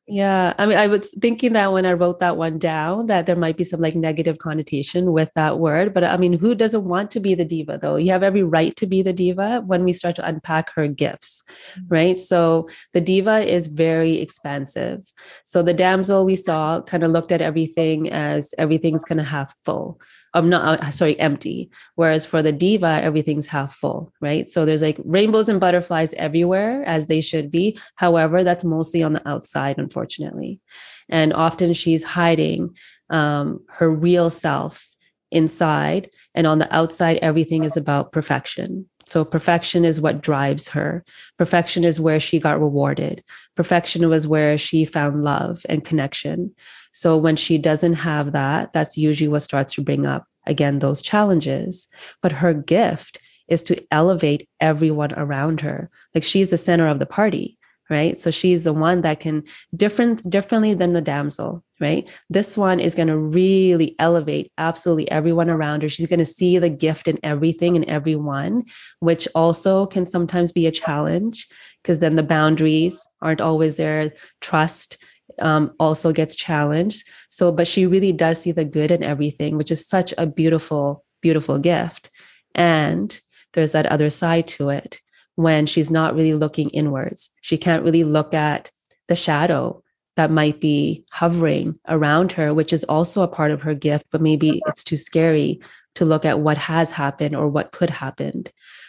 About 0.09 0.17
the 0.17 0.43
diva. 0.43 0.53
Yeah, 0.55 0.55
I 0.59 0.67
mean, 0.67 0.79
I 0.79 0.87
was 0.89 1.15
thinking 1.21 1.53
that 1.55 1.73
when 1.73 1.87
I 1.87 1.93
wrote 1.93 2.19
that 2.21 2.37
one 2.37 2.59
down, 2.59 3.07
that 3.07 3.27
there 3.27 3.37
might 3.37 3.57
be 3.57 3.65
some 3.65 3.81
like 3.81 3.95
negative 3.95 4.39
connotation 4.39 5.13
with 5.13 5.31
that 5.35 5.59
word. 5.59 5.95
But 5.95 6.05
I 6.05 6.17
mean, 6.17 6.33
who 6.33 6.55
doesn't 6.55 6.85
want 6.85 7.13
to 7.13 7.21
be 7.21 7.35
the 7.35 7.45
diva 7.45 7.79
though? 7.81 7.97
You 7.97 8.13
have 8.13 8.23
every 8.23 8.43
right 8.43 8.77
to 8.77 8.87
be 8.87 9.03
the 9.03 9.13
diva 9.13 9.63
when 9.65 9.85
we 9.85 9.93
start 9.93 10.17
to 10.17 10.27
unpack 10.27 10.73
her 10.75 10.89
gifts, 10.89 11.43
mm-hmm. 11.79 11.95
right? 11.95 12.19
So 12.19 12.69
the 12.93 13.01
diva 13.01 13.41
is 13.41 13.67
very 13.67 14.21
expansive. 14.21 15.11
So 15.45 15.63
the 15.63 15.75
damsel 15.75 16.25
we 16.25 16.37
saw 16.37 16.83
kind 16.83 17.05
of 17.05 17.13
looked 17.13 17.33
at 17.33 17.43
everything 17.43 18.11
as 18.11 18.55
everything's 18.59 19.05
kind 19.05 19.21
of 19.21 19.27
half 19.27 19.55
full 19.65 20.01
I'm 20.35 20.51
not 20.51 20.81
uh, 20.81 20.91
sorry 20.91 21.19
empty. 21.19 21.71
Whereas 21.95 22.27
for 22.27 22.43
the 22.43 22.53
diva 22.53 23.01
everything's 23.03 23.47
half 23.47 23.75
full 23.75 24.13
right? 24.21 24.51
So 24.51 24.65
there's 24.65 24.83
like 24.83 24.99
rainbows 25.05 25.49
and 25.49 25.61
butterflies 25.61 26.13
everywhere 26.13 26.85
as 26.85 27.07
they 27.07 27.21
should 27.21 27.51
be. 27.51 27.79
However 27.95 28.45
that's 28.45 28.65
mostly 28.65 29.03
on 29.03 29.13
the 29.13 29.27
outside 29.27 29.79
unfortunately. 29.79 30.61
And 31.09 31.33
often 31.33 31.73
she's 31.73 32.03
hiding 32.03 32.77
um, 33.09 33.61
her 33.69 33.89
real 33.89 34.29
self 34.29 34.87
inside. 35.31 36.11
And 36.35 36.47
on 36.47 36.59
the 36.59 36.75
outside 36.75 37.19
everything 37.23 37.65
is 37.65 37.77
about 37.77 38.13
perfection. 38.13 38.89
So 39.07 39.25
perfection 39.25 39.85
is 39.85 40.01
what 40.01 40.23
drives 40.23 40.71
her. 40.71 41.05
Perfection 41.37 41.85
is 41.85 42.01
where 42.01 42.21
she 42.21 42.41
got 42.41 42.61
rewarded. 42.61 43.23
Perfection 43.55 44.09
was 44.09 44.27
where 44.27 44.59
she 44.59 44.85
found 44.85 45.23
love 45.23 45.65
and 45.69 45.85
connection 45.85 46.55
so 46.95 47.17
when 47.17 47.35
she 47.35 47.59
doesn't 47.59 47.95
have 47.95 48.33
that, 48.33 48.73
that's 48.73 48.97
usually 48.97 49.27
what 49.27 49.43
starts 49.43 49.75
to 49.75 49.83
bring 49.83 50.07
up 50.07 50.29
again 50.47 50.79
those 50.79 51.03
challenges. 51.03 51.89
But 52.23 52.31
her 52.31 52.55
gift 52.55 53.19
is 53.49 53.65
to 53.65 53.85
elevate 53.91 54.49
everyone 54.61 55.13
around 55.13 55.63
her. 55.63 55.91
Like 56.15 56.23
she's 56.23 56.51
the 56.51 56.57
center 56.57 56.87
of 56.87 57.01
the 57.01 57.05
party, 57.07 57.59
right? 57.91 58.17
So 58.17 58.31
she's 58.31 58.63
the 58.63 58.73
one 58.73 59.01
that 59.01 59.19
can 59.19 59.43
different 59.75 60.23
differently 60.31 60.75
than 60.75 60.93
the 60.93 61.01
damsel, 61.01 61.65
right? 61.81 62.09
This 62.31 62.57
one 62.57 62.79
is 62.79 62.95
going 62.95 63.09
to 63.09 63.19
really 63.19 63.97
elevate 63.99 64.53
absolutely 64.57 65.11
everyone 65.11 65.51
around 65.51 65.83
her. 65.83 65.89
She's 65.89 66.07
going 66.07 66.21
to 66.21 66.25
see 66.25 66.59
the 66.59 66.71
gift 66.71 67.09
in 67.09 67.19
everything 67.25 67.75
and 67.75 67.87
everyone, 67.87 68.67
which 69.01 69.27
also 69.35 69.87
can 69.87 70.07
sometimes 70.07 70.53
be 70.53 70.69
a 70.69 70.71
challenge 70.71 71.49
because 71.83 71.99
then 71.99 72.15
the 72.15 72.23
boundaries 72.23 73.05
aren't 73.21 73.41
always 73.41 73.77
there. 73.79 74.13
Trust 74.41 74.99
um, 75.41 75.75
also 75.79 76.13
gets 76.13 76.37
challenged. 76.37 77.09
So, 77.29 77.53
but 77.53 77.69
she 77.69 77.87
really 77.87 78.13
does 78.13 78.41
see 78.41 78.53
the 78.53 78.65
good 78.65 78.91
in 78.91 79.03
everything, 79.03 79.57
which 79.57 79.71
is 79.71 79.89
such 79.89 80.15
a 80.17 80.27
beautiful, 80.27 81.05
beautiful 81.21 81.59
gift. 81.59 82.11
And 82.55 83.19
there's 83.53 83.73
that 83.73 83.87
other 83.87 84.11
side 84.11 84.49
to 84.49 84.71
it 84.71 85.01
when 85.37 85.67
she's 85.67 85.91
not 85.91 86.15
really 86.15 86.35
looking 86.35 86.71
inwards. 86.71 87.31
She 87.41 87.59
can't 87.59 87.85
really 87.85 88.05
look 88.05 88.35
at 88.35 88.71
the 89.09 89.17
shadow 89.17 89.83
that 90.17 90.31
might 90.31 90.61
be 90.61 91.05
hovering 91.11 91.79
around 91.89 92.33
her, 92.33 92.55
which 92.55 92.73
is 92.73 92.85
also 92.85 93.23
a 93.23 93.29
part 93.29 93.51
of 93.51 93.63
her 93.63 93.75
gift, 93.75 94.07
but 94.13 94.21
maybe 94.21 94.63
it's 94.67 94.85
too 94.85 94.97
scary 94.97 95.61
to 95.97 96.05
look 96.05 96.25
at 96.25 96.39
what 96.39 96.57
has 96.57 96.93
happened 96.93 97.35
or 97.35 97.49
what 97.49 97.73
could 97.73 97.91
happen. 97.91 98.45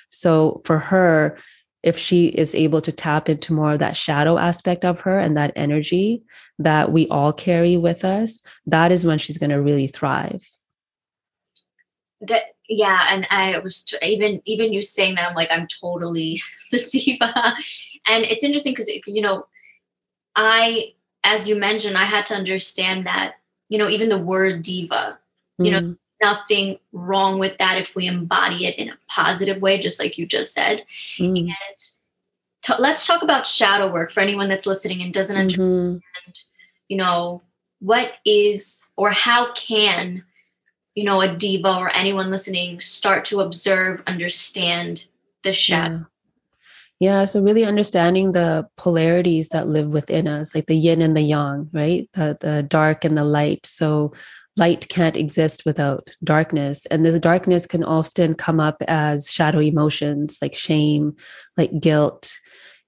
So 0.10 0.62
for 0.66 0.78
her, 0.78 1.38
if 1.86 2.00
she 2.00 2.26
is 2.26 2.56
able 2.56 2.82
to 2.82 2.92
tap 2.92 3.30
into 3.30 3.54
more 3.54 3.74
of 3.74 3.80
that 3.80 3.96
shadow 3.96 4.40
aspect 4.40 4.84
of 4.84 5.02
her 5.02 5.20
and 5.20 5.38
that 5.38 5.54
energy 5.56 6.24
that 6.58 6.92
we 6.92 7.08
all 7.10 7.32
carry 7.32 7.78
with 7.78 8.04
us, 8.04 8.42
that 8.66 8.92
is 8.92 9.06
when 9.06 9.20
she's 9.20 9.38
going 9.38 9.52
to 9.52 9.62
really 9.62 9.86
thrive. 9.86 10.44
That 12.22 12.42
yeah, 12.68 13.00
and 13.12 13.28
I 13.30 13.60
was 13.60 13.84
t- 13.84 13.98
even 14.02 14.42
even 14.46 14.74
you 14.74 14.82
saying 14.82 15.16
that 15.16 15.30
I'm 15.30 15.36
like 15.36 15.50
I'm 15.52 15.68
totally 15.68 16.42
the 16.72 16.80
diva, 16.80 17.54
and 18.08 18.26
it's 18.26 18.44
interesting 18.44 18.74
because 18.74 18.90
you 19.06 19.22
know, 19.22 19.46
I 20.36 20.94
as 21.24 21.48
you 21.48 21.56
mentioned 21.56 21.98
I 22.00 22.06
had 22.06 22.26
to 22.28 22.36
understand 22.36 23.06
that 23.06 23.36
you 23.70 23.78
know 23.78 23.90
even 23.90 24.10
the 24.10 24.18
word 24.18 24.64
diva, 24.64 25.20
you 25.60 25.72
mm-hmm. 25.72 25.90
know 25.90 25.98
nothing 26.22 26.80
wrong 26.92 27.40
with 27.40 27.58
that 27.60 27.78
if 27.78 27.96
we 27.96 28.08
embody 28.08 28.66
it 28.66 28.78
in 28.78 28.90
a 28.90 28.98
positive 29.08 29.62
way, 29.62 29.80
just 29.80 30.00
like 30.00 30.18
you 30.18 30.26
just 30.26 30.54
said. 30.54 30.86
Mm. 31.18 31.38
And 31.38 31.80
t- 32.62 32.74
let's 32.80 33.06
talk 33.06 33.24
about 33.24 33.48
shadow 33.48 33.92
work 33.92 34.12
for 34.12 34.20
anyone 34.22 34.50
that's 34.50 34.66
listening 34.66 35.02
and 35.02 35.14
doesn't 35.14 35.36
mm-hmm. 35.36 35.98
understand, 36.26 36.50
you 36.88 36.98
know, 36.98 37.42
what 37.80 38.12
is 38.26 38.88
or 38.96 39.12
how 39.12 39.52
can, 39.54 40.24
you 40.94 41.04
know, 41.04 41.22
a 41.22 41.36
diva 41.36 41.76
or 41.78 41.90
anyone 41.94 42.32
listening 42.32 42.80
start 42.80 43.26
to 43.26 43.42
observe, 43.42 44.04
understand 44.08 45.06
the 45.44 45.54
shadow. 45.54 45.96
Yeah. 45.96 46.04
Yeah, 47.00 47.26
so 47.26 47.42
really 47.42 47.66
understanding 47.66 48.32
the 48.32 48.68
polarities 48.78 49.50
that 49.50 49.68
live 49.68 49.88
within 49.90 50.28
us, 50.28 50.56
like 50.56 50.66
the 50.66 50.78
yin 50.78 51.02
and 51.02 51.16
the 51.16 51.22
yang, 51.22 51.70
right? 51.74 52.10
The 52.14 52.38
the 52.40 52.64
dark 52.64 53.04
and 53.04 53.18
the 53.18 53.24
light. 53.26 53.66
So 53.66 54.14
light 54.56 54.88
can't 54.88 55.18
exist 55.18 55.66
without 55.66 56.10
darkness. 56.24 56.86
And 56.86 57.04
this 57.04 57.20
darkness 57.20 57.68
can 57.68 57.84
often 57.84 58.34
come 58.34 58.62
up 58.62 58.82
as 58.88 59.30
shadow 59.30 59.60
emotions 59.60 60.40
like 60.42 60.56
shame, 60.56 61.18
like 61.58 61.78
guilt, 61.78 62.40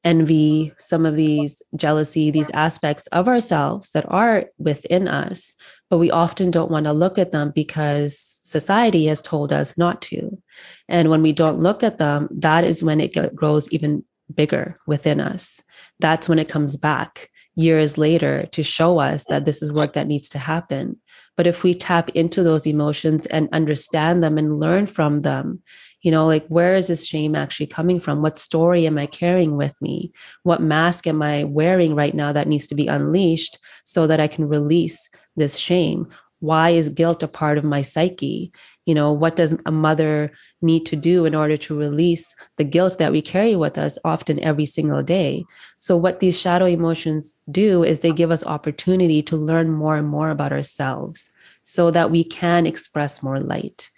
envy, 0.03 0.73
some 0.77 1.05
of 1.05 1.15
these 1.15 1.61
jealousy, 1.75 2.31
these 2.31 2.49
aspects 2.51 3.07
of 3.07 3.27
ourselves 3.27 3.89
that 3.91 4.05
are 4.07 4.45
within 4.57 5.07
us, 5.07 5.55
but 5.89 5.97
we 5.97 6.11
often 6.11 6.51
don't 6.51 6.71
want 6.71 6.85
to 6.85 6.93
look 6.93 7.17
at 7.17 7.31
them 7.31 7.51
because 7.53 8.39
society 8.43 9.07
has 9.07 9.21
told 9.21 9.51
us 9.51 9.77
not 9.77 10.01
to. 10.03 10.41
And 10.87 11.09
when 11.09 11.21
we 11.21 11.33
don't 11.33 11.59
look 11.59 11.83
at 11.83 11.97
them, 11.97 12.29
that 12.39 12.63
is 12.63 12.83
when 12.83 13.01
it 13.01 13.35
grows 13.35 13.71
even 13.71 14.03
bigger 14.33 14.75
within 14.85 15.19
us. 15.19 15.61
That's 15.99 16.29
when 16.29 16.39
it 16.39 16.49
comes 16.49 16.77
back 16.77 17.29
years 17.55 17.97
later 17.97 18.45
to 18.51 18.63
show 18.63 18.99
us 18.99 19.25
that 19.25 19.45
this 19.45 19.61
is 19.61 19.73
work 19.73 19.93
that 19.93 20.07
needs 20.07 20.29
to 20.29 20.39
happen. 20.39 20.97
But 21.35 21.47
if 21.47 21.63
we 21.63 21.73
tap 21.73 22.09
into 22.09 22.43
those 22.43 22.67
emotions 22.67 23.25
and 23.25 23.49
understand 23.51 24.23
them 24.23 24.37
and 24.37 24.59
learn 24.59 24.87
from 24.87 25.21
them, 25.21 25.63
you 26.07 26.11
know, 26.11 26.25
like 26.25 26.47
where 26.47 26.75
is 26.75 26.87
this 26.87 27.05
shame 27.05 27.35
actually 27.35 27.67
coming 27.67 27.99
from? 27.99 28.21
What 28.21 28.37
story 28.37 28.87
am 28.87 28.97
I 28.97 29.07
carrying 29.07 29.57
with 29.57 29.75
me? 29.81 30.13
What 30.41 30.61
mask 30.61 31.05
am 31.05 31.21
I 31.21 31.43
wearing 31.43 31.95
right 31.95 32.15
now 32.15 32.31
that 32.31 32.47
needs 32.47 32.67
to 32.67 32.75
be 32.75 32.87
unleashed 32.87 33.59
so 33.83 34.07
that 34.07 34.21
I 34.21 34.27
can 34.27 34.47
release 34.47 35.09
this 35.35 35.57
shame? 35.57 36.07
Why 36.39 36.69
is 36.69 36.95
guilt 36.95 37.23
a 37.23 37.27
part 37.27 37.57
of 37.57 37.65
my 37.65 37.81
psyche? 37.81 38.53
You 38.85 38.95
know, 38.95 39.11
what 39.11 39.35
does 39.35 39.53
a 39.65 39.71
mother 39.73 40.31
need 40.61 40.85
to 40.85 40.95
do 40.95 41.25
in 41.25 41.35
order 41.35 41.57
to 41.57 41.77
release 41.77 42.37
the 42.55 42.63
guilt 42.63 42.99
that 42.99 43.11
we 43.11 43.21
carry 43.21 43.57
with 43.57 43.77
us 43.77 43.99
often 44.05 44.39
every 44.41 44.65
single 44.65 45.03
day? 45.03 45.43
So, 45.77 45.97
what 45.97 46.21
these 46.21 46.39
shadow 46.39 46.67
emotions 46.67 47.37
do 47.51 47.83
is 47.83 47.99
they 47.99 48.13
give 48.13 48.31
us 48.31 48.45
opportunity 48.45 49.23
to 49.23 49.35
learn 49.35 49.69
more 49.69 49.97
and 49.97 50.07
more 50.07 50.29
about 50.29 50.53
ourselves 50.53 51.29
so 51.65 51.91
that 51.91 52.11
we 52.11 52.23
can 52.23 52.65
express 52.65 53.21
more 53.21 53.41
light. 53.41 53.89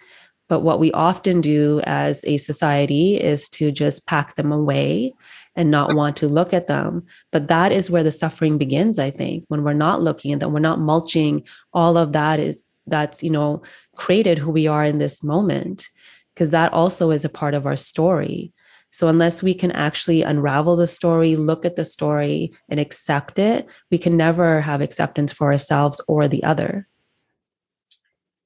But 0.50 0.62
what 0.62 0.80
we 0.80 0.90
often 0.90 1.42
do 1.42 1.80
as 1.84 2.24
a 2.24 2.36
society 2.36 3.14
is 3.14 3.50
to 3.50 3.70
just 3.70 4.04
pack 4.04 4.34
them 4.34 4.50
away 4.50 5.14
and 5.54 5.70
not 5.70 5.94
want 5.94 6.16
to 6.18 6.28
look 6.28 6.52
at 6.52 6.66
them. 6.66 7.06
But 7.30 7.48
that 7.48 7.70
is 7.70 7.88
where 7.88 8.02
the 8.02 8.10
suffering 8.10 8.58
begins, 8.58 8.98
I 8.98 9.12
think, 9.12 9.44
when 9.46 9.62
we're 9.62 9.74
not 9.74 10.02
looking 10.02 10.32
at 10.32 10.40
them, 10.40 10.52
we're 10.52 10.58
not 10.58 10.80
mulching 10.80 11.44
all 11.72 11.96
of 11.96 12.14
that 12.14 12.40
is 12.40 12.64
that's, 12.84 13.22
you 13.22 13.30
know, 13.30 13.62
created 13.94 14.38
who 14.38 14.50
we 14.50 14.66
are 14.66 14.84
in 14.84 14.98
this 14.98 15.22
moment, 15.22 15.88
because 16.34 16.50
that 16.50 16.72
also 16.72 17.12
is 17.12 17.24
a 17.24 17.28
part 17.28 17.54
of 17.54 17.66
our 17.66 17.76
story. 17.76 18.52
So, 18.90 19.06
unless 19.06 19.44
we 19.44 19.54
can 19.54 19.70
actually 19.70 20.22
unravel 20.22 20.74
the 20.74 20.88
story, 20.88 21.36
look 21.36 21.64
at 21.64 21.76
the 21.76 21.84
story, 21.84 22.50
and 22.68 22.80
accept 22.80 23.38
it, 23.38 23.68
we 23.88 23.98
can 23.98 24.16
never 24.16 24.60
have 24.60 24.80
acceptance 24.80 25.32
for 25.32 25.52
ourselves 25.52 26.00
or 26.08 26.26
the 26.26 26.42
other. 26.42 26.88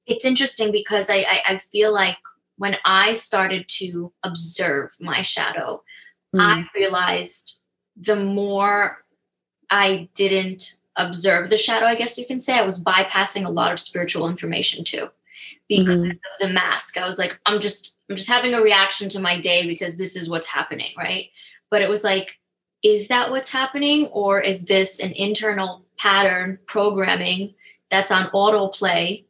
It's 0.05 0.25
interesting 0.25 0.71
because 0.71 1.09
I, 1.09 1.17
I, 1.17 1.41
I 1.47 1.57
feel 1.57 1.93
like 1.93 2.17
when 2.57 2.77
I 2.85 3.13
started 3.13 3.67
to 3.79 4.13
observe 4.23 4.91
my 4.99 5.23
shadow, 5.23 5.83
mm. 6.33 6.41
I 6.41 6.65
realized 6.75 7.59
the 7.97 8.15
more 8.15 9.03
I 9.69 10.09
didn't 10.13 10.79
observe 10.95 11.49
the 11.49 11.57
shadow, 11.57 11.85
I 11.85 11.95
guess 11.95 12.17
you 12.17 12.25
can 12.25 12.39
say, 12.39 12.57
I 12.57 12.63
was 12.63 12.83
bypassing 12.83 13.45
a 13.45 13.49
lot 13.49 13.71
of 13.71 13.79
spiritual 13.79 14.29
information 14.29 14.85
too. 14.85 15.09
because 15.67 15.95
mm-hmm. 15.95 16.11
of 16.11 16.17
the 16.39 16.49
mask. 16.49 16.97
I 16.97 17.07
was 17.07 17.17
like, 17.17 17.39
I'm 17.45 17.59
just 17.59 17.97
I'm 18.09 18.15
just 18.15 18.29
having 18.29 18.53
a 18.53 18.61
reaction 18.61 19.09
to 19.09 19.19
my 19.19 19.39
day 19.39 19.67
because 19.67 19.97
this 19.97 20.15
is 20.15 20.29
what's 20.29 20.47
happening, 20.47 20.91
right? 20.97 21.29
But 21.71 21.81
it 21.81 21.89
was 21.89 22.03
like, 22.03 22.37
is 22.83 23.07
that 23.07 23.31
what's 23.31 23.49
happening? 23.49 24.07
Or 24.07 24.39
is 24.39 24.65
this 24.65 24.99
an 24.99 25.11
internal 25.11 25.85
pattern 25.97 26.59
programming 26.67 27.55
that's 27.89 28.11
on 28.11 28.29
autoplay, 28.29 29.25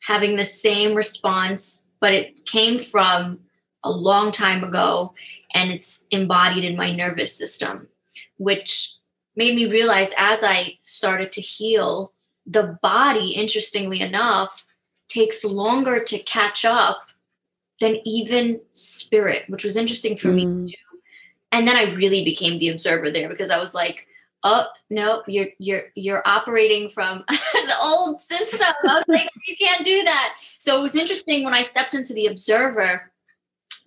having 0.00 0.36
the 0.36 0.44
same 0.44 0.94
response, 0.94 1.84
but 2.00 2.14
it 2.14 2.44
came 2.44 2.80
from 2.80 3.40
a 3.82 3.90
long 3.90 4.32
time 4.32 4.64
ago 4.64 5.14
and 5.54 5.70
it's 5.70 6.04
embodied 6.10 6.64
in 6.64 6.76
my 6.76 6.94
nervous 6.94 7.36
system, 7.36 7.88
which 8.36 8.94
made 9.36 9.54
me 9.54 9.70
realize 9.70 10.10
as 10.16 10.42
I 10.42 10.78
started 10.82 11.32
to 11.32 11.40
heal, 11.40 12.12
the 12.46 12.78
body, 12.82 13.32
interestingly 13.32 14.00
enough, 14.00 14.64
takes 15.08 15.44
longer 15.44 16.00
to 16.04 16.18
catch 16.18 16.64
up 16.64 16.98
than 17.80 17.98
even 18.04 18.60
spirit, 18.72 19.44
which 19.48 19.64
was 19.64 19.76
interesting 19.76 20.16
for 20.16 20.28
mm. 20.28 20.64
me. 20.64 20.78
And 21.52 21.66
then 21.66 21.76
I 21.76 21.94
really 21.94 22.24
became 22.24 22.58
the 22.58 22.68
observer 22.68 23.10
there 23.10 23.28
because 23.28 23.50
I 23.50 23.58
was 23.58 23.74
like, 23.74 24.06
oh 24.42 24.66
no, 24.88 25.22
you're 25.26 25.48
you're 25.58 25.84
you're 25.94 26.22
operating 26.24 26.90
from 26.90 27.24
the 27.28 27.76
old 27.82 28.20
system. 28.20 28.66
I 28.84 28.94
was 28.94 29.04
like, 29.08 29.28
you 29.46 29.56
can't 29.56 29.84
do 29.84 30.04
that. 30.04 30.34
So 30.58 30.78
it 30.78 30.82
was 30.82 30.94
interesting 30.94 31.44
when 31.44 31.54
I 31.54 31.62
stepped 31.62 31.94
into 31.94 32.14
the 32.14 32.26
observer 32.26 33.10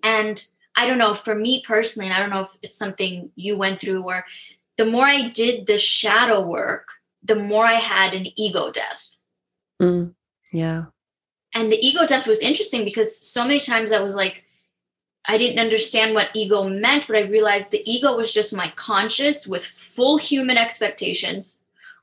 and 0.04 0.46
I 0.76 0.88
don't 0.88 0.98
know, 0.98 1.14
for 1.14 1.34
me 1.34 1.64
personally, 1.66 2.08
and 2.08 2.16
I 2.16 2.20
don't 2.20 2.30
know 2.30 2.42
if 2.42 2.58
it's 2.62 2.78
something 2.78 3.32
you 3.36 3.58
went 3.58 3.80
through 3.80 4.04
where 4.04 4.26
the 4.78 4.86
more 4.86 5.06
I 5.06 5.30
did 5.30 5.68
the 5.68 5.78
shadow 5.78 6.42
work, 6.42 6.88
the 7.24 7.36
more 7.36 7.66
I 7.66 7.74
had 7.74 8.14
an 8.14 8.28
ego 8.36 8.72
death. 8.72 9.08
Mm, 9.82 10.14
yeah. 10.52 10.86
And 11.54 11.72
the 11.72 11.78
ego 11.80 12.08
death 12.08 12.28
was 12.28 12.40
interesting 12.40 12.86
because 12.86 13.20
so 13.20 13.44
many 13.44 13.60
times 13.60 13.92
I 13.92 14.00
was 14.00 14.16
like, 14.16 14.44
I 15.26 15.38
didn't 15.38 15.60
understand 15.60 16.14
what 16.14 16.32
ego 16.34 16.68
meant, 16.68 17.08
but 17.08 17.18
I 17.18 17.22
realized 17.22 17.72
the 17.72 17.82
ego 17.90 18.18
was 18.18 18.34
just 18.34 18.54
my 18.54 18.72
conscious 18.76 19.48
with 19.48 19.66
full 19.66 20.18
human 20.18 20.58
expectations, 20.58 21.60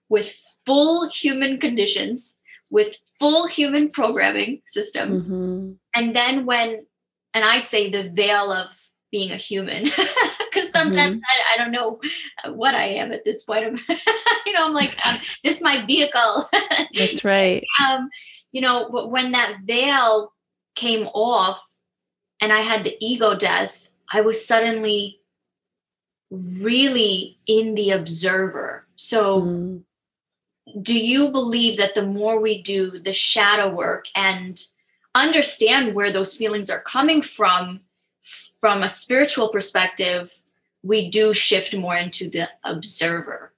with 0.08 0.34
full 0.64 1.08
human 1.08 1.58
conditions, 1.58 2.38
with 2.70 2.96
full 3.18 3.46
human 3.46 3.90
programming 3.90 4.62
systems. 4.64 5.28
Mm-hmm. 5.28 5.72
And 5.94 6.16
then 6.16 6.46
when, 6.46 6.86
and 7.34 7.44
I 7.44 7.58
say 7.58 7.90
the 7.90 8.02
veil 8.02 8.52
of 8.52 8.70
being 9.10 9.32
a 9.32 9.36
human 9.36 9.84
because 10.50 10.70
sometimes 10.70 11.16
mm-hmm. 11.16 11.52
I, 11.52 11.54
I, 11.54 11.56
don't 11.58 11.72
know 11.72 12.00
what 12.54 12.74
I 12.74 12.84
am 12.84 13.12
at 13.12 13.24
this 13.24 13.42
point. 13.42 13.64
I'm, 13.64 13.76
you 14.46 14.52
know, 14.52 14.66
I'm 14.66 14.72
like, 14.72 14.94
um, 15.04 15.16
this 15.42 15.56
is 15.56 15.62
my 15.62 15.84
vehicle. 15.84 16.48
That's 16.94 17.24
right. 17.24 17.64
um, 17.84 18.08
you 18.52 18.60
know, 18.60 18.88
but 18.90 19.10
when 19.10 19.32
that 19.32 19.56
veil 19.64 20.32
came 20.74 21.06
off 21.08 21.60
and 22.40 22.52
I 22.52 22.60
had 22.60 22.84
the 22.84 22.96
ego 23.00 23.36
death, 23.36 23.88
I 24.10 24.22
was 24.22 24.46
suddenly 24.46 25.20
really 26.30 27.38
in 27.46 27.74
the 27.74 27.90
observer. 27.90 28.86
So, 28.96 29.42
mm. 29.42 29.82
do 30.80 30.98
you 30.98 31.30
believe 31.30 31.78
that 31.78 31.94
the 31.94 32.06
more 32.06 32.40
we 32.40 32.62
do 32.62 32.98
the 32.98 33.12
shadow 33.12 33.74
work 33.74 34.06
and 34.14 34.60
understand 35.14 35.94
where 35.94 36.12
those 36.12 36.36
feelings 36.36 36.70
are 36.70 36.80
coming 36.80 37.22
from, 37.22 37.80
from 38.60 38.82
a 38.82 38.88
spiritual 38.88 39.48
perspective, 39.48 40.32
we 40.82 41.10
do 41.10 41.32
shift 41.32 41.74
more 41.74 41.96
into 41.96 42.30
the 42.30 42.48
observer. 42.64 43.52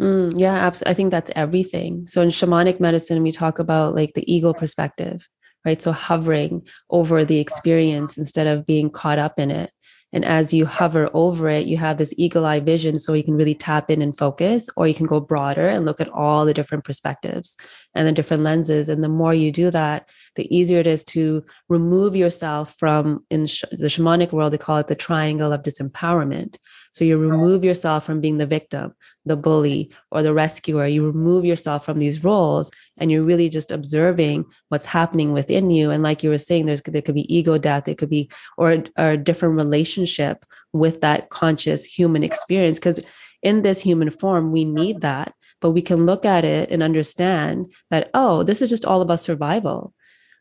Mm, 0.00 0.34
yeah, 0.36 0.54
absolutely. 0.54 0.90
I 0.90 0.94
think 0.94 1.10
that's 1.10 1.30
everything. 1.34 2.06
So 2.06 2.22
in 2.22 2.28
shamanic 2.28 2.80
medicine, 2.80 3.22
we 3.22 3.32
talk 3.32 3.58
about 3.58 3.94
like 3.94 4.12
the 4.12 4.30
eagle 4.30 4.52
perspective, 4.52 5.26
right? 5.66 5.82
So 5.82 5.92
hovering 5.92 6.66
over 6.88 7.24
the 7.24 7.40
experience 7.40 8.16
instead 8.16 8.46
of 8.46 8.64
being 8.64 8.90
caught 8.90 9.18
up 9.18 9.38
in 9.38 9.50
it. 9.50 9.70
And 10.12 10.24
as 10.24 10.54
you 10.54 10.64
hover 10.64 11.10
over 11.12 11.50
it, 11.50 11.66
you 11.66 11.76
have 11.76 11.96
this 11.96 12.14
eagle 12.16 12.46
eye 12.46 12.60
vision 12.60 12.96
so 12.98 13.12
you 13.12 13.24
can 13.24 13.34
really 13.34 13.56
tap 13.56 13.90
in 13.90 14.02
and 14.02 14.16
focus, 14.16 14.70
or 14.76 14.86
you 14.86 14.94
can 14.94 15.06
go 15.06 15.18
broader 15.18 15.66
and 15.66 15.84
look 15.84 16.00
at 16.00 16.08
all 16.08 16.46
the 16.46 16.54
different 16.54 16.84
perspectives 16.84 17.56
and 17.92 18.06
the 18.06 18.12
different 18.12 18.44
lenses. 18.44 18.88
And 18.88 19.02
the 19.02 19.08
more 19.08 19.34
you 19.34 19.50
do 19.50 19.70
that, 19.72 20.08
the 20.36 20.56
easier 20.56 20.78
it 20.78 20.86
is 20.86 21.04
to 21.06 21.42
remove 21.68 22.14
yourself 22.14 22.76
from, 22.78 23.26
in 23.30 23.42
the 23.42 23.88
shamanic 23.88 24.32
world, 24.32 24.52
they 24.52 24.58
call 24.58 24.78
it 24.78 24.86
the 24.86 24.94
triangle 24.94 25.52
of 25.52 25.62
disempowerment. 25.62 26.56
So 26.96 27.04
you 27.04 27.18
remove 27.18 27.62
yourself 27.62 28.06
from 28.06 28.22
being 28.22 28.38
the 28.38 28.46
victim, 28.46 28.94
the 29.26 29.36
bully, 29.36 29.90
or 30.10 30.22
the 30.22 30.32
rescuer. 30.32 30.86
You 30.86 31.04
remove 31.04 31.44
yourself 31.44 31.84
from 31.84 31.98
these 31.98 32.24
roles 32.24 32.70
and 32.96 33.12
you're 33.12 33.22
really 33.22 33.50
just 33.50 33.70
observing 33.70 34.46
what's 34.70 34.86
happening 34.86 35.34
within 35.34 35.70
you. 35.70 35.90
And 35.90 36.02
like 36.02 36.22
you 36.22 36.30
were 36.30 36.38
saying, 36.38 36.64
there's 36.64 36.80
there 36.80 37.02
could 37.02 37.14
be 37.14 37.36
ego 37.36 37.58
death, 37.58 37.86
it 37.88 37.98
could 37.98 38.08
be 38.08 38.30
or, 38.56 38.82
or 38.96 39.10
a 39.10 39.18
different 39.18 39.56
relationship 39.56 40.42
with 40.72 41.02
that 41.02 41.28
conscious 41.28 41.84
human 41.84 42.24
experience. 42.24 42.78
Because 42.78 43.00
in 43.42 43.60
this 43.60 43.82
human 43.82 44.08
form, 44.08 44.50
we 44.50 44.64
need 44.64 45.02
that. 45.02 45.34
But 45.60 45.72
we 45.72 45.82
can 45.82 46.06
look 46.06 46.24
at 46.24 46.46
it 46.46 46.70
and 46.70 46.82
understand 46.82 47.74
that, 47.90 48.08
oh, 48.14 48.42
this 48.42 48.62
is 48.62 48.70
just 48.70 48.86
all 48.86 49.02
about 49.02 49.20
survival. 49.20 49.92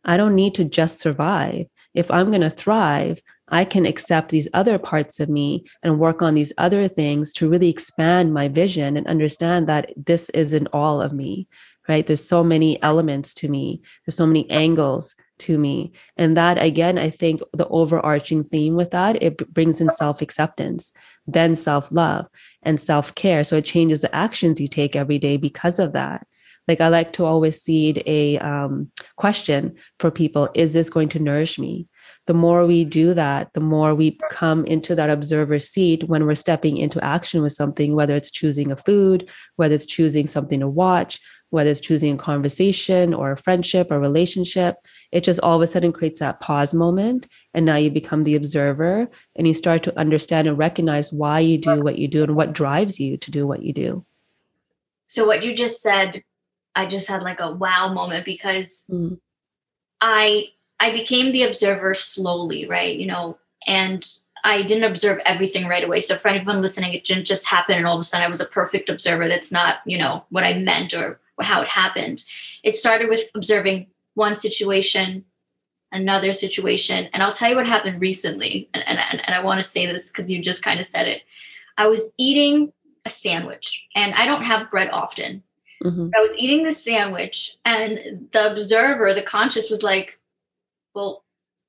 I 0.06 0.16
don't 0.16 0.36
need 0.36 0.56
to 0.56 0.64
just 0.64 1.00
survive. 1.00 1.66
If 1.94 2.12
I'm 2.12 2.30
going 2.30 2.48
to 2.48 2.50
thrive, 2.50 3.20
I 3.48 3.64
can 3.66 3.86
accept 3.86 4.30
these 4.30 4.48
other 4.54 4.80
parts 4.80 5.20
of 5.20 5.30
me 5.30 5.66
and 5.84 6.00
work 6.00 6.22
on 6.22 6.34
these 6.34 6.54
other 6.58 6.88
things 6.88 7.34
to 7.34 7.50
really 7.50 7.70
expand 7.70 8.34
my 8.34 8.48
vision 8.48 8.98
and 8.98 9.08
understand 9.08 9.68
that 9.68 9.92
this 9.96 10.30
isn't 10.32 10.70
all 10.74 11.02
of 11.02 11.14
me, 11.14 11.48
right? 11.88 12.06
There's 12.06 12.28
so 12.28 12.44
many 12.44 12.82
elements 12.82 13.36
to 13.36 13.48
me, 13.48 13.84
there's 14.06 14.16
so 14.16 14.26
many 14.26 14.50
angles 14.50 15.16
to 15.38 15.58
me. 15.58 15.94
And 16.18 16.38
that, 16.38 16.62
again, 16.62 16.98
I 16.98 17.10
think 17.12 17.42
the 17.54 17.68
overarching 17.68 18.44
theme 18.44 18.76
with 18.76 18.92
that, 18.92 19.22
it 19.22 19.54
brings 19.54 19.82
in 19.82 19.92
self 19.92 20.22
acceptance, 20.22 20.92
then 21.28 21.54
self 21.56 21.92
love 21.92 22.28
and 22.64 22.82
self 22.82 23.14
care. 23.14 23.44
So 23.44 23.58
it 23.58 23.66
changes 23.66 24.02
the 24.02 24.16
actions 24.16 24.60
you 24.60 24.68
take 24.68 24.96
every 24.96 25.20
day 25.20 25.38
because 25.38 25.80
of 25.80 25.94
that. 25.94 26.26
Like 26.68 26.82
I 26.82 26.88
like 26.88 27.14
to 27.14 27.26
always 27.26 27.62
seed 27.62 28.02
a 28.08 28.40
um, 28.40 28.92
question 29.16 29.76
for 30.00 30.10
people 30.10 30.50
Is 30.56 30.74
this 30.74 30.90
going 30.90 31.10
to 31.10 31.20
nourish 31.20 31.60
me? 31.60 31.88
The 32.28 32.34
more 32.34 32.66
we 32.66 32.86
do 32.86 33.14
that, 33.14 33.54
the 33.54 33.60
more 33.60 33.94
we 33.94 34.18
come 34.32 34.66
into 34.66 34.96
that 34.96 35.10
observer 35.10 35.60
seat 35.60 36.04
when 36.04 36.26
we're 36.26 36.36
stepping 36.36 36.78
into 36.78 37.04
action 37.04 37.44
with 37.44 37.54
something, 37.54 37.94
whether 37.96 38.16
it's 38.16 38.32
choosing 38.32 38.72
a 38.72 38.76
food, 38.76 39.30
whether 39.56 39.76
it's 39.76 39.86
choosing 39.86 40.26
something 40.26 40.62
to 40.62 40.68
watch, 40.68 41.20
whether 41.52 41.70
it's 41.70 41.82
choosing 41.82 42.16
a 42.16 42.18
conversation 42.18 43.14
or 43.14 43.32
a 43.32 43.38
friendship 43.38 43.92
or 43.92 44.00
relationship. 44.00 44.76
It 45.12 45.24
just 45.24 45.40
all 45.40 45.56
of 45.56 45.62
a 45.62 45.68
sudden 45.68 45.94
creates 45.94 46.20
that 46.20 46.40
pause 46.40 46.74
moment. 46.74 47.28
And 47.54 47.66
now 47.66 47.76
you 47.76 47.92
become 47.92 48.24
the 48.24 48.36
observer 48.36 49.08
and 49.36 49.48
you 49.48 49.54
start 49.54 49.84
to 49.84 49.98
understand 49.98 50.48
and 50.48 50.58
recognize 50.58 51.14
why 51.14 51.40
you 51.40 51.60
do 51.60 51.82
what 51.82 51.98
you 51.98 52.08
do 52.08 52.24
and 52.24 52.36
what 52.36 52.54
drives 52.54 53.00
you 53.00 53.18
to 53.18 53.32
do 53.32 53.46
what 53.46 53.62
you 53.62 53.74
do. 53.74 54.04
So, 55.08 55.26
what 55.26 55.44
you 55.44 55.54
just 55.54 55.82
said, 55.82 56.24
I 56.74 56.88
just 56.88 57.08
had 57.08 57.22
like 57.22 57.40
a 57.40 57.54
wow 57.54 57.94
moment 57.94 58.26
because 58.26 58.86
mm. 58.90 59.20
I 60.02 60.46
I 60.80 60.92
became 60.92 61.32
the 61.32 61.44
observer 61.44 61.94
slowly, 61.94 62.68
right? 62.68 62.98
You 62.98 63.08
know, 63.08 63.38
and 63.66 64.06
I 64.44 64.62
didn't 64.62 64.84
observe 64.84 65.20
everything 65.26 65.68
right 65.68 65.84
away. 65.84 66.02
So 66.02 66.18
for 66.18 66.28
anyone 66.28 66.62
listening, 66.62 66.94
it 66.94 67.04
didn't 67.04 67.26
just 67.26 67.48
happen 67.48 67.78
and 67.78 67.88
all 67.88 67.96
of 67.96 68.02
a 68.02 68.04
sudden 68.04 68.26
I 68.26 68.30
was 68.30 68.42
a 68.42 68.46
perfect 68.46 68.90
observer. 68.90 69.28
That's 69.28 69.52
not, 69.52 69.78
you 69.86 69.98
know, 69.98 70.24
what 70.30 70.44
I 70.44 70.60
meant 70.60 70.94
or 70.94 71.20
how 71.40 71.62
it 71.64 71.70
happened. 71.70 72.24
It 72.64 72.76
started 72.76 73.10
with 73.10 73.22
observing 73.34 73.88
one 74.14 74.38
situation, 74.38 75.26
another 75.92 76.32
situation. 76.32 77.10
And 77.12 77.24
I'll 77.24 77.32
tell 77.32 77.50
you 77.50 77.56
what 77.56 77.68
happened 77.68 78.02
recently. 78.02 78.70
And, 78.74 78.84
and, 78.86 79.00
and 79.26 79.36
I 79.36 79.44
want 79.44 79.60
to 79.60 79.68
say 79.68 79.88
this 79.88 80.12
because 80.12 80.30
you 80.30 80.42
just 80.42 80.64
kind 80.64 80.80
of 80.80 80.86
said 80.86 81.08
it. 81.08 81.24
I 81.78 81.88
was 81.88 82.12
eating 82.18 82.72
a 83.04 83.10
sandwich 83.10 83.86
and 83.96 84.14
I 84.14 84.28
don't 84.28 84.44
have 84.44 84.70
bread 84.70 84.90
often. 84.92 85.44
Mm-hmm. 85.84 86.10
I 86.16 86.22
was 86.22 86.36
eating 86.38 86.64
the 86.64 86.72
sandwich 86.72 87.58
and 87.66 88.30
the 88.32 88.52
observer, 88.52 89.14
the 89.14 89.24
conscious 89.24 89.70
was 89.70 89.84
like, 89.84 90.20
well, 90.96 91.24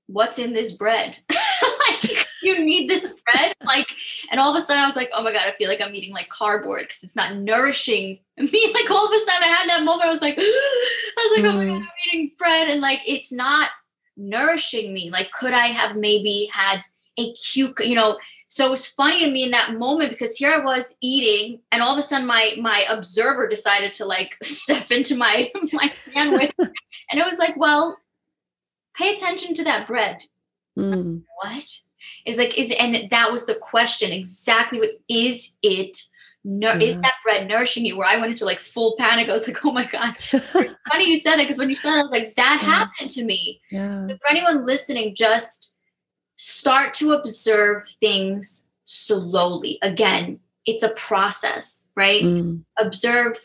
what's 0.07 0.39
in 0.39 0.53
this 0.53 0.73
bread? 0.73 1.17
like, 1.31 2.27
you 2.43 2.65
need 2.65 2.89
this 2.89 3.15
bread? 3.25 3.55
Like, 3.65 3.87
and 4.31 4.41
all 4.41 4.55
of 4.55 4.63
a 4.63 4.65
sudden 4.65 4.83
I 4.83 4.87
was 4.87 4.97
like, 4.97 5.11
oh 5.13 5.23
my 5.23 5.33
God, 5.33 5.47
I 5.47 5.57
feel 5.59 5.69
like 5.69 5.81
I'm 5.81 5.95
eating 5.95 6.15
like 6.15 6.29
cardboard 6.29 6.83
because 6.83 7.03
it's 7.03 7.17
not 7.17 7.37
nourishing 7.37 8.21
me. 8.39 8.73
Like, 8.75 8.91
all 8.91 9.07
of 9.07 9.13
a 9.13 9.19
sudden 9.19 9.43
I 9.43 9.47
had 9.47 9.69
that 9.71 9.85
moment, 9.85 10.09
I 10.09 10.13
was 10.13 10.23
like, 10.23 10.37
I 10.39 11.29
was 11.31 11.39
like, 11.39 11.53
oh 11.53 11.57
my 11.57 11.65
God. 11.67 11.83
I'm 11.83 11.89
eating 12.13 12.33
bread. 12.39 12.69
And 12.69 12.81
like, 12.81 13.01
it's 13.07 13.33
not 13.33 13.71
nourishing 14.17 14.93
me. 14.93 15.11
Like, 15.11 15.31
could 15.33 15.53
I 15.53 15.67
have 15.67 15.97
maybe 15.97 16.49
had 16.53 16.83
a 17.19 17.33
cute, 17.33 17.81
you 17.81 17.95
know, 17.95 18.19
so 18.49 18.67
it 18.67 18.71
was 18.71 18.87
funny 18.87 19.25
to 19.25 19.31
me 19.31 19.43
in 19.43 19.51
that 19.53 19.75
moment 19.75 20.11
because 20.11 20.37
here 20.37 20.53
I 20.53 20.65
was 20.65 20.95
eating, 21.01 21.61
and 21.73 21.83
all 21.83 21.93
of 21.93 21.99
a 21.99 22.03
sudden 22.03 22.27
my 22.27 22.55
my 22.61 22.85
observer 22.89 23.49
decided 23.49 23.95
to 23.95 24.05
like 24.05 24.37
step 24.43 24.91
into 24.91 25.17
my 25.17 25.51
my 25.73 25.89
sandwich, 25.89 26.53
and 26.59 27.21
it 27.21 27.27
was 27.27 27.39
like, 27.39 27.57
well, 27.57 27.99
pay 28.97 29.13
attention 29.13 29.55
to 29.55 29.65
that 29.65 29.87
bread. 29.87 30.23
Mm. 30.79 31.23
What 31.43 31.65
is 32.25 32.39
like 32.39 32.57
is 32.59 32.73
and 32.79 33.11
that 33.11 33.33
was 33.33 33.47
the 33.47 33.55
question 33.55 34.13
exactly 34.13 34.79
what 34.79 34.91
is 35.09 35.53
it 35.63 35.99
nur- 36.45 36.77
is 36.79 36.95
that 36.95 37.15
bread 37.25 37.49
nourishing 37.49 37.85
you? 37.85 37.97
Where 37.97 38.07
I 38.07 38.17
went 38.19 38.31
into 38.31 38.45
like 38.45 38.61
full 38.61 38.95
panic. 38.99 39.29
I 39.29 39.33
was 39.33 39.47
like, 39.49 39.65
oh 39.65 39.73
my 39.73 39.87
God. 39.87 40.15
it's 40.33 40.75
funny 40.91 41.09
you 41.11 41.21
said 41.21 41.37
that 41.37 41.43
because 41.43 41.59
when 41.59 41.69
you 41.69 41.75
said 41.75 41.95
it, 41.95 41.99
I 41.99 42.03
was 42.03 42.11
like, 42.11 42.35
that 42.37 42.61
Yeah. 42.63 42.69
happened 42.69 43.11
to 43.11 43.25
me. 43.25 43.61
Yeah. 43.71 44.07
So 44.09 44.17
for 44.19 44.31
anyone 44.31 44.67
listening, 44.67 45.15
just 45.15 45.73
start 46.37 46.95
to 46.95 47.13
observe 47.13 47.89
things 48.01 48.69
slowly. 48.85 49.79
Again, 49.83 50.41
it's 50.65 50.83
a 50.83 50.91
process, 50.91 51.89
right? 51.97 52.23
Mm, 52.23 52.65
Observe 52.79 53.37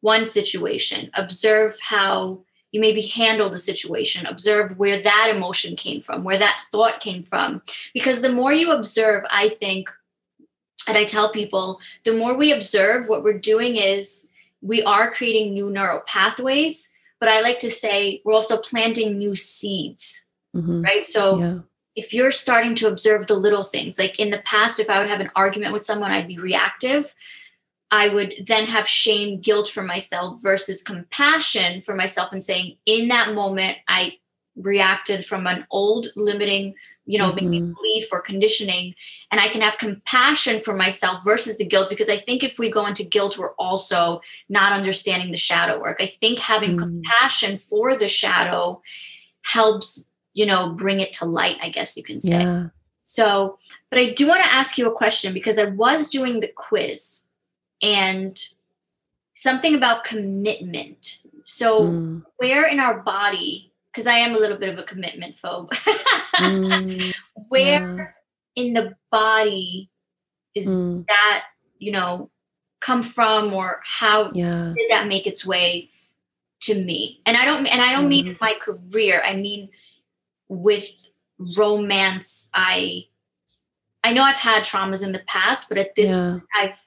one 0.00 0.24
situation, 0.26 1.10
observe 1.14 1.76
how 1.80 2.44
you 2.76 2.80
maybe 2.80 3.00
handled 3.00 3.52
the 3.54 3.58
situation, 3.58 4.26
observe 4.26 4.78
where 4.78 5.02
that 5.02 5.32
emotion 5.34 5.76
came 5.76 6.00
from, 6.00 6.24
where 6.24 6.38
that 6.38 6.60
thought 6.70 7.00
came 7.00 7.22
from. 7.22 7.62
Because 7.94 8.20
the 8.20 8.30
more 8.30 8.52
you 8.52 8.72
observe, 8.72 9.24
I 9.28 9.48
think, 9.48 9.90
and 10.86 10.96
I 10.96 11.04
tell 11.04 11.32
people, 11.32 11.80
the 12.04 12.12
more 12.12 12.36
we 12.36 12.52
observe, 12.52 13.08
what 13.08 13.24
we're 13.24 13.38
doing 13.38 13.76
is 13.76 14.28
we 14.60 14.82
are 14.82 15.10
creating 15.10 15.54
new 15.54 15.70
neural 15.70 16.00
pathways. 16.00 16.92
But 17.18 17.30
I 17.30 17.40
like 17.40 17.60
to 17.60 17.70
say 17.70 18.20
we're 18.24 18.34
also 18.34 18.58
planting 18.58 19.18
new 19.18 19.34
seeds, 19.34 20.26
mhm. 20.54 20.84
right? 20.84 21.06
So 21.06 21.38
Yeah. 21.38 21.58
if 21.94 22.12
you're 22.12 22.30
starting 22.30 22.74
to 22.76 22.88
observe 22.88 23.26
the 23.26 23.34
little 23.34 23.64
things, 23.64 23.98
like 23.98 24.20
in 24.20 24.30
the 24.30 24.38
past, 24.38 24.80
if 24.80 24.90
I 24.90 24.98
would 24.98 25.08
have 25.08 25.20
an 25.20 25.30
argument 25.34 25.72
with 25.72 25.82
someone, 25.82 26.12
I'd 26.12 26.28
be 26.28 26.38
reactive. 26.38 27.12
I 27.90 28.08
would 28.08 28.34
then 28.46 28.66
have 28.66 28.88
shame, 28.88 29.40
guilt 29.40 29.68
for 29.68 29.82
myself 29.82 30.42
versus 30.42 30.82
compassion 30.82 31.82
for 31.82 31.94
myself 31.94 32.32
and 32.32 32.42
saying, 32.42 32.76
in 32.84 33.08
that 33.08 33.32
moment, 33.32 33.78
I 33.86 34.18
reacted 34.56 35.24
from 35.24 35.46
an 35.46 35.66
old 35.70 36.08
limiting, 36.16 36.74
you 37.04 37.18
know, 37.18 37.32
Mhm. 37.32 37.74
belief 37.76 38.08
or 38.12 38.20
conditioning, 38.20 38.94
and 39.30 39.40
I 39.40 39.48
can 39.48 39.60
have 39.60 39.78
compassion 39.78 40.58
for 40.58 40.74
myself 40.74 41.22
versus 41.22 41.58
the 41.58 41.66
guilt. 41.66 41.88
Because 41.88 42.08
I 42.08 42.18
think 42.18 42.42
if 42.42 42.58
we 42.58 42.70
go 42.70 42.86
into 42.86 43.04
guilt, 43.04 43.38
we're 43.38 43.54
also 43.54 44.22
not 44.48 44.72
understanding 44.72 45.30
the 45.30 45.36
shadow 45.36 45.80
work. 45.80 45.98
I 46.00 46.06
think 46.20 46.40
having 46.40 46.76
Mm. 46.76 46.78
compassion 46.78 47.56
for 47.56 47.96
the 47.96 48.08
shadow 48.08 48.82
helps 49.42 50.08
you 50.36 50.44
know, 50.44 50.68
bring 50.68 51.00
it 51.00 51.14
to 51.14 51.24
light, 51.24 51.56
I 51.62 51.70
guess 51.70 51.96
you 51.96 52.02
can 52.02 52.20
say. 52.20 52.28
Yeah. 52.28 52.66
So, 53.04 53.58
but 53.88 53.98
I 53.98 54.12
do 54.12 54.28
want 54.28 54.44
to 54.44 54.52
ask 54.52 54.76
you 54.76 54.86
a 54.86 54.94
question 54.94 55.32
because 55.32 55.58
I 55.58 55.64
was 55.64 56.10
doing 56.10 56.40
the 56.40 56.52
quiz 56.54 57.25
and 57.82 58.38
something 59.34 59.74
about 59.74 60.04
commitment. 60.04 61.18
So, 61.44 61.82
Mm, 61.82 62.24
where 62.38 62.64
in 62.66 62.80
our 62.80 63.00
body, 63.02 63.72
because 63.92 64.06
I 64.06 64.18
am 64.18 64.34
a 64.34 64.38
little 64.38 64.56
bit 64.58 64.68
of 64.70 64.78
a 64.78 64.84
commitment 64.84 65.36
phobe, 65.42 65.70
mm, 66.40 67.12
where 67.48 68.16
in 68.54 68.72
the 68.74 68.94
body 69.10 69.90
is 70.54 70.74
mm, 70.74 71.04
that, 71.06 71.44
you 71.78 71.92
know, 71.92 72.30
come 72.80 73.02
from 73.02 73.52
or 73.52 73.80
how 73.84 74.30
yeah. 74.32 74.72
did 74.76 74.90
that 74.90 75.06
make 75.08 75.26
its 75.26 75.44
way 75.46 75.90
to 76.60 76.74
me 76.74 77.20
and 77.26 77.36
i 77.36 77.44
don't 77.44 77.66
and 77.66 77.82
i 77.82 77.92
don't 77.92 78.08
mean 78.08 78.24
Mhm. 78.24 78.40
my 78.40 78.54
career 78.60 79.22
i 79.24 79.34
mean 79.36 79.68
with 80.48 80.86
romance 81.56 82.48
i 82.54 83.04
i 84.02 84.12
know 84.12 84.22
i've 84.22 84.36
had 84.36 84.62
traumas 84.62 85.04
in 85.04 85.12
the 85.12 85.18
past 85.18 85.68
but 85.68 85.78
at 85.78 85.94
this 85.94 86.08
Yeah. 86.08 86.38
i've 86.60 86.78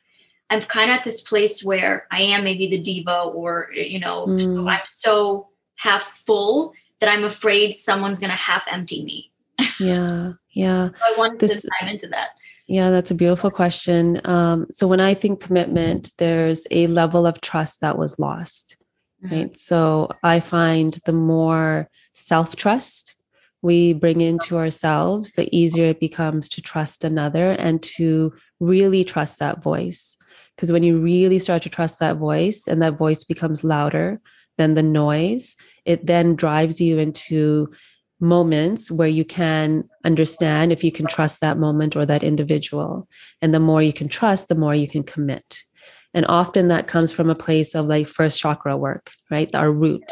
i'm 0.50 0.62
kind 0.62 0.92
of 0.92 0.98
at 0.98 1.04
this 1.04 1.22
place 1.22 1.64
where 1.64 2.08
i 2.12 2.22
am 2.34 2.44
maybe 2.44 2.68
the 2.70 2.80
diva 2.80 3.22
or 3.24 3.70
you 3.74 4.00
know 4.00 4.38
so 4.38 4.50
Mm. 4.50 4.70
i'm 4.72 4.82
so 4.88 5.50
half 5.76 6.04
full 6.04 6.74
that 7.00 7.10
i'm 7.10 7.24
afraid 7.24 7.74
someone's 7.74 8.20
gonna 8.20 8.34
half 8.34 8.66
empty 8.70 9.04
me 9.04 9.32
Yeah. 9.80 10.34
Yeah. 10.52 10.90
so 10.98 11.06
i 11.06 11.14
wanted 11.18 11.40
This- 11.40 11.62
to 11.62 11.70
dive 11.80 11.90
into 11.94 12.08
that 12.10 12.30
Yeah, 12.72 12.92
that's 12.92 13.10
a 13.10 13.16
beautiful 13.16 13.50
question. 13.50 14.22
Um, 14.26 14.68
so 14.70 14.86
when 14.88 15.00
I 15.02 15.16
think 15.16 15.40
commitment, 15.42 16.12
there's 16.20 16.68
a 16.70 16.86
level 16.86 17.26
of 17.26 17.42
trust 17.42 17.82
that 17.82 17.98
was 17.98 18.20
lost, 18.20 18.78
Mhm. 19.24 19.32
right? 19.32 19.58
So 19.58 20.12
I 20.22 20.40
find 20.40 20.94
the 21.04 21.18
more 21.18 21.90
self 22.14 22.56
trust 22.56 23.16
we 23.64 23.94
bring 23.94 24.22
into 24.22 24.58
ourselves, 24.58 25.32
the 25.34 25.50
easier 25.50 25.88
it 25.90 26.00
becomes 26.00 26.50
to 26.50 26.62
trust 26.62 27.04
another 27.06 27.50
and 27.50 27.82
to 27.98 28.34
really 28.60 29.04
trust 29.04 29.40
that 29.40 29.64
voice. 29.64 30.16
Because 30.60 30.74
when 30.74 30.84
you 30.84 31.00
really 31.00 31.40
start 31.40 31.62
to 31.62 31.70
trust 31.70 32.00
that 32.00 32.18
voice 32.18 32.68
and 32.68 32.82
that 32.82 32.98
voice 32.98 33.24
becomes 33.24 33.64
louder 33.64 34.20
than 34.58 34.74
the 34.74 34.84
noise, 34.84 35.56
it 35.86 36.06
then 36.06 36.36
drives 36.36 36.82
you 36.82 37.00
into 37.00 37.70
moments 38.20 38.92
where 38.92 39.08
you 39.08 39.24
can 39.24 39.86
understand 40.04 40.74
if 40.74 40.84
you 40.84 40.92
can 40.92 41.06
trust 41.06 41.40
that 41.40 41.58
moment 41.58 41.96
or 41.96 42.06
that 42.06 42.24
individual. 42.24 43.08
And 43.42 43.54
the 43.54 43.62
more 43.62 43.82
you 43.82 43.94
can 43.94 44.10
trust, 44.10 44.50
the 44.50 44.56
more 44.56 44.76
you 44.76 44.90
can 44.90 45.04
commit. 45.04 45.64
And 46.14 46.26
often 46.28 46.68
that 46.68 46.88
comes 46.88 47.14
from 47.14 47.30
a 47.30 47.36
place 47.36 47.74
of 47.74 47.86
like 47.86 48.10
first 48.10 48.38
chakra 48.38 48.76
work, 48.76 49.12
right? 49.32 49.56
Our 49.56 49.72
root. 49.72 50.12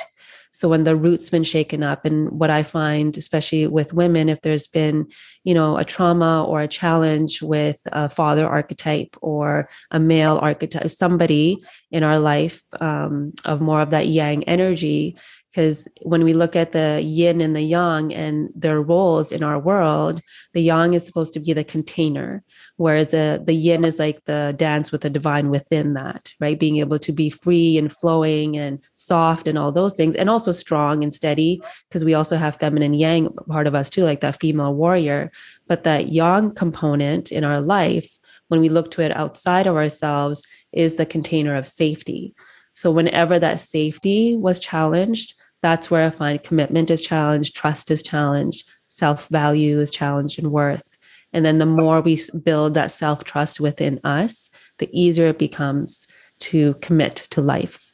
So 0.52 0.70
when 0.70 0.84
the 0.84 0.95
root's 0.95 1.30
been 1.30 1.43
shaken 1.43 1.84
up, 1.84 2.06
and 2.06 2.30
what 2.30 2.50
I 2.50 2.64
find, 2.64 3.16
especially 3.18 3.68
with 3.68 3.93
women, 3.93 4.30
if 4.30 4.41
there's 4.41 4.68
been, 4.68 5.08
you 5.43 5.54
know, 5.54 5.78
a 5.78 5.86
trauma 5.86 6.43
or 6.43 6.62
a 6.62 6.68
challenge 6.68 7.41
with 7.41 7.80
a 7.86 8.10
father 8.10 8.48
archetype 8.48 9.16
or 9.22 9.68
a 9.91 10.00
male 10.00 10.39
archetype, 10.41 10.89
somebody 10.89 11.58
in 11.91 12.04
our 12.04 12.20
life 12.20 12.64
um, 12.80 13.34
of 13.45 13.62
more 13.62 13.82
of 13.82 13.91
that 13.91 14.08
yang 14.08 14.43
energy, 14.45 15.18
because 15.58 15.88
when 16.03 16.24
we 16.24 16.34
look 16.34 16.55
at 16.55 16.72
the 16.72 17.01
yin 17.01 17.41
and 17.41 17.55
the 17.55 17.62
yang 17.62 18.14
and 18.14 18.51
their 18.53 18.80
roles 18.80 19.32
in 19.32 19.41
our 19.41 19.58
world, 19.58 20.22
the 20.53 20.62
yang 20.62 20.93
is 20.93 21.03
supposed 21.03 21.34
to 21.34 21.39
be 21.39 21.53
the 21.53 21.64
container, 21.64 22.43
whereas 22.76 23.08
the, 23.08 23.41
the 23.43 23.55
yin 23.55 23.84
is 23.84 23.97
like 23.97 24.24
the 24.26 24.53
dance 24.55 24.91
with 24.91 25.01
the 25.01 25.10
divine 25.10 25.49
within 25.49 25.95
that, 25.95 26.32
right? 26.39 26.60
Being 26.60 26.78
able 26.78 26.99
to 26.99 27.12
be 27.12 27.32
free 27.32 27.80
and 27.80 27.91
flowing 27.91 28.55
and 28.55 28.84
soft 28.93 29.47
and 29.47 29.58
all 29.58 29.72
those 29.72 29.95
things, 29.95 30.14
and 30.14 30.30
also 30.30 30.51
strong 30.51 31.03
and 31.03 31.12
steady, 31.12 31.64
because 31.89 32.05
we 32.05 32.14
also 32.14 32.38
have 32.38 32.58
feminine 32.58 32.93
yang 32.93 33.34
part 33.49 33.66
of 33.66 33.74
us 33.74 33.89
too, 33.89 34.03
like 34.03 34.22
that 34.22 34.39
female 34.39 34.76
warrior. 34.76 35.32
But 35.68 35.86
that 35.86 36.08
yang 36.08 36.53
component 36.53 37.32
in 37.32 37.43
our 37.43 37.62
life, 37.62 38.16
when 38.47 38.62
we 38.62 38.70
look 38.70 38.91
to 38.91 39.01
it 39.01 39.12
outside 39.12 39.66
of 39.66 39.76
ourselves, 39.76 40.45
is 40.72 40.97
the 40.97 41.05
container 41.08 41.55
of 41.55 41.66
safety. 41.66 42.36
So 42.76 42.91
whenever 42.91 43.39
that 43.39 43.60
safety 43.60 44.36
was 44.36 44.60
challenged, 44.60 45.34
that's 45.62 45.89
where 45.89 46.05
I 46.05 46.10
find 46.10 46.43
commitment 46.43 46.91
is 46.91 47.01
challenged, 47.01 47.55
trust 47.55 47.91
is 47.91 48.03
challenged, 48.03 48.68
self 48.86 49.28
value 49.28 49.80
is 49.80 49.91
challenged, 49.91 50.39
and 50.39 50.51
worth. 50.51 50.97
And 51.34 51.45
then 51.45 51.58
the 51.58 51.66
more 51.66 52.01
we 52.01 52.20
build 52.43 52.76
that 52.76 52.91
self 52.91 53.24
trust 53.24 53.60
within 53.60 54.01
us, 54.03 54.49
the 54.78 54.89
easier 54.91 55.28
it 55.28 55.39
becomes 55.39 56.08
to 56.39 56.76
commit 56.76 57.16
to 57.32 57.41
life. 57.41 57.91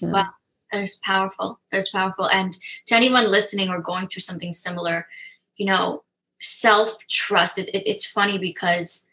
Yeah. 0.00 0.10
Wow. 0.10 0.28
That 0.72 0.82
is 0.82 1.00
powerful. 1.02 1.58
That 1.72 1.78
is 1.78 1.88
powerful. 1.88 2.28
And 2.28 2.56
to 2.86 2.94
anyone 2.94 3.30
listening 3.30 3.70
or 3.70 3.80
going 3.80 4.08
through 4.08 4.20
something 4.20 4.52
similar, 4.52 5.06
you 5.56 5.66
know, 5.66 6.02
self 6.40 7.06
trust. 7.08 7.58
It, 7.58 7.70
it, 7.74 7.84
it's 7.86 8.04
funny 8.06 8.38
because 8.38 9.06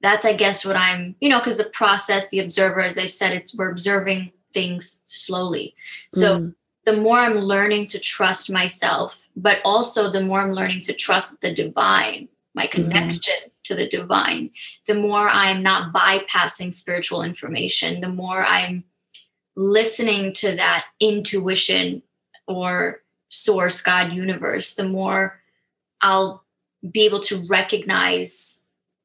that's, 0.00 0.24
I 0.24 0.32
guess, 0.32 0.64
what 0.64 0.76
I'm, 0.76 1.14
you 1.20 1.28
know, 1.28 1.38
because 1.38 1.58
the 1.58 1.64
process, 1.64 2.28
the 2.28 2.40
observer, 2.40 2.80
as 2.80 2.98
I 2.98 3.06
said, 3.06 3.32
it's 3.32 3.56
we're 3.56 3.70
observing 3.70 4.32
things 4.52 5.00
slowly. 5.06 5.74
So 6.12 6.38
Mm, 6.38 6.54
the 6.84 6.96
more 6.96 7.16
I'm 7.16 7.36
learning 7.36 7.88
to 7.88 8.00
trust 8.00 8.50
myself, 8.50 9.28
but 9.36 9.58
also 9.64 10.10
the 10.10 10.22
more 10.22 10.40
I'm 10.40 10.52
learning 10.52 10.82
to 10.82 10.92
trust 10.92 11.40
the 11.40 11.54
divine, 11.54 12.28
my 12.54 12.66
connection 12.66 13.34
to 13.64 13.74
the 13.74 13.88
divine, 13.88 14.50
the 14.86 14.94
more 14.94 15.28
I'm 15.28 15.62
not 15.62 15.92
bypassing 15.92 16.72
spiritual 16.72 17.22
information, 17.22 18.00
the 18.00 18.08
more 18.08 18.44
I'm 18.44 18.84
listening 19.54 20.32
to 20.34 20.56
that 20.56 20.84
intuition 20.98 22.02
or 22.46 23.02
source, 23.28 23.82
God, 23.82 24.12
universe, 24.12 24.74
the 24.74 24.88
more 24.88 25.40
I'll 26.00 26.44
be 26.88 27.06
able 27.06 27.20
to 27.24 27.46
recognize, 27.48 28.60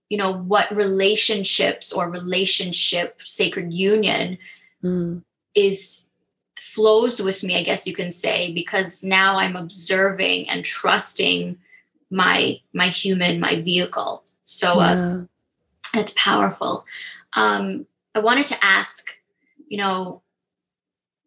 you 0.09 0.17
know, 0.17 0.33
what 0.33 0.75
relationships 0.75 1.93
or 1.93 2.09
relationship, 2.09 3.21
sacred 3.23 3.71
union 3.71 4.39
mm, 4.83 5.21
is 5.53 6.09
flows 6.77 7.19
with 7.19 7.43
me, 7.43 7.57
I 7.57 7.63
guess 7.63 7.87
you 7.87 7.95
can 7.95 8.11
say, 8.11 8.53
because 8.53 9.03
now 9.03 9.39
I'm 9.39 9.55
observing 9.55 10.47
and 10.47 10.63
trusting 10.63 11.57
my 12.11 12.61
my 12.71 12.89
human, 12.89 13.39
my 13.39 13.61
vehicle. 13.61 14.23
So 14.43 14.79
uh, 14.79 14.95
yeah. 14.95 15.21
that's 15.91 16.13
powerful. 16.15 16.85
Um, 17.33 17.87
I 18.13 18.19
wanted 18.19 18.45
to 18.47 18.63
ask, 18.63 19.09
you 19.67 19.79
know, 19.79 20.21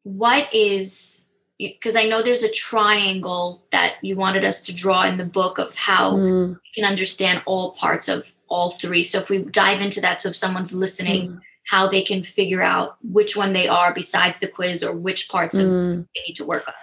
what 0.05 0.55
is 0.55 1.27
because 1.59 1.97
I 1.97 2.05
know 2.05 2.23
there's 2.23 2.45
a 2.45 2.53
triangle 2.53 3.65
that 3.73 3.97
you 4.03 4.15
wanted 4.15 4.45
us 4.45 4.67
to 4.67 4.75
draw 4.75 5.03
in 5.03 5.19
the 5.19 5.25
book 5.25 5.59
of 5.59 5.75
how 5.75 6.15
Mm, 6.15 6.51
we 6.55 6.71
can 6.77 6.85
understand 6.85 7.43
all 7.45 7.73
parts 7.73 8.07
of 8.09 8.33
all 8.49 8.71
three. 8.71 9.03
So 9.03 9.19
if 9.19 9.29
we 9.29 9.43
dive 9.43 9.81
into 9.81 10.03
that, 10.03 10.21
so 10.21 10.29
if 10.29 10.37
someone's 10.37 10.73
listening, 10.73 11.29
mm, 11.29 11.41
how 11.67 11.89
they 11.89 12.03
can 12.03 12.23
figure 12.23 12.63
out 12.63 12.97
which 13.03 13.37
one 13.37 13.53
they 13.53 13.69
are 13.69 13.95
besides 13.95 14.39
the 14.39 14.49
quiz 14.49 14.83
or 14.83 14.93
which 14.93 15.29
parts 15.29 15.57
of 15.57 15.67
mm. 15.67 16.07
they 16.15 16.23
need 16.27 16.35
to 16.35 16.45
work 16.45 16.67
on. 16.67 16.75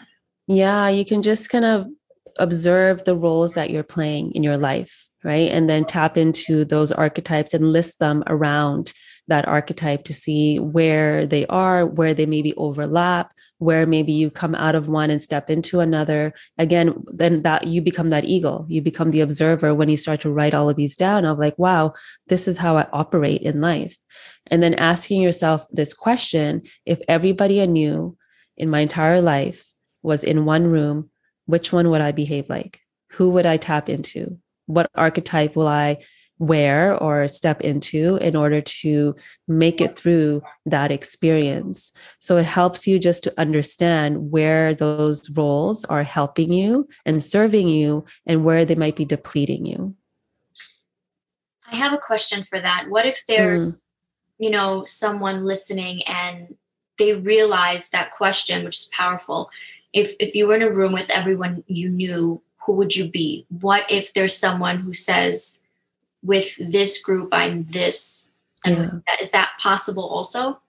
Yeah, 0.48 0.88
you 0.90 1.04
can 1.06 1.24
just 1.24 1.50
kind 1.50 1.66
of 1.66 1.88
observe 2.40 3.04
the 3.04 3.16
roles 3.16 3.56
that 3.56 3.70
you're 3.70 3.84
playing 3.84 4.34
in 4.34 4.44
your 4.44 4.58
life, 4.58 5.08
right? 5.24 5.52
And 5.52 5.70
then 5.70 5.86
tap 5.86 6.18
into 6.18 6.66
those 6.66 6.92
archetypes 6.92 7.54
and 7.54 7.74
list 7.74 8.00
them 8.00 8.24
around 8.26 8.94
that 9.28 9.48
archetype 9.48 10.06
to 10.06 10.14
see 10.14 10.58
where 10.58 11.26
they 11.26 11.46
are, 11.46 11.86
where 11.86 12.14
they 12.14 12.26
maybe 12.26 12.54
overlap, 12.56 13.34
where 13.60 13.86
maybe 13.86 14.14
you 14.14 14.30
come 14.30 14.54
out 14.56 14.76
of 14.76 14.88
one 14.88 15.10
and 15.10 15.22
step 15.22 15.50
into 15.50 15.80
another. 15.80 16.34
Again, 16.58 17.04
then 17.08 17.42
that 17.44 17.68
you 17.68 17.82
become 17.82 18.10
that 18.10 18.26
eagle. 18.26 18.66
You 18.70 18.82
become 18.82 19.10
the 19.10 19.22
observer 19.22 19.74
when 19.74 19.90
you 19.90 19.98
start 19.98 20.22
to 20.22 20.32
write 20.32 20.54
all 20.54 20.70
of 20.70 20.76
these 20.76 20.96
down 20.96 21.26
of 21.26 21.40
like, 21.40 21.58
wow, 21.58 21.94
this 22.28 22.48
is 22.48 22.58
how 22.58 22.78
I 22.78 22.88
operate 22.92 23.42
in 23.42 23.62
life. 23.62 23.98
And 24.46 24.62
then 24.62 24.76
asking 24.76 25.22
yourself 25.22 25.66
this 25.72 25.94
question 25.94 26.64
if 26.86 27.02
everybody 27.08 27.62
I 27.62 27.66
knew 27.66 28.18
in 28.56 28.70
my 28.70 28.80
entire 28.80 29.22
life 29.22 29.66
was 30.04 30.24
in 30.24 30.46
one 30.46 30.68
room, 30.68 31.10
which 31.46 31.72
one 31.72 31.90
would 31.90 32.02
I 32.02 32.12
behave 32.12 32.50
like? 32.50 32.80
Who 33.12 33.32
would 33.32 33.46
I 33.46 33.58
tap 33.58 33.90
into? 33.90 34.38
What 34.66 34.90
archetype 34.94 35.56
will 35.56 35.68
I 35.68 35.98
wear 36.40 36.96
or 36.96 37.28
step 37.28 37.62
into 37.62 38.18
in 38.18 38.36
order 38.36 38.62
to 38.62 39.16
make 39.48 39.82
it 39.82 39.98
through 39.98 40.44
that 40.66 40.92
experience. 40.92 41.92
So 42.20 42.38
it 42.38 42.46
helps 42.46 42.88
you 42.88 43.00
just 43.00 43.24
to 43.24 43.34
understand 43.40 44.32
where 44.32 44.76
those 44.76 45.30
roles 45.30 45.86
are 45.86 46.04
helping 46.04 46.52
you 46.52 46.90
and 47.06 47.24
serving 47.24 47.70
you 47.70 48.06
and 48.26 48.44
where 48.44 48.66
they 48.66 48.76
might 48.76 48.96
be 48.96 49.06
depleting 49.06 49.66
you. 49.66 49.96
I 51.70 51.76
have 51.78 51.94
a 51.94 51.98
question 51.98 52.44
for 52.44 52.60
that. 52.60 52.86
What 52.88 53.06
if 53.06 53.24
they're, 53.28 53.60
mm. 53.60 53.78
you 54.38 54.52
know, 54.52 54.86
someone 54.86 55.46
listening 55.46 56.04
and 56.04 56.56
they 56.98 57.14
realize 57.14 57.90
that 57.90 58.12
question, 58.12 58.64
which 58.64 58.78
is 58.78 58.90
powerful. 58.92 59.52
If 59.94 60.16
if 60.20 60.36
you 60.36 60.48
were 60.48 60.56
in 60.56 60.64
a 60.64 60.72
room 60.72 60.94
with 60.94 61.10
everyone 61.10 61.64
you 61.68 61.90
knew, 61.90 62.42
who 62.66 62.78
would 62.78 62.96
you 62.96 63.10
be? 63.10 63.46
What 63.50 63.92
if 63.92 64.14
there's 64.14 64.36
someone 64.36 64.78
who 64.78 64.94
says, 64.94 65.60
with 66.28 66.54
this 66.60 67.02
group, 67.02 67.30
I'm 67.32 67.66
this? 67.66 68.30
And 68.64 68.78
yeah. 68.78 69.16
is 69.22 69.32
that 69.32 69.52
possible 69.60 70.08
also? 70.08 70.60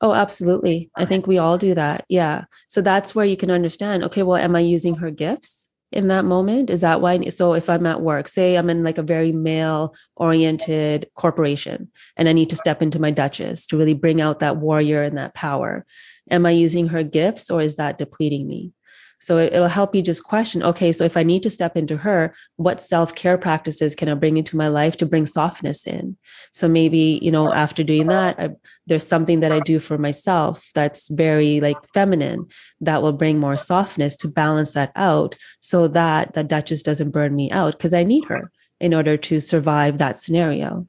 Oh, 0.00 0.12
absolutely. 0.12 0.90
I 0.94 1.06
think 1.06 1.26
we 1.26 1.38
all 1.38 1.56
do 1.56 1.74
that. 1.74 2.04
Yeah. 2.08 2.44
So 2.68 2.82
that's 2.82 3.14
where 3.14 3.24
you 3.24 3.36
can 3.36 3.50
understand, 3.50 4.04
okay, 4.04 4.22
well, 4.22 4.36
am 4.36 4.54
I 4.54 4.60
using 4.60 4.96
her 4.96 5.10
gifts? 5.10 5.66
in 5.92 6.08
that 6.08 6.24
moment? 6.24 6.70
Is 6.70 6.80
that 6.80 7.00
why? 7.00 7.28
So 7.28 7.54
if 7.54 7.70
I'm 7.70 7.86
at 7.86 8.00
work, 8.00 8.28
say 8.28 8.56
I'm 8.56 8.70
in 8.70 8.82
like 8.82 8.98
a 8.98 9.02
very 9.02 9.32
male 9.32 9.94
oriented 10.14 11.08
corporation 11.14 11.90
and 12.16 12.28
I 12.28 12.32
need 12.32 12.50
to 12.50 12.56
step 12.56 12.82
into 12.82 12.98
my 12.98 13.10
duchess 13.10 13.68
to 13.68 13.76
really 13.76 13.94
bring 13.94 14.20
out 14.20 14.40
that 14.40 14.56
warrior 14.56 15.02
and 15.02 15.16
that 15.18 15.34
power, 15.34 15.86
am 16.30 16.44
I 16.44 16.50
using 16.50 16.88
her 16.88 17.02
gifts 17.02 17.50
or 17.50 17.60
is 17.60 17.76
that 17.76 17.98
depleting 17.98 18.46
me? 18.46 18.72
So 19.18 19.38
it, 19.38 19.52
will 19.52 19.68
help 19.68 19.94
you 19.94 20.02
just 20.02 20.24
question 20.24 20.62
okay, 20.62 20.92
so 20.92 21.04
if 21.04 21.16
I 21.16 21.22
need 21.22 21.44
to 21.44 21.50
step 21.50 21.76
into 21.76 21.96
her, 21.96 22.34
what 22.56 22.80
self 22.80 23.14
care 23.14 23.38
practices 23.38 23.94
can 23.94 24.08
I 24.08 24.14
bring 24.14 24.36
into 24.36 24.56
my 24.56 24.68
life 24.68 24.98
to 24.98 25.06
bring 25.06 25.26
softness 25.26 25.86
in? 25.86 26.16
So 26.52 26.68
maybe, 26.68 27.18
you 27.22 27.32
know, 27.32 27.52
after 27.52 27.82
doing 27.82 28.08
that, 28.08 28.38
I, 28.38 28.48
there's 28.86 29.06
something 29.06 29.40
that 29.40 29.52
I 29.52 29.60
do 29.60 29.78
for 29.78 29.98
myself 29.98 30.70
that's 30.74 31.08
very 31.08 31.60
like 31.60 31.78
feminine 31.92 32.46
that 32.82 33.02
will 33.02 33.12
bring 33.12 33.38
more 33.38 33.56
softness 33.56 34.16
to 34.16 34.28
balance 34.28 34.72
that 34.72 34.92
out 34.94 35.36
so 35.60 35.88
that 35.88 36.34
the 36.34 36.44
Duchess 36.44 36.82
doesn't 36.82 37.10
burn 37.10 37.34
me 37.34 37.50
out 37.50 37.72
because 37.72 37.94
I 37.94 38.04
need 38.04 38.26
her 38.26 38.50
in 38.80 38.94
order 38.94 39.16
to 39.16 39.40
survive 39.40 39.98
that 39.98 40.18
scenario. 40.18 40.86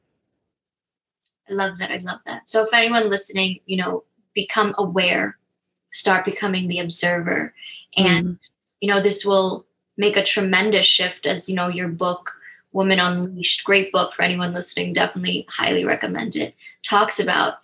I 1.49 1.53
love 1.53 1.77
that. 1.79 1.91
I 1.91 1.97
love 1.97 2.19
that. 2.25 2.49
So 2.49 2.63
if 2.63 2.73
anyone 2.73 3.09
listening, 3.09 3.61
you 3.65 3.77
know, 3.77 4.03
become 4.33 4.75
aware, 4.77 5.37
start 5.91 6.25
becoming 6.25 6.67
the 6.67 6.79
observer. 6.79 7.53
And 7.95 8.25
mm. 8.25 8.39
you 8.79 8.89
know 8.89 9.01
this 9.01 9.25
will 9.25 9.65
make 9.97 10.17
a 10.17 10.23
tremendous 10.23 10.85
shift 10.85 11.25
as 11.25 11.49
you 11.49 11.55
know 11.55 11.67
your 11.67 11.87
book 11.87 12.33
woman 12.71 12.99
unleashed 12.99 13.63
great 13.63 13.91
book 13.91 14.13
for 14.13 14.21
anyone 14.21 14.53
listening 14.53 14.93
definitely 14.93 15.47
highly 15.49 15.85
recommend 15.85 16.35
it 16.35 16.53
talks 16.83 17.19
about 17.19 17.55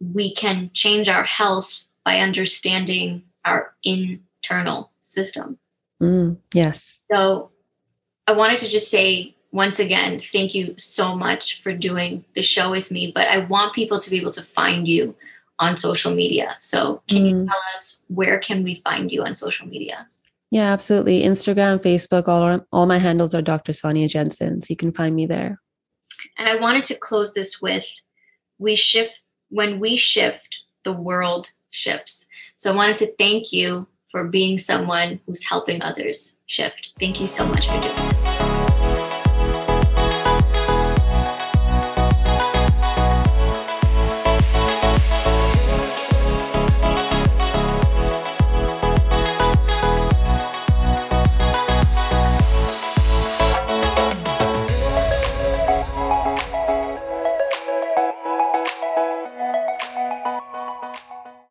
we 0.00 0.34
can 0.34 0.70
change 0.72 1.08
our 1.08 1.22
health 1.22 1.84
by 2.04 2.18
understanding 2.18 3.22
our 3.44 3.74
internal 3.82 4.90
system. 5.02 5.58
Mm, 6.02 6.38
yes. 6.52 7.00
So 7.10 7.50
i 8.26 8.32
wanted 8.32 8.58
to 8.58 8.68
just 8.68 8.90
say 8.90 9.34
once 9.52 9.78
again 9.78 10.18
thank 10.20 10.54
you 10.54 10.74
so 10.78 11.14
much 11.14 11.62
for 11.62 11.72
doing 11.72 12.24
the 12.34 12.42
show 12.42 12.70
with 12.70 12.90
me 12.90 13.12
but 13.14 13.26
i 13.28 13.38
want 13.38 13.74
people 13.74 14.00
to 14.00 14.10
be 14.10 14.18
able 14.18 14.32
to 14.32 14.42
find 14.42 14.88
you 14.88 15.14
on 15.58 15.76
social 15.76 16.14
media. 16.14 16.56
So, 16.58 17.02
can 17.08 17.22
mm. 17.22 17.28
you 17.28 17.46
tell 17.46 17.62
us 17.74 18.00
where 18.08 18.38
can 18.38 18.62
we 18.62 18.76
find 18.76 19.10
you 19.10 19.22
on 19.22 19.34
social 19.34 19.66
media? 19.66 20.06
Yeah, 20.50 20.72
absolutely. 20.72 21.22
Instagram, 21.22 21.82
Facebook, 21.82 22.28
all 22.28 22.66
all 22.72 22.86
my 22.86 22.98
handles 22.98 23.34
are 23.34 23.42
Dr. 23.42 23.72
Sonia 23.72 24.08
Jensen, 24.08 24.62
so 24.62 24.66
you 24.70 24.76
can 24.76 24.92
find 24.92 25.14
me 25.14 25.26
there. 25.26 25.60
And 26.38 26.48
I 26.48 26.56
wanted 26.60 26.84
to 26.84 26.98
close 26.98 27.34
this 27.34 27.60
with 27.60 27.86
we 28.58 28.76
shift 28.76 29.22
when 29.48 29.80
we 29.80 29.96
shift, 29.96 30.64
the 30.84 30.92
world 30.92 31.50
shifts. 31.70 32.26
So 32.56 32.72
I 32.72 32.76
wanted 32.76 32.98
to 32.98 33.12
thank 33.18 33.52
you 33.52 33.86
for 34.10 34.24
being 34.24 34.58
someone 34.58 35.20
who's 35.26 35.44
helping 35.44 35.82
others 35.82 36.34
shift. 36.46 36.92
Thank 36.98 37.20
you 37.20 37.26
so 37.26 37.46
much 37.46 37.66
for 37.66 37.80
doing 37.80 38.08
this. 38.08 38.15